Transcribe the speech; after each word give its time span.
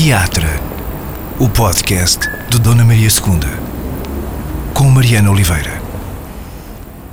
Teatro, 0.00 0.46
o 1.40 1.48
podcast 1.50 2.20
de 2.48 2.60
Dona 2.60 2.84
Maria 2.84 3.08
II, 3.08 4.72
com 4.72 4.84
Mariana 4.84 5.28
Oliveira. 5.28 5.72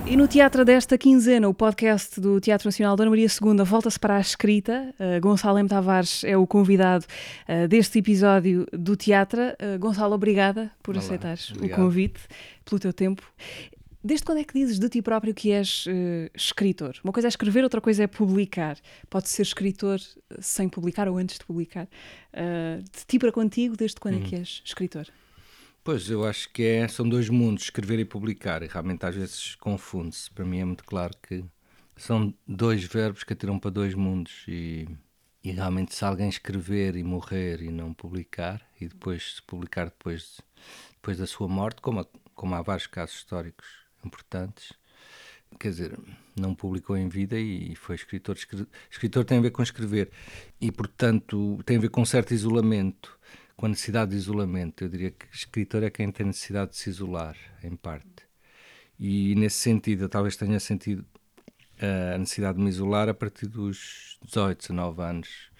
E 0.06 0.16
no 0.16 0.28
teatro 0.28 0.64
desta 0.64 0.96
quinzena, 0.96 1.50
o 1.50 1.54
podcast 1.54 2.22
do 2.22 2.40
Teatro 2.40 2.68
Nacional 2.68 2.96
Dona 2.96 3.10
Maria 3.10 3.26
II 3.26 3.64
volta-se 3.66 4.00
para 4.00 4.18
a 4.18 4.20
escrita. 4.20 4.94
Uh, 5.00 5.20
Gonçalo 5.20 5.58
M. 5.58 5.68
Tavares 5.68 6.24
é 6.24 6.38
o 6.38 6.46
convidado 6.46 7.06
uh, 7.50 7.68
deste 7.68 7.98
episódio 7.98 8.68
do 8.72 8.96
teatro. 8.96 9.42
Uh, 9.42 9.80
Gonçalo, 9.80 10.14
obrigada 10.14 10.72
por 10.84 10.94
Olá, 10.94 11.04
aceitares 11.04 11.54
obrigado. 11.54 11.80
o 11.80 11.82
convite, 11.82 12.20
pelo 12.64 12.80
teu 12.80 12.94
tempo. 12.94 13.24
Desde 14.06 14.24
quando 14.24 14.38
é 14.38 14.44
que 14.44 14.54
dizes 14.54 14.78
de 14.78 14.88
ti 14.88 15.02
próprio 15.02 15.34
que 15.34 15.52
és 15.52 15.88
uh, 15.88 16.30
escritor? 16.36 16.96
Uma 17.04 17.12
coisa 17.12 17.28
é 17.28 17.30
escrever, 17.30 17.64
outra 17.64 17.82
coisa 17.82 18.04
é 18.04 18.08
publicar. 18.08 18.78
Pode 19.10 19.28
ser 19.30 19.42
escritor 19.42 20.00
sem 20.40 20.70
publicar 20.70 21.08
ou 21.08 21.18
antes 21.18 21.40
de 21.40 21.44
publicar. 21.44 21.88
Uh, 22.32 22.84
de 22.84 23.04
ti 23.08 23.18
para 23.18 23.32
contigo, 23.32 23.76
desde 23.76 24.00
quando 24.00 24.18
Uhum. 24.18 24.22
é 24.22 24.26
que 24.26 24.36
és 24.36 24.62
escritor? 24.64 25.08
Pois, 25.84 26.08
eu 26.08 26.24
acho 26.24 26.54
que 26.54 26.62
é, 26.62 26.88
são 26.88 27.10
dois 27.10 27.30
mundos, 27.30 27.64
escrever 27.64 27.98
e 27.98 28.06
publicar, 28.06 28.62
e 28.62 28.68
realmente 28.68 29.04
às 29.08 29.16
vezes 29.16 29.56
confunde-se. 29.56 30.30
Para 30.30 30.46
mim 30.46 30.60
é 30.60 30.66
muito 30.66 30.84
claro 30.84 31.16
que 31.28 31.44
são 31.98 32.32
dois 32.48 32.84
verbos 32.84 33.24
que 33.24 33.34
atiram 33.34 33.58
para 33.58 33.72
dois 33.72 33.96
mundos 33.96 34.46
e, 34.48 34.88
e 35.44 35.50
realmente 35.50 35.96
se 35.96 36.06
alguém 36.06 36.30
escrever 36.30 36.96
e 36.96 37.04
morrer 37.04 37.60
e 37.60 37.72
não 37.72 37.92
publicar, 37.92 38.62
e 38.80 38.88
depois 38.88 39.38
se 39.38 39.42
publicar 39.42 39.86
depois, 39.86 40.42
depois 40.94 41.18
da 41.18 41.26
sua 41.26 41.48
morte, 41.48 41.82
como, 41.82 42.06
como 42.36 42.54
há 42.54 42.62
vários 42.62 42.86
casos 42.86 43.16
históricos 43.16 43.85
importantes, 44.06 44.74
quer 45.60 45.70
dizer, 45.70 46.00
não 46.40 46.54
publicou 46.54 46.98
em 46.98 47.08
vida 47.08 47.40
e 47.40 47.76
foi 47.76 47.96
escritor. 47.96 48.38
Escritor 48.90 49.26
tem 49.26 49.38
a 49.38 49.42
ver 49.42 49.52
com 49.52 49.64
escrever 49.64 50.12
e, 50.60 50.72
portanto, 50.72 51.60
tem 51.66 51.78
a 51.78 51.80
ver 51.80 51.90
com 51.90 52.02
um 52.02 52.06
certo 52.06 52.34
isolamento, 52.34 53.18
com 53.56 53.66
a 53.66 53.70
necessidade 53.70 54.12
de 54.12 54.18
isolamento. 54.18 54.84
Eu 54.84 54.90
diria 54.90 55.12
que 55.12 55.26
escritor 55.32 55.84
é 55.84 55.90
quem 55.90 56.12
tem 56.12 56.26
necessidade 56.26 56.72
de 56.72 56.78
se 56.78 56.90
isolar, 56.90 57.38
em 57.64 57.76
parte. 57.76 58.26
E 59.00 59.36
nesse 59.36 59.58
sentido, 59.58 60.06
eu 60.06 60.10
talvez 60.10 60.36
tenha 60.36 60.60
sentido 60.60 61.06
eh, 61.78 62.14
a 62.16 62.18
necessidade 62.18 62.58
de 62.58 62.64
me 62.64 62.70
isolar 62.70 63.10
a 63.10 63.14
partir 63.14 63.48
dos 63.48 64.18
18, 64.26 64.60
19 64.60 65.02
anos. 65.02 65.52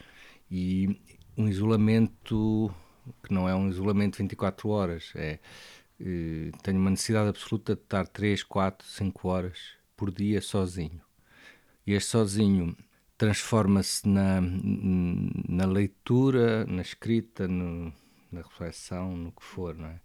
E 0.50 1.00
um 1.38 1.48
isolamento 1.48 2.74
que 3.24 3.34
não 3.34 3.48
é 3.48 3.56
um 3.56 3.70
isolamento 3.70 4.14
de 4.14 4.24
24 4.24 4.70
horas, 4.70 5.12
é 5.16 5.40
tenho 6.64 6.80
uma 6.80 6.90
necessidade 6.90 7.30
absoluta 7.30 7.76
de 7.76 7.82
estar 7.82 8.08
3, 8.08 8.44
4, 8.44 8.88
5 8.88 9.28
horas 9.28 9.58
por 9.96 10.12
dia 10.12 10.42
sozinho. 10.42 11.02
E 11.88 11.94
este 11.94 12.10
sozinho 12.12 12.76
transforma-se 13.18 14.08
na, 14.08 14.42
na 14.42 15.66
leitura, 15.66 16.66
na 16.66 16.82
escrita, 16.82 17.48
no- 17.48 17.94
na 18.32 18.42
reflexão, 18.42 19.16
no 19.16 19.32
que 19.32 19.44
for, 19.44 19.76
é? 19.80 20.00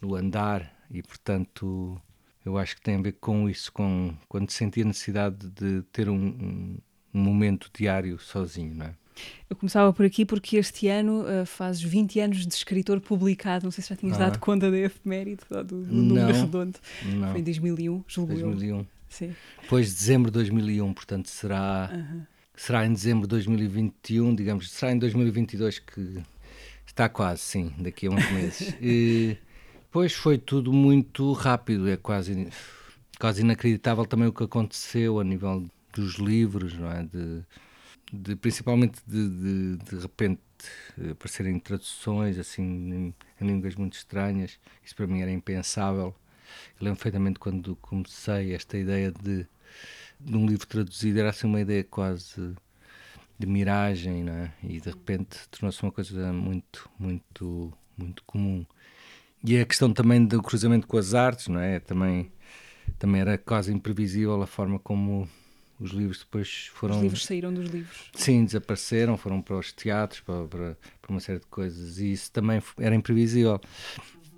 no 0.00 0.14
andar, 0.14 0.76
e 0.90 1.02
portanto 1.02 2.00
eu 2.44 2.58
acho 2.58 2.76
que 2.76 2.82
tem 2.82 2.96
a 2.96 3.02
ver 3.02 3.12
com 3.12 3.48
isso, 3.48 3.72
com 3.72 4.14
quando 4.28 4.50
senti 4.50 4.82
a 4.82 4.84
necessidade 4.84 5.48
de 5.50 5.82
ter 5.92 6.08
um, 6.08 6.16
um- 6.16 6.78
um 7.14 7.20
momento 7.20 7.70
diário 7.74 8.18
sozinho, 8.18 8.74
não 8.74 8.86
é? 8.86 8.94
Eu 9.48 9.56
começava 9.56 9.92
por 9.92 10.06
aqui 10.06 10.24
porque 10.24 10.56
este 10.56 10.86
ano 10.88 11.22
uh, 11.22 11.44
fazes 11.44 11.82
20 11.82 12.20
anos 12.20 12.46
de 12.46 12.54
escritor 12.54 13.00
publicado. 13.00 13.64
Não 13.64 13.70
sei 13.72 13.82
se 13.82 13.90
já 13.90 13.96
tinhas 13.96 14.16
Ah. 14.16 14.26
dado 14.26 14.38
conta 14.38 14.70
da 14.70 14.78
efeméride, 14.78 15.42
do, 15.50 15.64
do 15.64 15.92
número 15.92 16.32
redondo. 16.32 16.78
Não, 17.04 17.32
Foi 17.32 17.40
em 17.40 17.44
2001, 17.44 18.04
julgo 18.06 18.32
eu. 18.32 18.46
2001. 18.50 18.86
Sim. 19.08 19.34
Depois 19.62 19.88
de 19.88 19.94
dezembro 19.94 20.30
de 20.30 20.34
2001, 20.34 20.92
portanto 20.94 21.28
será, 21.28 21.90
Aham. 21.92 22.26
será 22.54 22.86
em 22.86 22.92
dezembro 22.92 23.22
de 23.22 23.30
2021, 23.30 24.34
digamos, 24.36 24.70
será 24.70 24.92
em 24.92 24.98
2022 24.98 25.80
que 25.80 26.22
está 26.86 27.08
quase, 27.08 27.40
sim, 27.42 27.72
daqui 27.78 28.06
a 28.06 28.10
uns 28.10 28.30
meses. 28.30 28.72
e, 28.80 29.36
pois 29.90 30.12
foi 30.12 30.38
tudo 30.38 30.72
muito 30.72 31.32
rápido, 31.32 31.88
é 31.90 31.96
quase, 31.96 32.48
quase 33.18 33.42
inacreditável 33.42 34.06
também 34.06 34.28
o 34.28 34.32
que 34.32 34.44
aconteceu 34.44 35.18
a 35.18 35.24
nível 35.24 35.68
dos 35.92 36.14
livros, 36.14 36.74
não 36.78 36.90
é? 36.92 37.02
De, 37.02 37.42
de- 38.12 38.36
principalmente 38.36 39.00
de, 39.06 39.28
de, 39.28 39.76
de 39.78 39.96
repente 40.00 40.40
eh, 41.00 41.10
aparecerem 41.10 41.58
traduções 41.58 42.38
assim 42.38 42.62
em, 42.62 43.14
em 43.40 43.46
línguas 43.46 43.74
muito 43.76 43.94
estranhas, 43.94 44.58
isso 44.84 44.94
para 44.96 45.06
mim 45.06 45.20
era 45.22 45.30
impensável. 45.30 46.14
Eu 46.80 46.84
lembro 46.86 46.96
perfeitamente 46.98 47.38
quando 47.40 47.76
comecei 47.76 48.54
esta 48.54 48.76
ideia 48.78 49.12
de, 49.12 49.46
de 50.20 50.36
um 50.36 50.46
livro 50.46 50.66
traduzido, 50.66 51.20
era 51.20 51.30
assim 51.30 51.46
uma 51.48 51.60
ideia 51.60 51.84
quase 51.84 52.54
de 53.38 53.46
miragem, 53.46 54.24
não 54.24 54.32
é? 54.34 54.52
E 54.62 54.80
de 54.80 54.90
repente 54.90 55.48
tornou-se 55.50 55.82
uma 55.82 55.92
coisa 55.92 56.32
muito, 56.32 56.90
muito, 56.98 57.72
muito 57.96 58.22
comum. 58.24 58.66
E 59.44 59.58
a 59.58 59.66
questão 59.66 59.92
também 59.92 60.24
do 60.26 60.42
cruzamento 60.42 60.86
com 60.86 60.98
as 60.98 61.14
artes, 61.14 61.48
não 61.48 61.60
é? 61.60 61.80
Também, 61.80 62.32
também 62.98 63.20
era 63.22 63.38
quase 63.38 63.72
imprevisível 63.72 64.42
a 64.42 64.46
forma 64.46 64.78
como 64.80 65.28
os 65.80 65.90
livros 65.92 66.18
depois 66.20 66.66
foram. 66.74 66.96
Os 66.96 67.02
livros 67.02 67.24
saíram 67.24 67.52
dos 67.52 67.68
livros. 67.68 68.10
Sim, 68.14 68.44
desapareceram, 68.44 69.16
foram 69.16 69.40
para 69.40 69.56
os 69.56 69.72
teatros, 69.72 70.20
para, 70.20 70.46
para, 70.46 70.78
para 71.00 71.10
uma 71.10 71.20
série 71.20 71.38
de 71.40 71.46
coisas, 71.46 71.98
e 71.98 72.12
isso 72.12 72.30
também 72.30 72.62
era 72.78 72.94
imprevisível. 72.94 73.60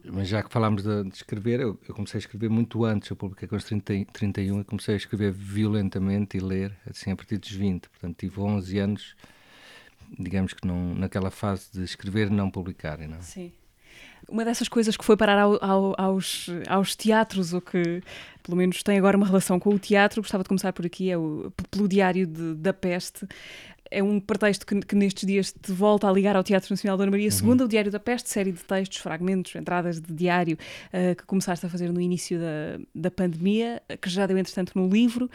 Mas 0.04 0.28
já 0.28 0.42
que 0.42 0.52
falámos 0.52 0.82
de, 0.82 1.04
de 1.04 1.14
escrever, 1.14 1.60
eu, 1.60 1.78
eu 1.88 1.94
comecei 1.94 2.18
a 2.18 2.20
escrever 2.20 2.50
muito 2.50 2.84
antes, 2.84 3.08
eu 3.08 3.14
publiquei 3.16 3.46
com 3.46 3.54
os 3.54 3.64
30, 3.64 3.94
e- 3.94 4.04
31 4.04 4.60
e 4.60 4.64
comecei 4.64 4.94
a 4.94 4.96
escrever 4.96 5.30
violentamente 5.32 6.36
e 6.36 6.40
ler, 6.40 6.76
assim, 6.90 7.12
a 7.12 7.16
partir 7.16 7.38
dos 7.38 7.50
20. 7.52 7.88
Portanto, 7.88 8.16
tive 8.16 8.40
11 8.40 8.78
anos, 8.78 9.14
digamos 10.18 10.52
que 10.54 10.66
não, 10.66 10.94
naquela 10.94 11.30
fase 11.30 11.68
de 11.72 11.84
escrever 11.84 12.26
e 12.28 12.30
não 12.30 12.50
publicar. 12.50 12.98
Não? 12.98 13.18
é? 13.18 13.20
Sim. 13.20 13.52
Uma 14.28 14.44
dessas 14.44 14.68
coisas 14.68 14.96
que 14.96 15.04
foi 15.04 15.16
parar 15.16 15.38
ao- 15.38 15.62
ao- 15.62 15.94
aos, 15.98 16.46
aos 16.68 16.96
teatros, 16.96 17.52
ou 17.52 17.60
que 17.60 18.02
pelo 18.42 18.56
menos 18.56 18.82
tem 18.82 18.96
agora 18.98 19.16
uma 19.16 19.26
relação 19.26 19.58
com 19.60 19.70
o 19.74 19.78
teatro, 19.78 20.22
gostava 20.22 20.42
de 20.42 20.48
começar 20.48 20.72
por 20.72 20.84
aqui, 20.86 21.10
é 21.10 21.18
o, 21.18 21.52
pelo 21.70 21.86
Diário 21.88 22.26
de- 22.26 22.54
da 22.54 22.72
Peste. 22.72 23.26
É 23.90 24.02
um 24.02 24.18
pretexto 24.18 24.64
que, 24.64 24.80
que 24.80 24.94
nestes 24.96 25.26
dias 25.26 25.52
te 25.52 25.70
volta 25.70 26.08
a 26.08 26.12
ligar 26.12 26.34
ao 26.34 26.42
Teatro 26.42 26.72
Nacional 26.72 26.96
Dona 26.96 27.10
Maria 27.10 27.28
II, 27.28 27.62
o 27.64 27.68
Diário 27.68 27.90
da 27.92 28.00
Peste, 28.00 28.30
série 28.30 28.50
de 28.50 28.64
textos, 28.64 28.96
fragmentos, 28.98 29.54
entradas 29.54 30.00
de 30.00 30.12
diário 30.14 30.56
eh, 30.92 31.14
que 31.14 31.24
começaste 31.26 31.66
a 31.66 31.68
fazer 31.68 31.92
no 31.92 32.00
início 32.00 32.38
da, 32.40 32.80
da 32.94 33.10
pandemia, 33.10 33.82
que 34.00 34.08
já 34.08 34.26
deu 34.26 34.38
entretanto 34.38 34.72
no 34.74 34.88
livro. 34.88 35.30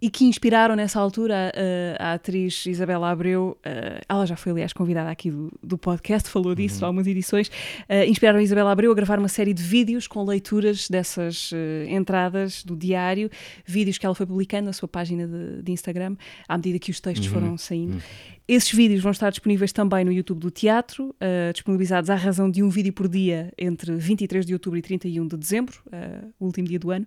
E 0.00 0.10
que 0.10 0.24
inspiraram 0.24 0.76
nessa 0.76 1.00
altura 1.00 1.52
a, 1.98 2.10
a 2.10 2.12
atriz 2.14 2.66
Isabela 2.66 3.10
Abreu, 3.10 3.56
eh, 3.64 4.00
ela 4.08 4.26
já 4.26 4.36
foi 4.36 4.52
aliás 4.52 4.72
convidada 4.72 5.10
aqui 5.10 5.30
do, 5.30 5.50
do 5.62 5.78
podcast, 5.78 6.28
falou 6.28 6.54
disso 6.54 6.84
há 6.84 6.88
algumas 6.88 7.06
edições, 7.06 7.50
eh, 7.88 8.06
inspiraram 8.06 8.38
a 8.38 8.42
Isabela 8.42 8.70
Abreu 8.70 8.90
a 8.92 8.94
gravar 8.94 9.18
uma 9.18 9.28
série 9.28 9.54
de 9.54 9.62
vídeos 9.62 10.06
com 10.06 10.24
leituras 10.24 10.88
dessas 10.88 11.50
eh, 11.54 11.86
entradas 11.88 12.62
do 12.64 12.76
diário, 12.76 13.30
vídeos 13.64 13.98
que 13.98 14.06
ela 14.06 14.14
foi 14.14 14.26
publicando 14.26 14.66
na 14.66 14.72
sua 14.72 14.88
página 14.88 15.26
de, 15.26 15.62
de 15.62 15.72
Instagram, 15.72 16.16
à 16.48 16.56
medida 16.56 16.78
que 16.78 16.90
os 16.90 17.00
textos 17.00 17.26
foram 17.26 17.56
saindo. 17.56 18.02
Esses 18.48 18.70
vídeos 18.70 19.02
vão 19.02 19.10
estar 19.10 19.30
disponíveis 19.30 19.72
também 19.72 20.04
no 20.04 20.12
YouTube 20.12 20.38
do 20.38 20.52
teatro, 20.52 21.12
eh, 21.18 21.50
disponibilizados 21.52 22.10
à 22.10 22.14
razão 22.14 22.48
de 22.48 22.62
um 22.62 22.68
vídeo 22.68 22.92
por 22.92 23.08
dia 23.08 23.52
entre 23.58 23.96
23 23.96 24.46
de 24.46 24.52
outubro 24.52 24.78
e 24.78 24.82
31 24.82 25.26
de 25.26 25.36
dezembro, 25.36 25.80
eh, 25.90 26.20
o 26.38 26.44
último 26.46 26.68
dia 26.68 26.78
do 26.78 26.92
ano. 26.92 27.06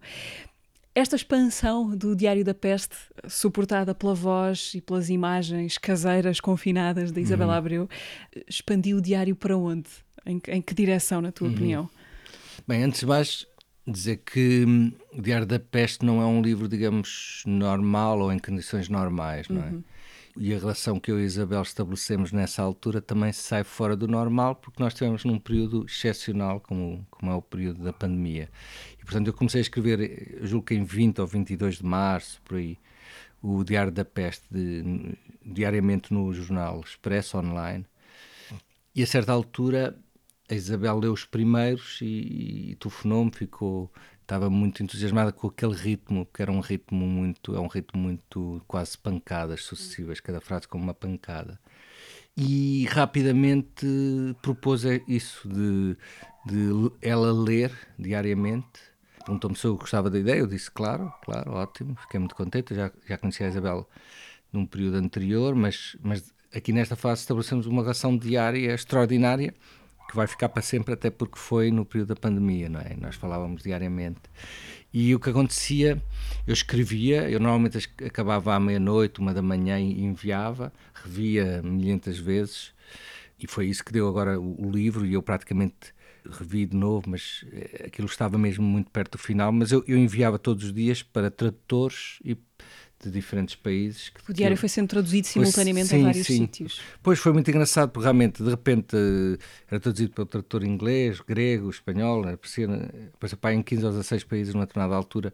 Esta 0.96 1.16
expansão 1.16 1.96
do 1.96 2.16
Diário 2.16 2.44
da 2.44 2.54
Peste, 2.54 2.96
suportada 3.28 3.94
pela 3.94 4.14
voz 4.16 4.74
e 4.74 4.82
pelas 4.82 5.10
imagens 5.10 5.78
caseiras 5.78 6.40
confinadas 6.40 7.12
da 7.12 7.22
Isabela 7.22 7.56
Abreu, 7.56 7.88
expandiu 8.48 8.98
o 8.98 9.02
diário 9.02 9.36
para 9.36 9.56
onde? 9.56 9.90
Em, 10.26 10.40
que- 10.40 10.52
em 10.52 10.62
que 10.62 10.74
direção, 10.74 11.22
na 11.22 11.32
tua 11.32 11.50
opinião? 11.50 11.90
Bem, 12.68 12.84
antes 12.84 13.00
de 13.02 13.06
mais, 13.06 13.46
dizer 13.88 14.18
que 14.18 14.66
hum, 14.68 14.92
o 15.14 15.22
Diário 15.22 15.46
da 15.46 15.60
Peste 15.60 16.04
não 16.06 16.22
é 16.22 16.26
um 16.26 16.42
livro, 16.42 16.68
digamos, 16.68 17.44
normal 17.46 18.20
ou 18.20 18.34
em 18.34 18.40
condições 18.40 18.90
normais, 18.90 19.48
não 19.48 19.62
é? 19.62 19.74
E 20.38 20.54
a 20.54 20.58
relação 20.60 21.00
que 21.00 21.12
eu 21.12 21.20
e 21.20 21.24
a 21.24 21.26
Isabel 21.26 21.62
estabelecemos 21.62 22.32
nessa 22.32 22.62
altura 22.62 23.02
também 23.02 23.34
sai 23.34 23.64
fora 23.64 23.96
do 23.96 24.08
normal, 24.08 24.56
porque 24.56 24.82
nós 24.82 24.94
estivemos 24.94 25.26
num 25.26 25.38
período 25.40 25.86
excepcional, 25.86 26.62
como, 26.62 27.06
como 27.10 27.32
é 27.32 27.36
o 27.36 27.42
período 27.42 27.84
da 27.84 27.92
pandemia. 27.92 28.50
Portanto, 29.10 29.26
eu 29.28 29.34
comecei 29.34 29.60
a 29.60 29.64
escrever, 29.64 30.38
julgo 30.44 30.68
que 30.68 30.76
em 30.76 30.84
20 30.84 31.20
ou 31.20 31.26
22 31.26 31.78
de 31.78 31.84
março, 31.86 32.40
por 32.44 32.58
aí, 32.58 32.78
o 33.42 33.64
Diário 33.64 33.92
da 33.92 34.06
Peste, 34.06 34.46
de- 34.52 35.18
diariamente 35.44 36.14
no 36.14 36.32
jornal 36.32 36.80
Expresso 36.82 37.40
Online. 37.40 37.84
E 38.96 39.02
a 39.02 39.08
certa 39.08 39.32
altura 39.32 39.98
a 40.48 40.54
Isabel 40.54 41.00
leu 41.00 41.12
os 41.14 41.26
primeiros 41.26 42.00
e, 42.02 42.72
e 42.72 42.76
telefonou-me, 42.76 43.32
ficou 43.34 43.92
estava 44.22 44.48
muito 44.48 44.84
entusiasmada 44.84 45.32
com 45.32 45.48
aquele 45.48 45.74
ritmo, 45.74 46.28
que 46.32 46.44
era 46.44 46.52
um 46.52 46.60
ritmo 46.60 47.08
muito, 47.08 47.56
é 47.56 47.60
um 47.60 47.66
ritmo 47.66 48.00
muito 48.00 48.62
quase 48.68 48.96
pancadas 48.96 49.64
sucessivas, 49.64 50.20
cada 50.20 50.40
frase 50.40 50.68
como 50.68 50.84
uma 50.84 50.94
pancada. 50.94 51.60
E 52.38 52.86
rapidamente 52.92 53.88
propôs 54.44 54.84
isso 55.08 55.50
de, 55.50 55.98
de 56.46 56.92
ela 57.02 57.34
ler 57.34 57.72
diariamente. 57.98 58.80
Perguntou-me 59.26 59.56
se 59.56 59.66
eu 59.66 59.78
gostava 59.78 60.10
da 60.10 60.18
ideia, 60.18 60.40
eu 60.40 60.48
disse 60.48 60.72
claro, 60.72 61.14
claro, 61.24 61.52
ótimo, 61.52 61.96
fiquei 62.02 62.20
muito 62.20 62.36
contente, 62.36 62.72
eu 62.72 62.78
já, 62.78 62.92
já 63.08 63.18
conhecia 63.18 63.46
a 63.46 63.50
Isabel 63.50 63.90
num 64.52 64.66
período 64.66 64.98
anterior, 64.98 65.54
mas, 65.56 65.96
mas 66.02 66.34
aqui 66.54 66.74
nesta 66.74 66.96
fase 66.96 67.22
estabelecemos 67.22 67.68
uma 67.68 67.82
relação 67.82 68.18
diária 68.18 68.74
extraordinária 68.74 69.54
que 70.10 70.16
vai 70.16 70.26
ficar 70.26 70.50
para 70.50 70.64
sempre, 70.64 70.96
até 70.96 71.12
porque 71.12 71.38
foi 71.38 71.70
no 71.70 71.86
período 71.86 72.10
da 72.10 72.16
pandemia, 72.16 72.68
não 72.68 72.80
é? 72.80 72.96
Nós 73.00 73.16
falávamos 73.16 73.62
diariamente. 73.62 74.22
E 74.92 75.14
o 75.14 75.20
que 75.20 75.30
acontecia, 75.30 76.02
eu 76.48 76.54
escrevia, 76.54 77.30
eu 77.30 77.40
normalmente 77.40 77.78
acabava 78.04 78.56
à 78.56 78.60
meia-noite, 78.60 79.20
uma 79.20 79.36
da 79.36 79.42
manhã 79.42 79.80
e 79.80 80.04
enviava, 80.04 80.74
revia 80.96 81.62
milhentas 81.62 82.18
vezes, 82.18 82.74
e 83.40 83.46
foi 83.46 83.68
isso 83.68 83.86
que 83.86 83.94
deu 83.94 84.08
agora 84.08 84.40
o, 84.40 84.68
o 84.68 84.72
livro, 84.72 85.06
e 85.06 85.14
eu 85.14 85.22
praticamente 85.22 85.94
revi 86.32 86.66
de 86.66 86.76
novo, 86.76 87.10
mas 87.10 87.46
eh, 87.52 87.86
aquilo 87.88 88.08
estava 88.08 88.38
mesmo 88.38 88.64
muito 88.64 88.90
perto 88.92 89.14
do 89.14 89.18
final. 89.18 89.52
Mas 89.52 89.72
eu, 89.72 89.84
eu 89.88 89.98
enviava 89.98 90.40
todos 90.40 90.66
os 90.66 90.74
dias 90.74 91.04
para 91.04 91.32
tradutores 91.32 92.20
e 92.24 92.38
de 93.02 93.10
diferentes 93.10 93.56
países. 93.56 94.12
o 94.28 94.34
diário 94.34 94.58
foi 94.58 94.68
sendo 94.68 94.90
traduzido 94.90 95.26
simultaneamente 95.26 95.88
sim, 95.88 96.02
a 96.02 96.06
vários 96.06 96.28
sim. 96.28 96.38
sítios. 96.40 96.82
Pois 97.02 97.18
foi 97.18 97.32
muito 97.32 97.50
engraçado, 97.50 97.90
porque 97.90 98.04
realmente, 98.04 98.44
de 98.44 98.50
repente, 98.50 98.96
eh, 98.96 99.38
era 99.70 99.80
traduzido 99.80 100.12
pelo 100.12 100.28
tradutor 100.28 100.64
inglês, 100.64 101.22
grego, 101.22 101.70
espanhol, 101.70 102.28
aparecia, 102.28 102.68
aparecia 103.14 103.54
em 103.54 103.62
15 103.62 103.86
ou 103.86 103.92
16 103.92 104.24
países 104.26 104.54
numa 104.54 104.66
determinada 104.66 104.96
altura. 104.96 105.34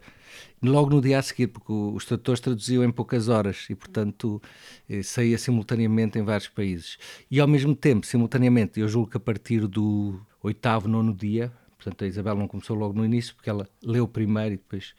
Logo 0.62 0.90
no 0.90 1.00
dia 1.00 1.18
a 1.18 1.22
seguir, 1.22 1.48
porque 1.48 1.72
os 1.72 2.04
tradutores 2.04 2.40
traduziam 2.40 2.84
em 2.84 2.90
poucas 2.92 3.28
horas 3.28 3.66
e, 3.68 3.74
portanto, 3.74 4.40
eh, 4.88 5.02
saía 5.02 5.36
simultaneamente 5.36 6.18
em 6.18 6.22
vários 6.22 6.48
países. 6.48 6.98
E, 7.28 7.40
ao 7.40 7.48
mesmo 7.48 7.74
tempo, 7.74 8.06
simultaneamente, 8.06 8.78
eu 8.78 8.86
julgo 8.86 9.10
que 9.10 9.16
a 9.16 9.20
partir 9.20 9.66
do 9.66 10.20
oitavo, 10.40 10.86
nono 10.86 11.12
dia, 11.12 11.52
portanto, 11.76 12.04
a 12.04 12.06
Isabel 12.06 12.36
não 12.36 12.46
começou 12.46 12.76
logo 12.76 12.94
no 12.94 13.04
início, 13.04 13.34
porque 13.34 13.50
ela 13.50 13.68
leu 13.82 14.06
primeiro 14.06 14.54
e 14.54 14.56
depois. 14.56 14.94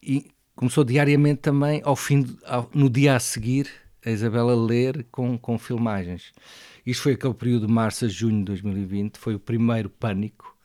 E 0.00 0.30
começou 0.58 0.82
diariamente 0.82 1.40
também, 1.40 1.80
ao 1.84 1.94
fim, 1.94 2.36
ao, 2.44 2.68
no 2.74 2.90
dia 2.90 3.14
a 3.14 3.20
seguir, 3.20 3.70
a 4.04 4.10
Isabela 4.10 4.56
ler 4.56 5.06
com, 5.12 5.38
com 5.38 5.56
filmagens. 5.56 6.32
Isto 6.84 7.04
foi 7.04 7.12
aquele 7.12 7.34
período 7.34 7.68
de 7.68 7.72
março 7.72 8.06
a 8.06 8.08
junho 8.08 8.38
de 8.38 8.46
2020, 8.46 9.18
foi 9.18 9.36
o 9.36 9.38
primeiro 9.38 9.88
pânico. 9.88 10.56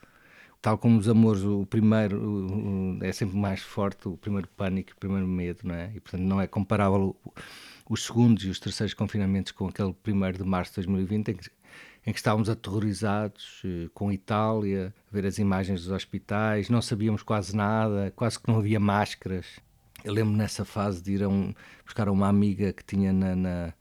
Tal 0.60 0.80
como 0.80 0.98
os 0.98 1.07
amores, 1.07 1.44
o 1.44 1.63
primeiro 1.68 2.18
o, 2.18 2.98
o, 2.98 3.04
é 3.04 3.12
sempre 3.12 3.38
mais 3.38 3.62
forte, 3.62 4.07
o 4.07 4.18
primeiro 4.18 4.48
pânico, 4.48 4.94
o 4.94 4.95
primeiro 4.95 5.28
medo, 5.28 5.60
não 5.63 5.75
é? 5.75 5.92
E 5.94 6.00
portanto 6.00 6.24
não 6.24 6.42
é 6.42 6.48
comparável 6.48 7.16
os 7.88 8.04
segundos 8.04 8.46
e 8.46 8.50
os 8.50 8.60
terceiros 8.60 8.96
confinamentos 8.96 9.51
com 9.51 9.68
aquele 9.68 9.94
primeiro 9.94 10.39
de 10.39 10.44
março 10.44 10.72
de 10.72 10.88
2020, 10.88 11.28
em 11.30 11.36
que, 11.36 11.51
em 12.07 12.12
que 12.12 12.18
estávamos 12.18 12.50
aterrorizados 12.50 13.62
eh, 13.63 13.89
com 13.94 14.12
Itália, 14.12 14.92
a 15.07 15.13
ver 15.13 15.28
as 15.28 15.38
imagens 15.38 15.81
dos 15.84 15.92
hospitais, 15.92 16.68
não 16.68 16.81
sabíamos 16.81 17.22
quase 17.22 17.56
nada, 17.56 18.12
quase 18.16 18.39
que 18.39 18.48
não 18.48 18.57
havia 18.57 18.80
máscaras. 18.80 19.62
Eu 20.04 20.14
lembro 20.14 20.36
nessa 20.36 20.66
fase 20.66 21.02
de 21.02 21.14
ir 21.14 21.24
a 21.24 21.30
um, 21.30 21.54
buscar 21.86 22.10
uma 22.10 22.28
amiga 22.28 22.74
que 22.74 22.84
tinha 22.84 23.14
na, 23.14 23.36
na 23.36 23.74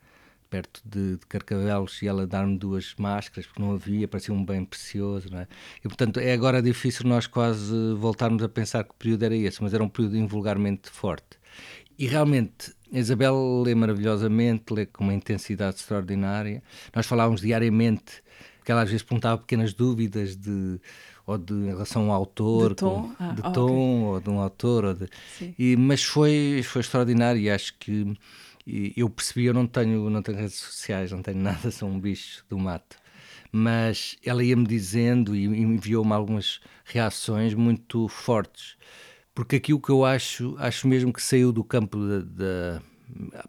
perto 0.48 0.82
de, 0.84 1.16
de, 1.16 1.26
Carcavelos 1.26 2.02
e 2.02 2.06
ela 2.06 2.26
dar-me 2.26 2.58
duas 2.58 2.94
máscaras 2.98 3.46
porque 3.46 3.62
não 3.62 3.72
havia, 3.72 4.06
parecia 4.06 4.34
um 4.34 4.44
bem 4.44 4.64
precioso, 4.66 5.30
não 5.30 5.40
é? 5.40 5.48
E 5.78 5.88
portanto 5.88 6.20
é 6.20 6.32
agora 6.32 6.60
difícil 6.60 7.08
nós 7.08 7.26
quase 7.26 7.74
voltarmos 7.94 8.42
a 8.42 8.48
pensar 8.50 8.84
que 8.84 8.94
período 8.98 9.24
era 9.24 9.34
esse, 9.34 9.62
mas 9.62 9.72
era 9.72 9.82
um 9.82 9.88
período 9.88 10.16
invulgarmente 10.16 10.90
forte. 10.90 11.38
E 11.98 12.06
realmente 12.06 12.74
a 12.92 12.98
Isabel 12.98 13.62
lê 13.64 13.74
maravilhosamente, 13.74 14.74
lê 14.74 14.84
com 14.84 15.04
uma 15.04 15.14
intensidade 15.14 15.76
extraordinária. 15.76 16.62
Nós 16.94 17.06
falávamos 17.06 17.40
diariamente, 17.40 18.22
que 18.62 18.70
ela 18.70 18.82
às 18.82 18.90
vezes 18.90 19.02
perguntava 19.02 19.40
pequenas 19.40 19.72
dúvidas 19.72 20.36
de 20.36 20.78
ou 21.26 21.38
de 21.38 21.52
em 21.52 21.66
relação 21.66 22.10
ao 22.10 22.16
autor, 22.16 22.70
de 22.70 22.76
tom, 22.76 23.02
com, 23.02 23.14
ah, 23.18 23.32
de 23.32 23.42
oh, 23.44 23.52
tom 23.52 23.64
okay. 23.64 24.14
ou 24.14 24.20
de 24.20 24.30
um 24.30 24.40
autor. 24.40 24.84
Ou 24.84 24.94
de, 24.94 25.08
e, 25.58 25.76
mas 25.76 26.02
foi, 26.02 26.62
foi 26.64 26.80
extraordinário 26.80 27.40
e 27.40 27.50
acho 27.50 27.76
que 27.78 28.16
e 28.66 28.92
eu 28.96 29.10
percebi, 29.10 29.46
eu 29.46 29.54
não 29.54 29.66
tenho, 29.66 30.08
não 30.08 30.22
tenho 30.22 30.38
redes 30.38 30.54
sociais, 30.54 31.10
não 31.10 31.22
tenho 31.22 31.38
nada, 31.42 31.70
sou 31.70 31.88
um 31.88 31.98
bicho 31.98 32.44
do 32.48 32.58
mato. 32.58 32.96
Mas 33.50 34.16
ela 34.24 34.42
ia-me 34.42 34.66
dizendo 34.66 35.36
e 35.36 35.44
enviou-me 35.44 36.12
algumas 36.12 36.60
reações 36.84 37.54
muito 37.54 38.08
fortes. 38.08 38.76
Porque 39.34 39.56
aqui 39.56 39.74
o 39.74 39.80
que 39.80 39.90
eu 39.90 40.04
acho, 40.04 40.56
acho 40.58 40.88
mesmo 40.88 41.12
que 41.12 41.22
saiu 41.22 41.52
do 41.52 41.64
campo 41.64 41.98
da 41.98 42.80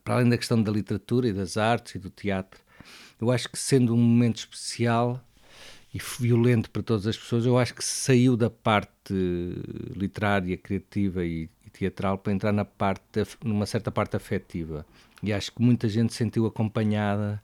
para 0.04 0.16
além 0.16 0.30
da 0.30 0.38
questão 0.38 0.62
da 0.62 0.72
literatura 0.72 1.28
e 1.28 1.34
das 1.34 1.58
artes 1.58 1.96
e 1.96 2.00
do 2.00 2.10
teatro, 2.10 2.62
eu 3.19 3.31
acho 3.31 3.50
que 3.50 3.58
sendo 3.58 3.94
um 3.94 3.98
momento 3.98 4.38
especial, 4.38 5.24
e 5.94 6.00
violento 6.19 6.72
para 6.72 6.81
todas 6.81 7.06
as 7.06 7.16
pessoas, 7.16 7.45
eu 7.45 7.57
acho 7.57 7.75
que 7.75 7.84
saiu 7.84 8.36
da 8.36 8.50
parte 8.50 9.13
literária, 9.95 10.57
criativa 10.57 11.24
e, 11.24 11.48
e 11.63 11.69
teatral 11.69 12.18
para 12.18 12.34
entrar 12.34 12.51
na 12.51 12.66
parte, 12.66 13.24
numa 13.44 13.68
certa 13.68 13.92
parte 13.92 14.16
afetiva. 14.16 14.86
E 15.22 15.31
acho 15.31 15.51
que 15.54 15.62
muita 15.62 15.88
gente 15.88 16.12
se 16.12 16.18
sentiu 16.18 16.48
acompanhada 16.48 17.42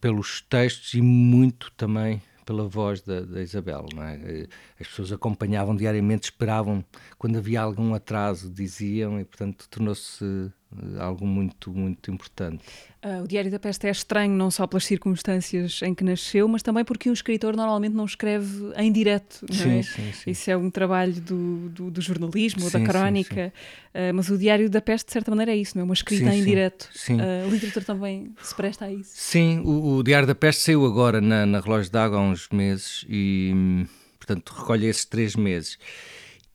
pelos 0.00 0.40
textos 0.40 0.94
e 0.94 1.02
muito 1.02 1.70
também 1.76 2.22
pela 2.46 2.66
voz 2.66 3.02
da, 3.02 3.20
da 3.20 3.42
Isabel. 3.42 3.86
É? 3.98 4.46
As 4.80 4.86
pessoas 4.86 5.12
acompanhavam 5.12 5.76
diariamente, 5.76 6.30
esperavam, 6.30 6.82
quando 7.18 7.36
havia 7.36 7.60
algum 7.60 7.92
atraso, 7.92 8.48
diziam, 8.48 9.20
e 9.20 9.24
portanto 9.24 9.68
tornou-se 9.68 10.50
algo 10.98 11.26
muito, 11.26 11.72
muito 11.72 12.10
importante. 12.10 12.62
Uh, 13.04 13.22
o 13.22 13.28
Diário 13.28 13.50
da 13.50 13.58
Peste 13.58 13.86
é 13.86 13.90
estranho 13.90 14.34
não 14.34 14.50
só 14.50 14.66
pelas 14.66 14.84
circunstâncias 14.84 15.80
em 15.82 15.94
que 15.94 16.02
nasceu, 16.02 16.48
mas 16.48 16.62
também 16.62 16.84
porque 16.84 17.08
um 17.08 17.12
escritor 17.12 17.56
normalmente 17.56 17.94
não 17.94 18.04
escreve 18.04 18.72
em 18.76 18.90
direto. 18.90 19.46
Sim, 19.50 19.78
é? 19.78 19.82
sim, 19.82 20.12
sim. 20.12 20.30
Isso 20.30 20.50
é 20.50 20.56
um 20.56 20.70
trabalho 20.70 21.14
do, 21.14 21.68
do, 21.68 21.90
do 21.90 22.00
jornalismo 22.00 22.64
ou 22.64 22.70
da 22.70 22.80
crónica. 22.80 23.52
Uh, 23.94 24.12
mas 24.14 24.28
o 24.28 24.36
Diário 24.36 24.68
da 24.68 24.80
Peste, 24.80 25.06
de 25.06 25.12
certa 25.12 25.30
maneira, 25.30 25.52
é 25.52 25.56
isso, 25.56 25.76
não 25.76 25.82
é? 25.82 25.84
Uma 25.84 25.94
escrita 25.94 26.34
em 26.34 26.44
direto. 26.44 26.88
Sim. 26.92 27.16
Uh, 27.16 27.46
a 27.46 27.50
literatura 27.50 27.84
também 27.84 28.34
se 28.42 28.54
presta 28.54 28.86
a 28.86 28.92
isso. 28.92 29.12
Sim, 29.14 29.60
o, 29.60 29.96
o 29.96 30.02
Diário 30.02 30.26
da 30.26 30.34
Peste 30.34 30.62
saiu 30.62 30.84
agora 30.84 31.20
na, 31.20 31.46
na 31.46 31.60
Relógio 31.60 31.90
d'Água 31.92 32.18
há 32.18 32.22
uns 32.22 32.48
meses 32.50 33.04
e, 33.08 33.86
portanto, 34.18 34.52
recolhe 34.56 34.86
esses 34.86 35.04
três 35.04 35.36
meses. 35.36 35.78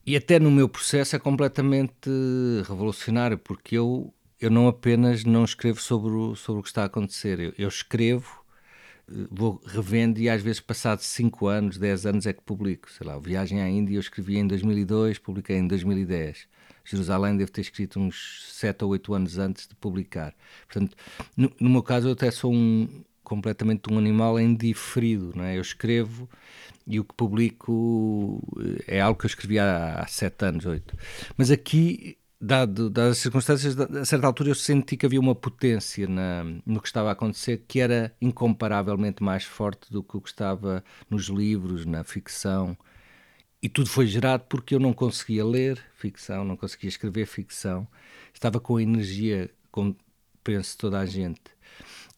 E 0.05 0.15
até 0.15 0.39
no 0.39 0.49
meu 0.49 0.67
processo 0.67 1.15
é 1.15 1.19
completamente 1.19 2.09
revolucionário, 2.67 3.37
porque 3.37 3.77
eu 3.77 4.13
eu 4.41 4.49
não 4.49 4.67
apenas 4.67 5.23
não 5.23 5.45
escrevo 5.45 5.79
sobre 5.79 6.11
o, 6.11 6.35
sobre 6.35 6.61
o 6.61 6.63
que 6.63 6.69
está 6.69 6.81
a 6.81 6.85
acontecer, 6.85 7.39
eu, 7.39 7.53
eu 7.59 7.67
escrevo, 7.67 8.43
eh, 9.07 9.27
vou 9.29 9.61
revendo 9.65 10.19
e 10.19 10.27
às 10.29 10.41
vezes 10.41 10.59
passados 10.59 11.05
5 11.05 11.47
anos, 11.47 11.77
10 11.77 12.05
anos 12.07 12.25
é 12.25 12.33
que 12.33 12.41
publico. 12.41 12.91
Sei 12.91 13.05
lá, 13.05 13.19
Viagem 13.19 13.61
à 13.61 13.69
Índia 13.69 13.95
eu 13.95 13.99
escrevi 13.99 14.37
em 14.37 14.47
2002, 14.47 15.19
publiquei 15.19 15.57
em 15.57 15.67
2010. 15.67 16.47
Jerusalém 16.83 17.37
devo 17.37 17.51
ter 17.51 17.61
escrito 17.61 17.99
uns 17.99 18.47
7 18.53 18.83
ou 18.83 18.91
8 18.91 19.13
anos 19.13 19.37
antes 19.37 19.67
de 19.67 19.75
publicar. 19.75 20.33
Portanto, 20.67 20.97
no, 21.37 21.51
no 21.59 21.69
meu 21.69 21.83
caso 21.83 22.07
eu 22.07 22.13
até 22.13 22.31
sou 22.31 22.51
um, 22.51 23.03
completamente 23.23 23.93
um 23.93 23.97
animal 23.99 24.39
em 24.39 24.55
diferido, 24.55 25.33
não 25.35 25.43
é? 25.43 25.57
Eu 25.57 25.61
escrevo 25.61 26.27
e 26.91 26.99
o 26.99 27.05
que 27.05 27.15
publico 27.15 28.41
eh, 28.87 28.97
é 28.97 29.01
algo 29.01 29.17
que 29.17 29.25
eu 29.25 29.29
escrevi 29.29 29.57
há, 29.57 29.95
há 29.95 30.07
sete 30.07 30.45
anos, 30.45 30.65
oito. 30.65 30.95
Mas 31.37 31.49
aqui 31.49 32.17
dado, 32.39 32.89
dadas 32.89 33.11
as 33.13 33.17
circunstâncias, 33.19 33.79
a 33.79 34.03
certa 34.03 34.27
altura 34.27 34.49
eu 34.49 34.55
senti 34.55 34.97
que 34.97 35.05
havia 35.05 35.19
uma 35.19 35.33
potência 35.33 36.07
na, 36.07 36.43
no 36.65 36.81
que 36.81 36.87
estava 36.87 37.09
a 37.09 37.11
acontecer 37.13 37.63
que 37.65 37.79
era 37.79 38.13
incomparavelmente 38.21 39.23
mais 39.23 39.45
forte 39.45 39.89
do 39.89 40.03
que 40.03 40.17
o 40.17 40.21
que 40.21 40.29
estava 40.29 40.83
nos 41.09 41.27
livros, 41.27 41.85
na 41.85 42.03
ficção. 42.03 42.77
E 43.61 43.69
tudo 43.69 43.89
foi 43.89 44.07
gerado 44.07 44.45
porque 44.49 44.75
eu 44.75 44.79
não 44.79 44.91
conseguia 44.91 45.45
ler 45.45 45.79
ficção, 45.95 46.43
não 46.43 46.57
conseguia 46.57 46.89
escrever 46.89 47.25
ficção. 47.25 47.87
Estava 48.33 48.59
com 48.59 48.75
a 48.75 48.83
energia, 48.83 49.49
como 49.71 49.95
penso 50.43 50.77
toda 50.77 50.99
a 50.99 51.05
gente, 51.05 51.41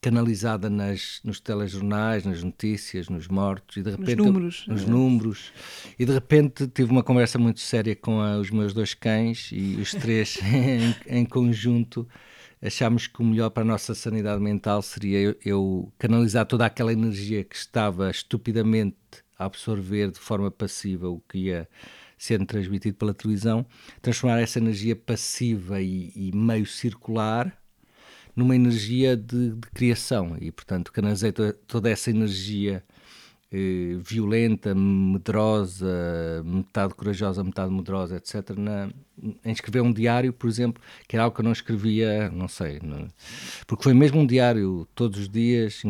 canalizada 0.04 0.70
nas, 0.70 1.22
nos 1.24 1.40
telejornais, 1.40 2.26
nas 2.26 2.44
notícias, 2.44 3.08
nos 3.08 3.30
mortos 3.30 3.78
e 3.78 3.82
de 3.82 3.92
repente 3.92 4.18
nos 4.18 4.26
números, 4.26 4.66
nos 4.68 4.86
números. 4.86 5.54
E 5.98 6.06
de 6.06 6.12
repente 6.12 6.68
tive 6.68 6.92
uma 6.92 7.02
conversa 7.02 7.40
muito 7.40 7.62
séria 7.62 7.96
com 7.96 8.20
a, 8.20 8.38
os 8.38 8.52
meus 8.52 8.74
dois 8.74 8.94
cães 8.94 9.50
e 9.54 9.78
os 9.82 9.92
três 9.92 10.38
em, 10.44 11.22
em, 11.22 11.26
conjunto 11.26 12.06
achámos 12.62 13.08
que 13.08 13.22
o 13.22 13.26
melhor 13.26 13.50
para 13.50 13.64
a 13.64 13.66
nossa 13.66 13.96
sanidade 13.96 14.42
mental 14.42 14.82
seria 14.82 15.20
eu, 15.20 15.36
eu 15.46 15.94
canalizar 15.98 16.46
toda 16.46 16.66
aquela 16.66 16.92
energia 16.92 17.42
que 17.46 17.56
estava 17.56 18.12
estupidamente 18.12 18.98
a 19.40 19.46
absorver 19.46 20.12
de 20.12 20.20
forma 20.20 20.52
passiva 20.52 21.08
o 21.08 21.22
que 21.30 21.46
ia 21.46 21.70
sendo 22.18 22.46
transmitido 22.46 22.98
pela 22.98 23.14
televisão, 23.14 23.66
transformar 24.02 24.42
essa 24.42 24.60
energia 24.60 24.96
passiva 24.96 25.82
e, 25.82 26.12
e 26.16 26.32
meio 26.34 26.66
circular 26.66 27.58
numa 28.36 28.56
energia 28.56 29.16
de, 29.16 29.52
de 29.52 29.68
criação 29.74 30.36
e, 30.40 30.52
portanto, 30.52 30.92
canalizei 30.92 31.32
toda, 31.32 31.54
toda 31.68 31.90
essa 31.90 32.10
energia 32.10 32.84
eh, 33.52 33.98
violenta, 34.04 34.74
medrosa, 34.74 36.42
metade 36.44 36.96
corajosa, 36.96 37.44
metade 37.44 37.72
medrosa, 37.72 38.16
etc., 38.18 38.58
na, 38.58 38.90
em 39.46 39.52
escrever 39.52 39.82
um 39.82 39.94
diário, 39.94 40.34
por 40.34 40.50
exemplo, 40.50 40.82
que 41.08 41.16
era 41.16 41.24
algo 41.24 41.36
que 41.36 41.42
eu 41.42 41.46
não 41.46 41.52
escrevia, 41.52 42.32
não 42.32 42.48
sei, 42.48 42.80
não, 42.82 43.08
porque 43.68 43.84
foi 43.84 43.94
mesmo 43.94 44.22
um 44.22 44.26
diário 44.26 44.88
todos 44.96 45.20
os 45.20 45.30
dias, 45.30 45.84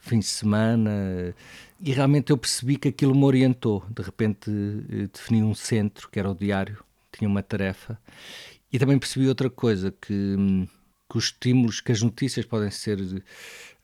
fim 0.00 0.18
de 0.18 0.26
semana, 0.26 1.32
e 1.80 1.92
realmente 1.92 2.32
eu 2.32 2.38
percebi 2.38 2.76
que 2.76 2.88
aquilo 2.88 3.14
me 3.14 3.24
orientou. 3.24 3.84
De 3.90 4.02
repente 4.02 4.50
eh, 4.50 5.08
defini 5.12 5.42
um 5.42 5.54
centro, 5.54 6.08
que 6.10 6.18
era 6.18 6.28
o 6.28 6.34
diário, 6.34 6.82
tinha 7.12 7.28
uma 7.28 7.42
tarefa, 7.44 7.96
e 8.72 8.78
também 8.78 8.98
percebi 8.98 9.28
outra 9.28 9.48
coisa, 9.48 9.92
que 9.92 10.12
hum, 10.12 10.66
que 11.10 11.16
os 11.16 11.24
estímulos, 11.24 11.80
que 11.80 11.92
as 11.92 12.02
notícias 12.02 12.44
podem 12.44 12.70
ser 12.70 12.98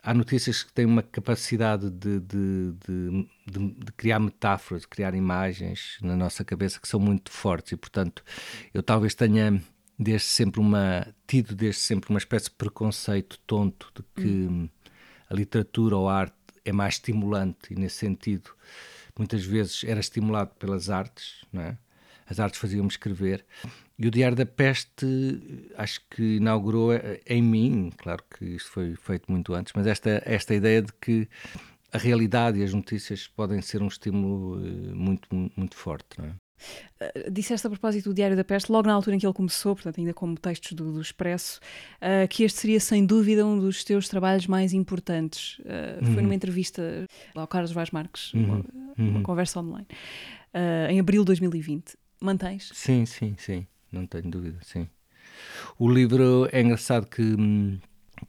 há 0.04 0.12
notícias 0.12 0.62
que 0.62 0.72
têm 0.72 0.84
uma 0.84 1.02
capacidade 1.02 1.90
de, 1.90 2.20
de, 2.20 2.72
de, 2.86 3.28
de, 3.46 3.92
criar 3.96 4.20
metáforas, 4.20 4.82
de 4.82 4.88
criar 4.88 5.14
imagens 5.14 5.98
na 6.02 6.14
nossa 6.14 6.44
cabeça 6.44 6.78
que 6.78 6.86
são 6.86 7.00
muito 7.00 7.30
fortes 7.30 7.72
e, 7.72 7.76
portanto, 7.76 8.22
eu 8.72 8.82
talvez 8.82 9.14
tenha 9.14 9.60
desde 9.98 10.26
sempre 10.26 10.60
uma 10.60 11.06
tido 11.26 11.54
desde 11.54 11.80
sempre 11.80 12.10
uma 12.10 12.18
espécie 12.18 12.46
de 12.46 12.56
preconceito 12.56 13.38
tonto 13.46 13.90
de 13.94 14.02
que 14.14 14.28
hum. 14.28 14.68
a 15.30 15.34
literatura 15.34 15.96
ou 15.96 16.08
a 16.08 16.18
arte 16.20 16.34
é 16.64 16.72
mais 16.72 16.94
estimulante 16.94 17.72
e 17.72 17.76
nesse 17.76 17.96
sentido 17.96 18.50
muitas 19.16 19.44
vezes 19.44 19.84
era 19.84 20.00
estimulado 20.00 20.50
pelas 20.56 20.90
artes, 20.90 21.44
não 21.52 21.62
é? 21.62 21.78
As 22.26 22.40
artes 22.40 22.60
faziam-me 22.60 22.88
escrever 22.88 23.44
e 23.98 24.06
o 24.06 24.10
Diário 24.10 24.36
da 24.36 24.46
Peste 24.46 25.66
acho 25.76 26.00
que 26.10 26.36
inaugurou 26.36 26.92
eh, 26.92 27.20
em 27.26 27.42
mim, 27.42 27.92
claro 27.96 28.22
que 28.28 28.44
isto 28.44 28.70
foi 28.70 28.96
feito 28.96 29.30
muito 29.30 29.54
antes, 29.54 29.72
mas 29.74 29.86
esta, 29.86 30.22
esta 30.24 30.54
ideia 30.54 30.82
de 30.82 30.92
que 31.00 31.28
a 31.92 31.98
realidade 31.98 32.58
e 32.58 32.64
as 32.64 32.74
notícias 32.74 33.28
podem 33.28 33.62
ser 33.62 33.82
um 33.82 33.86
estímulo 33.86 34.60
eh, 34.66 34.94
muito, 34.94 35.28
muito 35.56 35.76
forte. 35.76 36.18
Não 36.18 36.26
é? 36.26 36.34
Uh, 37.00 37.30
disseste 37.30 37.66
a 37.66 37.70
propósito 37.70 38.08
do 38.08 38.14
Diário 38.14 38.36
da 38.36 38.42
Peste, 38.42 38.70
logo 38.72 38.88
na 38.88 38.94
altura 38.94 39.14
em 39.14 39.18
que 39.18 39.26
ele 39.26 39.32
começou, 39.32 39.74
portanto, 39.74 39.98
ainda 39.98 40.14
como 40.14 40.36
textos 40.36 40.72
do, 40.72 40.92
do 40.92 41.00
Expresso, 41.00 41.60
uh, 41.96 42.26
que 42.28 42.42
este 42.42 42.58
seria 42.58 42.80
sem 42.80 43.06
dúvida 43.06 43.46
um 43.46 43.58
dos 43.58 43.84
teus 43.84 44.08
trabalhos 44.08 44.46
mais 44.46 44.72
importantes. 44.72 45.58
Uh, 45.60 46.04
uhum. 46.04 46.14
Foi 46.14 46.22
numa 46.22 46.34
entrevista 46.34 47.06
ao 47.34 47.46
Carlos 47.46 47.70
Vaz 47.70 47.90
Marques, 47.90 48.32
uhum. 48.34 48.44
uma, 48.44 48.64
uma 48.96 49.18
uhum. 49.18 49.22
conversa 49.22 49.60
online, 49.60 49.86
em 50.88 51.00
abril 51.00 51.22
de 51.22 51.26
2020. 51.26 51.94
Mantens? 52.20 52.70
Sim, 52.72 53.06
sim, 53.06 53.34
sim. 53.38 53.66
Não 53.90 54.06
tenho 54.06 54.30
dúvida, 54.30 54.58
sim. 54.62 54.88
O 55.78 55.90
livro 55.90 56.48
é 56.52 56.60
engraçado 56.60 57.06
que, 57.06 57.22
hum, 57.22 57.78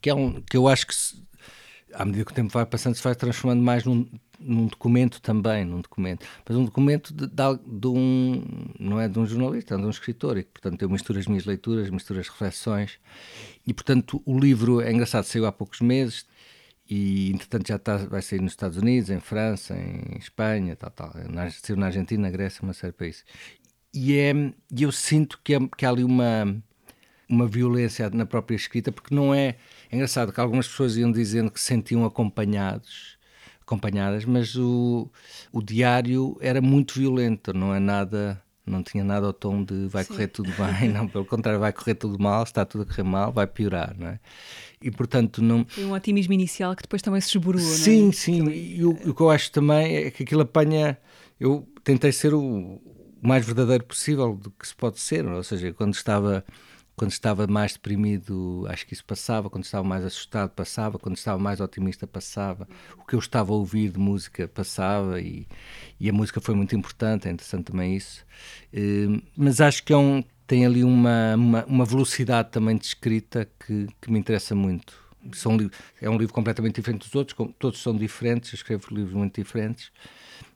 que, 0.00 0.10
é 0.10 0.14
um, 0.14 0.40
que 0.42 0.56
eu 0.56 0.68
acho 0.68 0.86
que 0.86 0.94
se, 0.94 1.22
à 1.92 2.04
medida 2.04 2.24
que 2.24 2.32
o 2.32 2.34
tempo 2.34 2.52
vai 2.52 2.66
passando 2.66 2.94
se 2.94 3.02
vai 3.02 3.14
transformando 3.14 3.62
mais 3.62 3.84
num, 3.84 4.08
num 4.38 4.66
documento 4.66 5.20
também, 5.20 5.64
num 5.64 5.80
documento, 5.80 6.26
mas 6.46 6.56
um 6.56 6.64
documento 6.64 7.12
de, 7.14 7.26
de, 7.26 7.42
de, 7.66 7.86
um, 7.88 8.42
não 8.78 9.00
é 9.00 9.08
de 9.08 9.18
um 9.18 9.26
jornalista, 9.26 9.74
é 9.74 9.78
de 9.78 9.84
um 9.84 9.90
escritor, 9.90 10.36
e 10.38 10.44
portanto 10.44 10.82
eu 10.82 10.90
misturo 10.90 11.18
as 11.18 11.26
minhas 11.26 11.44
leituras, 11.44 11.90
misturo 11.90 12.20
as 12.20 12.28
reflexões, 12.28 12.98
e 13.66 13.72
portanto 13.72 14.22
o 14.24 14.38
livro 14.38 14.80
é 14.80 14.92
engraçado, 14.92 15.24
saiu 15.24 15.46
há 15.46 15.52
poucos 15.52 15.80
meses, 15.80 16.26
e 16.88 17.30
entretanto 17.32 17.66
já 17.66 17.76
está, 17.76 17.96
vai 17.96 18.22
sair 18.22 18.40
nos 18.40 18.52
Estados 18.52 18.76
Unidos, 18.76 19.10
em 19.10 19.18
França, 19.18 19.76
em 19.76 20.18
Espanha, 20.18 20.76
tal, 20.76 20.90
tal, 20.90 21.12
na, 21.28 21.50
saiu 21.50 21.76
na 21.76 21.86
Argentina, 21.86 22.22
na 22.22 22.30
Grécia, 22.30 22.62
uma 22.62 22.74
série 22.74 22.92
de 22.92 22.98
países 22.98 23.24
e 23.96 24.18
é, 24.18 24.34
eu 24.78 24.92
sinto 24.92 25.40
que, 25.42 25.54
é, 25.54 25.58
que 25.76 25.86
há 25.86 25.88
ali 25.88 26.04
uma, 26.04 26.54
uma 27.26 27.46
violência 27.46 28.10
na 28.10 28.26
própria 28.26 28.54
escrita, 28.54 28.92
porque 28.92 29.14
não 29.14 29.34
é, 29.34 29.56
é 29.90 29.96
engraçado 29.96 30.32
que 30.32 30.40
algumas 30.40 30.68
pessoas 30.68 30.96
iam 30.96 31.10
dizendo 31.10 31.50
que 31.50 31.58
se 31.58 31.66
sentiam 31.66 32.04
acompanhados, 32.04 33.16
acompanhadas, 33.62 34.26
mas 34.26 34.54
o, 34.54 35.10
o 35.50 35.62
diário 35.62 36.36
era 36.40 36.60
muito 36.60 36.98
violento, 37.00 37.54
não 37.54 37.74
é 37.74 37.80
nada, 37.80 38.40
não 38.66 38.82
tinha 38.82 39.02
nada 39.02 39.28
ao 39.28 39.32
tom 39.32 39.64
de 39.64 39.86
vai 39.86 40.04
Sim. 40.04 40.12
correr 40.12 40.28
tudo 40.28 40.52
bem, 40.52 40.90
não, 40.92 41.08
pelo 41.08 41.24
contrário, 41.24 41.58
vai 41.58 41.72
correr 41.72 41.94
tudo 41.94 42.22
mal, 42.22 42.42
está 42.42 42.66
tudo 42.66 42.82
a 42.82 42.86
correr 42.86 43.02
mal, 43.02 43.32
vai 43.32 43.46
piorar, 43.46 43.96
não 43.98 44.08
é? 44.08 44.20
E 44.82 44.90
portanto 44.90 45.42
não. 45.42 45.64
Foi 45.66 45.86
um 45.86 45.94
otimismo 45.94 46.34
inicial 46.34 46.76
que 46.76 46.82
depois 46.82 47.00
também 47.00 47.20
se 47.22 47.28
esborou, 47.28 47.60
sim, 47.62 48.02
não 48.02 48.08
é? 48.08 48.12
Sim, 48.12 48.44
sim, 48.44 48.50
e 48.50 48.84
o, 48.84 48.90
o 48.90 49.14
que 49.14 49.22
eu 49.22 49.30
acho 49.30 49.50
também 49.50 49.96
é 49.96 50.10
que 50.10 50.22
aquilo 50.22 50.42
apanha. 50.42 50.98
Eu 51.38 51.68
tentei 51.84 52.12
ser 52.12 52.32
o, 52.32 52.80
o 53.22 53.26
mais 53.26 53.44
verdadeiro 53.44 53.84
possível 53.84 54.34
do 54.34 54.50
que 54.50 54.66
se 54.66 54.74
pode 54.74 54.98
ser, 55.00 55.26
ou 55.26 55.42
seja, 55.42 55.72
quando 55.72 55.94
estava 55.94 56.44
quando 56.96 57.10
estava 57.10 57.46
mais 57.46 57.74
deprimido, 57.74 58.64
acho 58.70 58.86
que 58.86 58.94
isso 58.94 59.04
passava, 59.04 59.50
quando 59.50 59.64
estava 59.64 59.86
mais 59.86 60.02
assustado, 60.02 60.50
passava, 60.50 60.98
quando 60.98 61.16
estava 61.16 61.38
mais 61.38 61.60
otimista, 61.60 62.06
passava. 62.06 62.66
O 62.96 63.04
que 63.04 63.14
eu 63.14 63.18
estava 63.18 63.52
a 63.52 63.54
ouvir 63.54 63.90
de 63.90 63.98
música 63.98 64.48
passava 64.48 65.20
e, 65.20 65.46
e 66.00 66.08
a 66.08 66.12
música 66.12 66.40
foi 66.40 66.54
muito 66.54 66.74
importante, 66.74 67.28
é 67.28 67.30
interessante 67.30 67.64
também 67.64 67.94
isso. 67.94 68.24
Uh, 68.72 69.22
mas 69.36 69.60
acho 69.60 69.84
que 69.84 69.92
é 69.92 69.96
um, 69.96 70.24
tem 70.46 70.64
ali 70.64 70.82
uma, 70.82 71.34
uma, 71.34 71.64
uma, 71.66 71.84
velocidade 71.84 72.50
também 72.50 72.78
de 72.78 72.86
escrita 72.86 73.46
que, 73.60 73.88
que 74.00 74.10
me 74.10 74.18
interessa 74.18 74.54
muito. 74.54 74.94
São, 75.34 75.54
é 76.00 76.08
um 76.08 76.16
livro 76.16 76.32
completamente 76.32 76.76
diferente 76.76 77.00
dos 77.00 77.14
outros, 77.14 77.36
todos 77.58 77.82
são 77.82 77.94
diferentes, 77.94 78.52
eu 78.52 78.56
escrevo 78.56 78.86
livros 78.90 79.12
muito 79.12 79.34
diferentes 79.38 79.90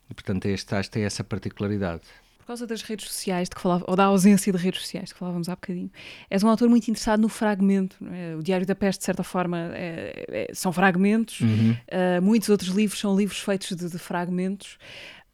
e, 0.09 0.15
portanto, 0.15 0.47
este 0.47 0.75
acho 0.75 0.91
tem 0.91 1.03
essa 1.03 1.23
particularidade 1.23 2.03
causa 2.51 2.67
das 2.67 2.83
redes 2.83 3.07
sociais, 3.07 3.49
de 3.49 3.55
que 3.55 3.61
falava, 3.61 3.85
ou 3.87 3.95
da 3.95 4.07
ausência 4.07 4.53
de 4.53 4.59
redes 4.59 4.81
sociais, 4.81 5.09
de 5.09 5.15
que 5.15 5.21
falávamos 5.21 5.49
há 5.49 5.55
bocadinho, 5.55 5.91
és 6.29 6.43
um 6.43 6.49
autor 6.49 6.69
muito 6.69 6.89
interessado 6.89 7.21
no 7.21 7.29
fragmento. 7.29 7.97
É? 8.13 8.35
O 8.35 8.43
Diário 8.43 8.67
da 8.67 8.75
Peste, 8.75 8.99
de 8.99 9.05
certa 9.05 9.23
forma, 9.23 9.71
é, 9.73 10.25
é, 10.29 10.51
são 10.53 10.73
fragmentos. 10.73 11.41
Uhum. 11.41 11.73
Uh, 11.73 12.21
muitos 12.21 12.49
outros 12.49 12.71
livros 12.71 12.99
são 12.99 13.17
livros 13.17 13.39
feitos 13.39 13.77
de, 13.77 13.89
de 13.89 13.99
fragmentos 13.99 14.79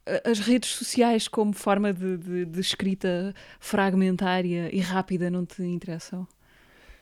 ah, 0.05 0.29
as 0.29 0.39
redes 0.39 0.69
sociais 0.69 1.27
como 1.27 1.53
forma 1.53 1.91
de, 1.91 2.17
de, 2.17 2.45
de, 2.45 2.59
escrita 2.59 3.33
fragmentária 3.59 4.69
e 4.71 4.79
rápida 4.79 5.31
não 5.31 5.43
te 5.43 5.63
interessam? 5.63 6.27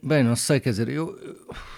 Bem, 0.02 0.24
não 0.24 0.36
sei, 0.36 0.62
quer 0.62 0.70
dizer, 0.70 0.88
eu, 0.88 1.18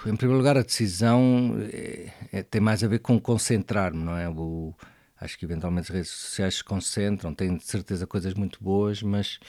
em 0.05 0.15
primeiro 0.15 0.37
lugar, 0.37 0.57
a 0.57 0.61
decisão 0.61 1.55
é, 1.71 2.11
é, 2.31 2.43
tem 2.43 2.61
mais 2.61 2.83
a 2.83 2.87
ver 2.87 2.99
com 2.99 3.19
concentrar-me, 3.19 4.03
não 4.03 4.15
é? 4.15 4.29
O, 4.29 4.75
acho 5.19 5.37
que 5.37 5.45
eventualmente 5.45 5.89
as 5.91 5.95
redes 5.95 6.11
sociais 6.11 6.55
se 6.55 6.63
concentram, 6.63 7.33
têm 7.33 7.57
de 7.57 7.63
certeza 7.63 8.05
coisas 8.05 8.33
muito 8.33 8.59
boas, 8.61 9.01
mas, 9.01 9.39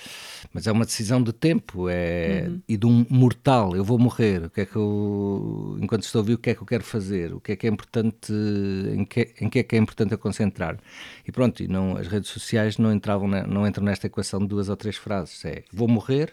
mas 0.52 0.66
é 0.66 0.72
uma 0.72 0.84
decisão 0.84 1.22
de 1.22 1.32
tempo 1.32 1.88
é, 1.88 2.46
uhum. 2.48 2.62
e 2.66 2.76
de 2.76 2.86
um 2.86 3.04
mortal. 3.10 3.76
Eu 3.76 3.84
vou 3.84 3.98
morrer, 3.98 4.44
o 4.44 4.50
que 4.50 4.62
é 4.62 4.66
que 4.66 4.76
eu, 4.76 5.76
enquanto 5.80 6.04
estou 6.04 6.20
ouvir, 6.20 6.34
o 6.34 6.38
que 6.38 6.50
é 6.50 6.54
que 6.54 6.62
eu 6.62 6.66
quero 6.66 6.84
fazer, 6.84 7.34
o 7.34 7.40
que 7.40 7.52
é 7.52 7.56
que 7.56 7.66
é 7.66 7.70
importante, 7.70 8.32
em 8.32 9.04
que, 9.04 9.34
em 9.40 9.48
que 9.48 9.58
é 9.58 9.62
que 9.62 9.76
é 9.76 9.78
importante 9.78 10.14
a 10.14 10.18
concentrar. 10.18 10.78
E 11.26 11.30
pronto, 11.30 11.62
e 11.62 11.68
não, 11.68 11.96
as 11.96 12.06
redes 12.06 12.30
sociais 12.30 12.78
não, 12.78 12.92
entravam 12.92 13.28
não 13.28 13.66
entram 13.66 13.84
nesta 13.84 14.06
equação 14.06 14.40
de 14.40 14.46
duas 14.46 14.68
ou 14.68 14.76
três 14.76 14.96
frases. 14.96 15.44
É 15.44 15.64
vou 15.72 15.86
morrer, 15.86 16.32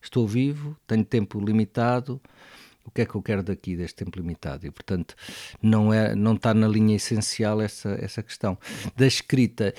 estou 0.00 0.26
vivo, 0.26 0.76
tenho 0.86 1.04
tempo 1.04 1.40
limitado 1.40 2.20
o 2.88 2.90
que 2.90 3.02
é 3.02 3.06
que 3.06 3.14
eu 3.14 3.22
quero 3.22 3.42
daqui 3.42 3.76
deste 3.76 4.04
tempo 4.04 4.18
limitado? 4.18 4.66
E 4.66 4.70
portanto 4.70 5.14
não 5.62 5.92
é 5.92 6.14
não 6.14 6.34
está 6.34 6.52
na 6.54 6.66
linha 6.66 6.96
essencial 6.96 7.60
essa 7.60 7.90
essa 8.00 8.22
questão. 8.22 8.58
Da 8.96 9.06
escrita 9.06 9.74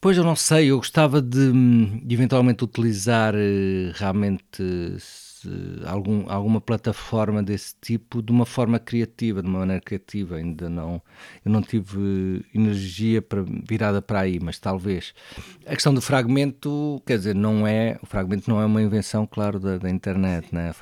Pois 0.00 0.16
eu 0.16 0.24
não 0.24 0.36
sei, 0.36 0.70
eu 0.70 0.76
gostava 0.76 1.20
de, 1.22 1.50
de 2.04 2.14
eventualmente 2.14 2.62
utilizar 2.62 3.34
uh, 3.34 3.92
realmente 3.94 4.62
algum, 5.84 6.24
alguma 6.30 6.60
plataforma 6.60 7.42
desse 7.42 7.74
tipo 7.80 8.22
de 8.22 8.32
uma 8.32 8.46
forma 8.46 8.78
criativa, 8.78 9.42
de 9.42 9.48
uma 9.48 9.60
maneira 9.60 9.80
criativa. 9.80 10.36
Ainda 10.36 10.68
não, 10.68 11.00
eu 11.44 11.50
não 11.50 11.62
tive 11.62 12.44
energia 12.54 13.20
para, 13.22 13.42
virada 13.42 14.00
para 14.00 14.20
aí, 14.20 14.38
mas 14.40 14.58
talvez. 14.58 15.14
A 15.66 15.74
questão 15.74 15.94
do 15.94 16.00
fragmento, 16.00 17.02
quer 17.06 17.18
dizer, 17.18 17.34
não 17.34 17.66
é, 17.66 17.98
o 18.02 18.06
fragmento 18.06 18.48
não 18.50 18.60
é 18.60 18.66
uma 18.66 18.82
invenção, 18.82 19.26
claro, 19.26 19.58
da, 19.58 19.78
da 19.78 19.90
internet, 19.90 20.54
né? 20.54 20.72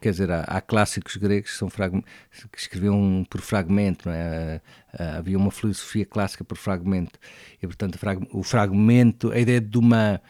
Quer 0.00 0.10
dizer, 0.10 0.30
há, 0.30 0.42
há 0.42 0.60
clássicos 0.60 1.16
gregos 1.16 1.52
que, 1.52 1.56
são 1.56 1.68
que 1.68 2.58
escreviam 2.58 3.26
por 3.28 3.40
fragmento, 3.40 4.08
não 4.08 4.14
é? 4.14 4.60
havia 4.96 5.36
uma 5.36 5.50
filosofia 5.50 6.06
clássica 6.06 6.44
por 6.44 6.56
fragmento 6.56 7.18
e 7.62 7.66
portanto 7.66 7.98
o 8.32 8.42
fragmento 8.42 9.32
a 9.32 9.38
ideia 9.38 9.60
de 9.60 9.78
uma 9.78 10.20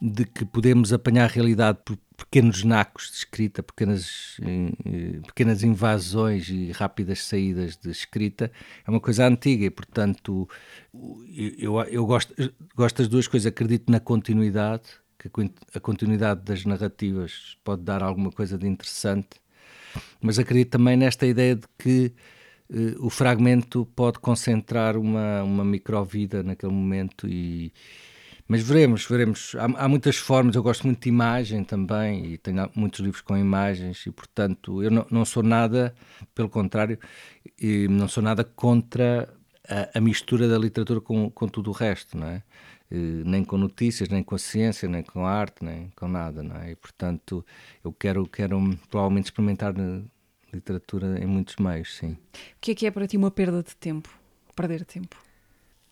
de 0.00 0.24
que 0.24 0.44
podemos 0.44 0.92
apanhar 0.92 1.24
a 1.24 1.32
realidade 1.32 1.78
por 1.84 1.98
pequenos 2.16 2.64
nacos 2.64 3.10
de 3.10 3.16
escrita, 3.16 3.62
pequenas, 3.62 4.38
eh, 4.42 5.20
pequenas 5.26 5.62
invasões 5.62 6.48
e 6.48 6.70
rápidas 6.72 7.24
saídas 7.24 7.76
de 7.76 7.90
escrita, 7.90 8.50
é 8.86 8.90
uma 8.90 9.00
coisa 9.00 9.26
antiga 9.26 9.64
e, 9.64 9.70
portanto, 9.70 10.48
eu, 11.58 11.80
eu 11.82 12.06
gosto, 12.06 12.34
gosto 12.74 12.98
das 12.98 13.08
duas 13.08 13.26
coisas. 13.28 13.46
Acredito 13.46 13.90
na 13.90 14.00
continuidade, 14.00 14.84
que 15.18 15.28
a 15.74 15.80
continuidade 15.80 16.42
das 16.42 16.64
narrativas 16.64 17.58
pode 17.62 17.82
dar 17.82 18.02
alguma 18.02 18.30
coisa 18.30 18.56
de 18.56 18.66
interessante, 18.66 19.40
mas 20.20 20.38
acredito 20.38 20.70
também 20.70 20.96
nesta 20.96 21.26
ideia 21.26 21.56
de 21.56 21.66
que 21.78 22.12
uh, 22.70 23.04
o 23.06 23.10
fragmento 23.10 23.84
pode 23.94 24.18
concentrar 24.18 24.96
uma, 24.96 25.42
uma 25.42 25.64
microvida 25.64 26.42
naquele 26.42 26.72
momento 26.72 27.28
e 27.28 27.72
mas 28.50 28.62
veremos, 28.62 29.06
veremos. 29.06 29.54
Há, 29.54 29.84
há, 29.84 29.88
muitas 29.88 30.16
formas, 30.16 30.56
eu 30.56 30.62
gosto 30.64 30.84
muito 30.84 31.00
de 31.00 31.08
imagem 31.08 31.62
também 31.62 32.32
e 32.32 32.36
tenho 32.36 32.68
muitos 32.74 32.98
livros 32.98 33.22
com 33.22 33.36
imagens 33.36 34.04
e, 34.06 34.10
portanto, 34.10 34.82
eu 34.82 34.90
não, 34.90 35.06
não 35.08 35.24
sou 35.24 35.40
nada, 35.40 35.94
pelo 36.34 36.48
contrário, 36.48 36.98
não 37.88 38.08
sou 38.08 38.20
nada 38.20 38.42
contra 38.42 39.32
a, 39.68 39.96
a, 39.96 40.00
mistura 40.00 40.48
da 40.48 40.58
literatura 40.58 41.00
com, 41.00 41.30
com 41.30 41.46
tudo 41.46 41.70
o 41.70 41.72
resto, 41.72 42.18
não 42.18 42.26
é? 42.26 42.42
Nem 42.90 43.44
com 43.44 43.56
notícias, 43.56 44.08
nem 44.08 44.20
com 44.20 44.34
a 44.34 44.38
ciência, 44.38 44.88
nem 44.88 45.04
com 45.04 45.24
a 45.24 45.30
arte, 45.30 45.64
nem 45.64 45.92
com 45.94 46.08
nada, 46.08 46.42
não 46.42 46.56
é? 46.56 46.72
E, 46.72 46.74
portanto, 46.74 47.46
eu 47.84 47.92
quero, 47.92 48.26
quero 48.26 48.58
provavelmente 48.90 49.26
experimentar 49.26 49.72
literatura 50.52 51.22
em 51.22 51.26
muitos 51.26 51.54
meios, 51.54 51.96
sim. 51.96 52.14
O 52.14 52.60
que 52.60 52.72
é 52.72 52.74
que 52.74 52.84
é 52.84 52.90
para 52.90 53.06
ti 53.06 53.16
uma 53.16 53.30
perda 53.30 53.62
de 53.62 53.76
tempo? 53.76 54.08
Perder 54.56 54.84
tempo? 54.84 55.16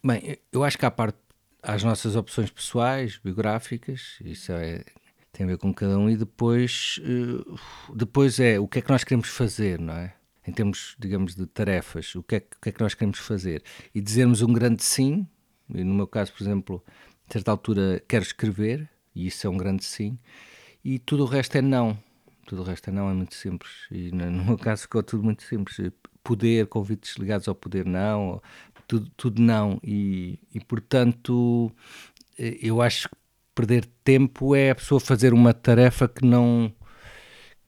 Bem, 0.05 0.38
eu 0.50 0.65
acho 0.65 0.77
que 0.77 0.85
há 0.85 0.91
parte 0.91 1.27
às 1.68 1.84
nossas 1.84 2.16
opções 2.16 2.50
pessoais, 2.50 3.18
biográficas, 3.22 4.18
isso 4.22 4.52
é, 4.52 4.84
tem 5.32 5.44
a 5.44 5.50
ver 5.50 5.58
com 5.58 5.72
cada 5.72 5.98
um, 5.98 6.08
e 6.08 6.16
depois, 6.16 6.98
uh, 7.02 7.94
depois 7.94 8.40
é 8.40 8.58
o 8.58 8.66
que 8.66 8.78
é 8.78 8.82
que 8.82 8.90
nós 8.90 9.04
queremos 9.04 9.28
fazer, 9.28 9.78
não 9.78 9.94
é? 9.94 10.14
em 10.46 10.52
termos, 10.52 10.96
digamos, 10.98 11.34
de 11.34 11.44
tarefas, 11.44 12.14
o 12.14 12.22
que, 12.22 12.37
é, 12.37 12.38
o 12.38 12.62
que 12.62 12.68
é 12.70 12.72
que 12.72 12.80
nós 12.80 12.94
queremos 12.94 13.18
fazer. 13.18 13.62
E 13.94 14.00
dizermos 14.00 14.40
um 14.40 14.50
grande 14.50 14.82
sim, 14.82 15.26
e 15.68 15.84
no 15.84 15.94
meu 15.94 16.06
caso, 16.06 16.32
por 16.32 16.42
exemplo, 16.42 16.82
a 17.28 17.32
certa 17.34 17.50
altura 17.50 18.02
quero 18.08 18.25
escrever, 18.25 18.88
e 19.14 19.26
isso 19.26 19.46
é 19.46 19.50
um 19.50 19.58
grande 19.58 19.84
sim, 19.84 20.18
e 20.82 20.98
tudo 20.98 21.25
o 21.25 21.26
resto 21.26 21.58
é 21.58 21.60
não. 21.60 21.98
Tudo 22.46 22.62
o 22.62 22.64
resto 22.64 22.88
é 22.88 22.92
não, 22.94 23.10
é 23.10 23.12
muito 23.12 23.34
simples. 23.34 23.72
E 23.90 24.10
no 24.10 24.42
meu 24.42 24.56
caso 24.56 24.82
ficou 24.82 25.02
tudo 25.02 25.22
muito 25.22 25.42
simples. 25.42 25.76
Poder, 26.25 26.66
convites 26.66 27.16
ligados 27.16 27.46
ao 27.46 27.54
poder, 27.54 27.84
não, 27.84 28.40
tudo, 28.88 29.11
tudo 29.16 29.40
não. 29.40 29.78
E, 29.85 30.40
e 30.52 30.59
portanto, 30.59 31.71
eu 32.37 32.83
acho 32.83 33.09
que 33.09 33.14
perder 33.54 33.87
tempo 34.02 34.54
é 34.54 34.71
a 34.71 34.75
pessoa 34.75 34.99
fazer 34.99 35.33
uma 35.33 35.52
tarefa 35.52 36.09
que 36.09 36.25
não 36.25 36.73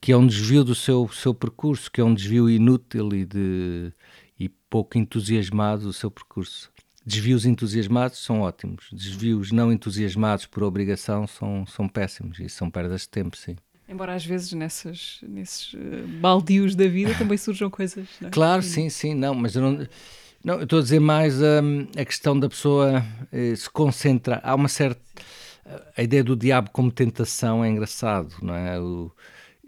que 0.01 0.13
é 0.13 0.17
um 0.17 0.27
desvio 0.27 0.65
do 0.65 0.75
seu, 0.75 1.07
seu 1.09 1.35
percurso, 1.35 1.91
que 1.91 2.01
é 2.01 2.05
um 2.05 2.15
desvio 2.15 2.49
inútil 2.49 3.13
e, 3.13 3.27
de, 3.27 3.93
e 4.39 4.49
pouco 4.49 4.97
entusiasmado 4.97 5.83
do 5.83 5.93
seu 5.93 6.11
percurso. 6.11 6.73
Desvios 7.05 7.45
entusiasmados 7.45 8.19
são 8.25 8.41
ótimos, 8.41 8.89
desvios 8.91 9.53
não 9.53 9.71
entusiasmados 9.71 10.47
por 10.47 10.63
obrigação 10.63 11.27
são, 11.27 11.67
são 11.67 11.87
péssimos 11.87 12.39
e 12.41 12.49
são 12.49 12.71
perdas 12.71 13.03
de 13.03 13.11
tempo, 13.11 13.37
sim. 13.37 13.57
Embora 13.87 14.15
às 14.15 14.25
vezes 14.25 14.53
nessas, 14.53 15.19
nesses 15.23 15.75
uh, 15.75 16.07
baldios 16.21 16.75
da 16.75 16.87
vida 16.87 17.15
também 17.19 17.37
surjam 17.37 17.69
coisas. 17.69 18.07
Não 18.21 18.29
é? 18.29 18.31
Claro, 18.31 18.63
sim, 18.63 18.89
sim, 18.89 19.15
não, 19.15 19.35
mas 19.35 19.57
eu 19.57 19.63
não. 19.63 19.87
Não, 20.43 20.63
estou 20.63 20.79
a 20.79 20.83
dizer 20.83 21.01
mais 21.01 21.39
um, 21.43 21.83
a 21.99 22.05
questão 22.05 22.39
da 22.39 22.49
pessoa 22.49 23.05
eh, 23.31 23.55
se 23.55 23.69
concentrar. 23.69 24.41
Há 24.43 24.55
uma 24.55 24.69
certa. 24.69 24.99
A 25.95 26.03
ideia 26.03 26.25
do 26.25 26.35
diabo 26.35 26.71
como 26.71 26.91
tentação 26.91 27.63
é 27.63 27.69
engraçado, 27.69 28.35
não 28.41 28.55
é? 28.55 28.81
O, 28.81 29.13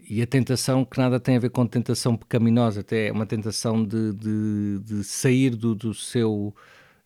e 0.08 0.22
a 0.22 0.26
tentação 0.26 0.82
que 0.84 0.98
nada 0.98 1.20
tem 1.20 1.36
a 1.36 1.38
ver 1.40 1.50
com 1.50 1.66
tentação 1.66 2.16
pecaminosa, 2.16 2.80
até 2.80 3.08
é 3.08 3.12
uma 3.12 3.26
tentação 3.26 3.84
de, 3.84 4.14
de, 4.14 4.78
de 4.82 5.04
sair 5.04 5.50
do, 5.50 5.74
do 5.74 5.92
seu 5.92 6.54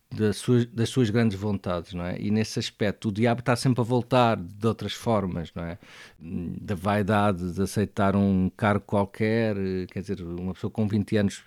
das 0.09 0.37
suas, 0.37 0.65
das 0.67 0.89
suas 0.89 1.09
grandes 1.09 1.37
vontades, 1.37 1.93
não 1.93 2.05
é? 2.05 2.17
E 2.19 2.31
nesse 2.31 2.59
aspecto 2.59 3.09
o 3.09 3.11
diabo 3.11 3.41
está 3.41 3.55
sempre 3.55 3.81
a 3.81 3.83
voltar 3.83 4.37
de 4.37 4.65
outras 4.65 4.93
formas, 4.93 5.51
não 5.53 5.63
é? 5.63 5.77
Da 6.19 6.75
vaidade 6.75 7.51
de 7.53 7.61
aceitar 7.61 8.15
um 8.15 8.49
cargo 8.55 8.85
qualquer, 8.85 9.55
quer 9.91 9.99
dizer, 9.99 10.21
uma 10.21 10.53
pessoa 10.53 10.71
com 10.71 10.87
20 10.87 11.17
anos 11.17 11.43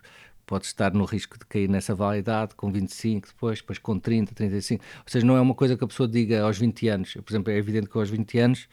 pode 0.50 0.66
estar 0.66 0.92
no 0.92 1.04
risco 1.04 1.38
de 1.38 1.46
cair 1.46 1.68
nessa 1.68 1.94
vaidade, 1.94 2.56
com 2.56 2.72
25 2.72 3.28
depois, 3.28 3.60
depois 3.60 3.78
com 3.78 3.96
30, 3.96 4.34
35, 4.34 4.84
ou 4.84 5.02
seja, 5.06 5.24
não 5.24 5.36
é 5.36 5.40
uma 5.40 5.54
coisa 5.54 5.76
que 5.76 5.84
a 5.84 5.86
pessoa 5.86 6.08
diga 6.08 6.42
aos 6.42 6.58
20 6.58 6.88
anos, 6.88 7.14
por 7.14 7.30
exemplo, 7.30 7.52
é 7.52 7.56
evidente 7.56 7.88
que 7.88 7.96
aos 7.96 8.10
20 8.10 8.38
anos 8.40 8.68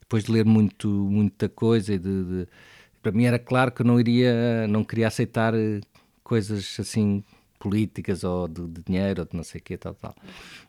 depois 0.00 0.24
de 0.24 0.30
ler 0.30 0.44
muito, 0.44 0.86
muita 0.86 1.48
coisa 1.48 1.94
e 1.94 1.98
de, 1.98 2.24
de, 2.24 2.48
para 3.02 3.10
mim 3.10 3.24
era 3.24 3.38
claro 3.38 3.72
que 3.72 3.82
não 3.82 3.98
iria, 3.98 4.68
não 4.68 4.84
queria 4.84 5.08
aceitar 5.08 5.54
eh, 5.54 5.80
coisas 6.22 6.76
assim 6.78 7.24
políticas 7.58 8.22
ou 8.22 8.46
de, 8.46 8.66
de 8.68 8.82
dinheiro 8.82 9.22
ou 9.22 9.26
de 9.26 9.34
não 9.34 9.42
sei 9.42 9.62
o 9.62 9.64
quê, 9.64 9.78
tal, 9.78 9.94
tal. 9.94 10.14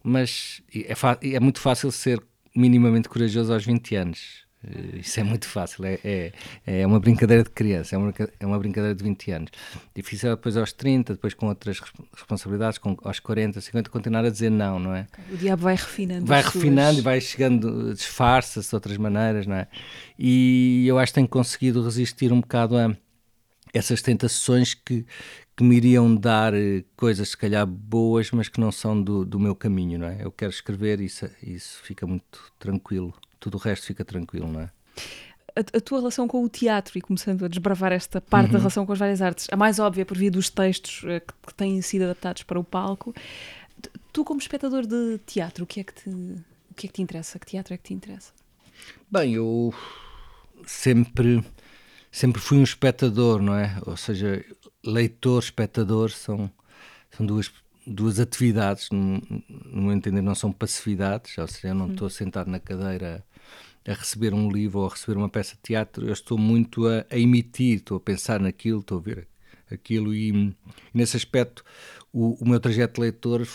Mas 0.02 0.64
é, 0.74 1.36
é 1.36 1.40
muito 1.42 1.60
fácil 1.60 1.92
ser 1.92 2.24
minimamente 2.56 3.10
corajoso 3.10 3.52
aos 3.52 3.66
20 3.66 3.94
anos. 3.98 4.45
Eh, 4.66 5.00
isso 5.00 5.20
é 5.20 5.24
muito 5.24 5.48
fácil, 5.48 5.86
é, 5.86 6.00
é, 6.04 6.32
é, 6.66 6.88
uma 6.88 7.00
brincadeira 7.00 7.44
de 7.44 7.50
criança, 7.50 7.96
é 7.96 7.98
uma, 7.98 8.14
é 8.40 8.46
uma 8.46 8.58
brincadeira 8.58 8.96
de 8.96 9.04
20 9.04 9.32
anos. 9.32 9.52
Difícil 9.94 10.30
é 10.30 10.36
depois 10.36 10.58
aos 10.58 10.74
30, 10.74 11.14
depois 11.14 11.34
com 11.34 11.48
outras 11.48 11.82
responsabilidades, 12.14 12.78
com, 12.78 12.98
aos 13.04 13.20
40, 13.20 13.62
50, 13.62 13.90
continuar 13.90 14.26
a 14.26 14.30
dizer 14.30 14.50
não, 14.50 14.80
não 14.80 14.96
é? 14.96 15.08
O 15.32 15.38
diabo 15.38 15.64
vai 15.64 15.76
refinando. 15.76 16.26
Vai 16.26 16.42
refinando 16.42 16.94
suas... 16.94 16.98
e 16.98 17.02
vai 17.02 17.22
chegando, 17.22 17.94
disfarça-se 17.94 18.70
de 18.70 18.76
outras 18.76 18.98
maneiras, 18.98 19.46
não 19.46 19.56
é? 19.56 19.68
E 20.18 20.86
eu 20.88 20.98
acho 20.98 21.12
que 21.12 21.16
tenho 21.16 21.28
conseguido 21.28 21.84
resistir 21.84 22.32
um 22.32 22.42
bocado 22.42 22.78
a 22.78 22.96
essas 23.74 24.02
tentações 24.02 24.74
que, 24.74 25.06
que 25.56 25.64
me 25.64 25.76
iriam 25.76 26.16
dar 26.16 26.54
eh, 26.54 26.86
coisas, 26.96 27.30
se 27.30 27.38
calhar, 27.38 27.66
boas, 27.68 28.32
mas 28.32 28.48
que 28.48 28.58
não 28.58 28.72
são 28.72 29.02
do, 29.02 29.26
do 29.26 29.38
meu 29.38 29.54
caminho, 29.54 30.00
não 30.00 30.08
é? 30.08 30.20
Eu 30.22 30.32
quero 30.32 30.50
escrever 30.50 31.02
e 31.02 31.06
isso, 31.06 31.30
isso 31.44 31.82
fica 31.84 32.08
muito 32.08 32.40
tranquilo 32.58 33.14
tudo 33.46 33.56
o 33.56 33.60
resto 33.60 33.86
fica 33.86 34.04
tranquilo, 34.04 34.52
não 34.52 34.62
é? 34.62 34.70
A, 35.56 35.78
a, 35.78 35.80
tua 35.80 36.00
relação 36.00 36.28
com 36.28 36.44
o 36.44 36.50
teatro 36.50 36.98
e 36.98 37.02
começando 37.02 37.46
a 37.46 37.48
desbravar 37.48 37.92
esta 37.92 38.20
parte 38.20 38.48
uhum. 38.48 38.54
da 38.54 38.58
relação 38.58 38.88
com 38.88 38.92
as 38.92 38.98
várias 38.98 39.22
artes, 39.22 39.48
a 39.52 39.56
mais 39.56 39.78
óbvia 39.78 40.04
por 40.04 40.18
via 40.18 40.32
dos 40.32 40.50
textos 40.50 41.04
uh, 41.04 41.22
que, 41.22 41.34
que, 41.48 41.54
têm 41.54 41.80
sido 41.84 42.06
adaptados 42.06 42.42
para 42.42 42.60
o 42.60 42.64
palco. 42.64 43.14
Tu, 44.12 44.26
como 44.26 44.40
espectador 44.40 44.88
de 44.88 45.20
teatro, 45.28 45.64
o 45.64 45.68
que 45.68 45.80
é 45.80 45.84
que 45.84 45.94
te, 45.94 46.10
o 46.10 46.74
que 46.76 46.88
é 46.88 46.90
que 46.90 46.94
te 46.94 47.02
interessa? 47.04 47.38
Que 47.38 47.46
teatro 47.46 47.76
é 47.76 47.78
que 47.78 47.84
te 47.84 47.94
interessa? 47.94 48.34
Bem, 49.12 49.36
eu 49.36 49.72
sempre 50.66 51.46
sempre 52.12 52.42
fui 52.42 52.58
um 52.58 52.64
espectador, 52.64 53.44
não 53.44 53.54
é? 53.54 53.78
Ou 53.86 53.96
seja, 53.96 54.44
leitor, 54.84 55.44
espectador 55.44 56.10
são 56.10 56.50
são 57.12 57.24
duas 57.24 57.52
duas 57.86 58.20
atividades, 58.20 58.90
no, 58.90 59.22
no 59.48 59.82
meu 59.84 59.94
entender, 59.94 60.22
não 60.22 60.34
são 60.34 60.52
passividades, 60.52 61.38
ou 61.38 61.48
seja, 61.48 61.68
eu 61.68 61.76
não 61.76 61.92
estou 61.92 62.10
sentado 62.10 62.50
na 62.50 62.60
cadeira 62.60 63.24
a 63.88 63.94
receber 63.94 64.34
um 64.34 64.50
livro 64.50 64.80
ou 64.80 64.88
a 64.88 64.90
receber 64.90 65.18
uma 65.18 65.30
peça 65.30 65.56
de 65.56 65.62
teatro, 65.62 66.06
eu 66.08 66.14
estou 66.14 66.38
muito 66.38 66.88
a, 66.88 67.06
a 67.10 67.18
emitir, 67.18 67.78
estou 67.78 67.98
a 67.98 68.00
pensar 68.00 68.40
naquilo, 68.40 68.80
estou 68.80 68.98
a 68.98 69.02
ver 69.02 69.28
aquilo 69.70 70.14
e, 70.14 70.32
e 70.32 70.56
nesse 70.94 71.18
aspecto 71.18 71.64
o, 72.14 72.44
o, 72.44 72.48
meu 72.48 72.60
trajeto 72.60 72.96
de 72.96 73.02
leitor 73.02 73.46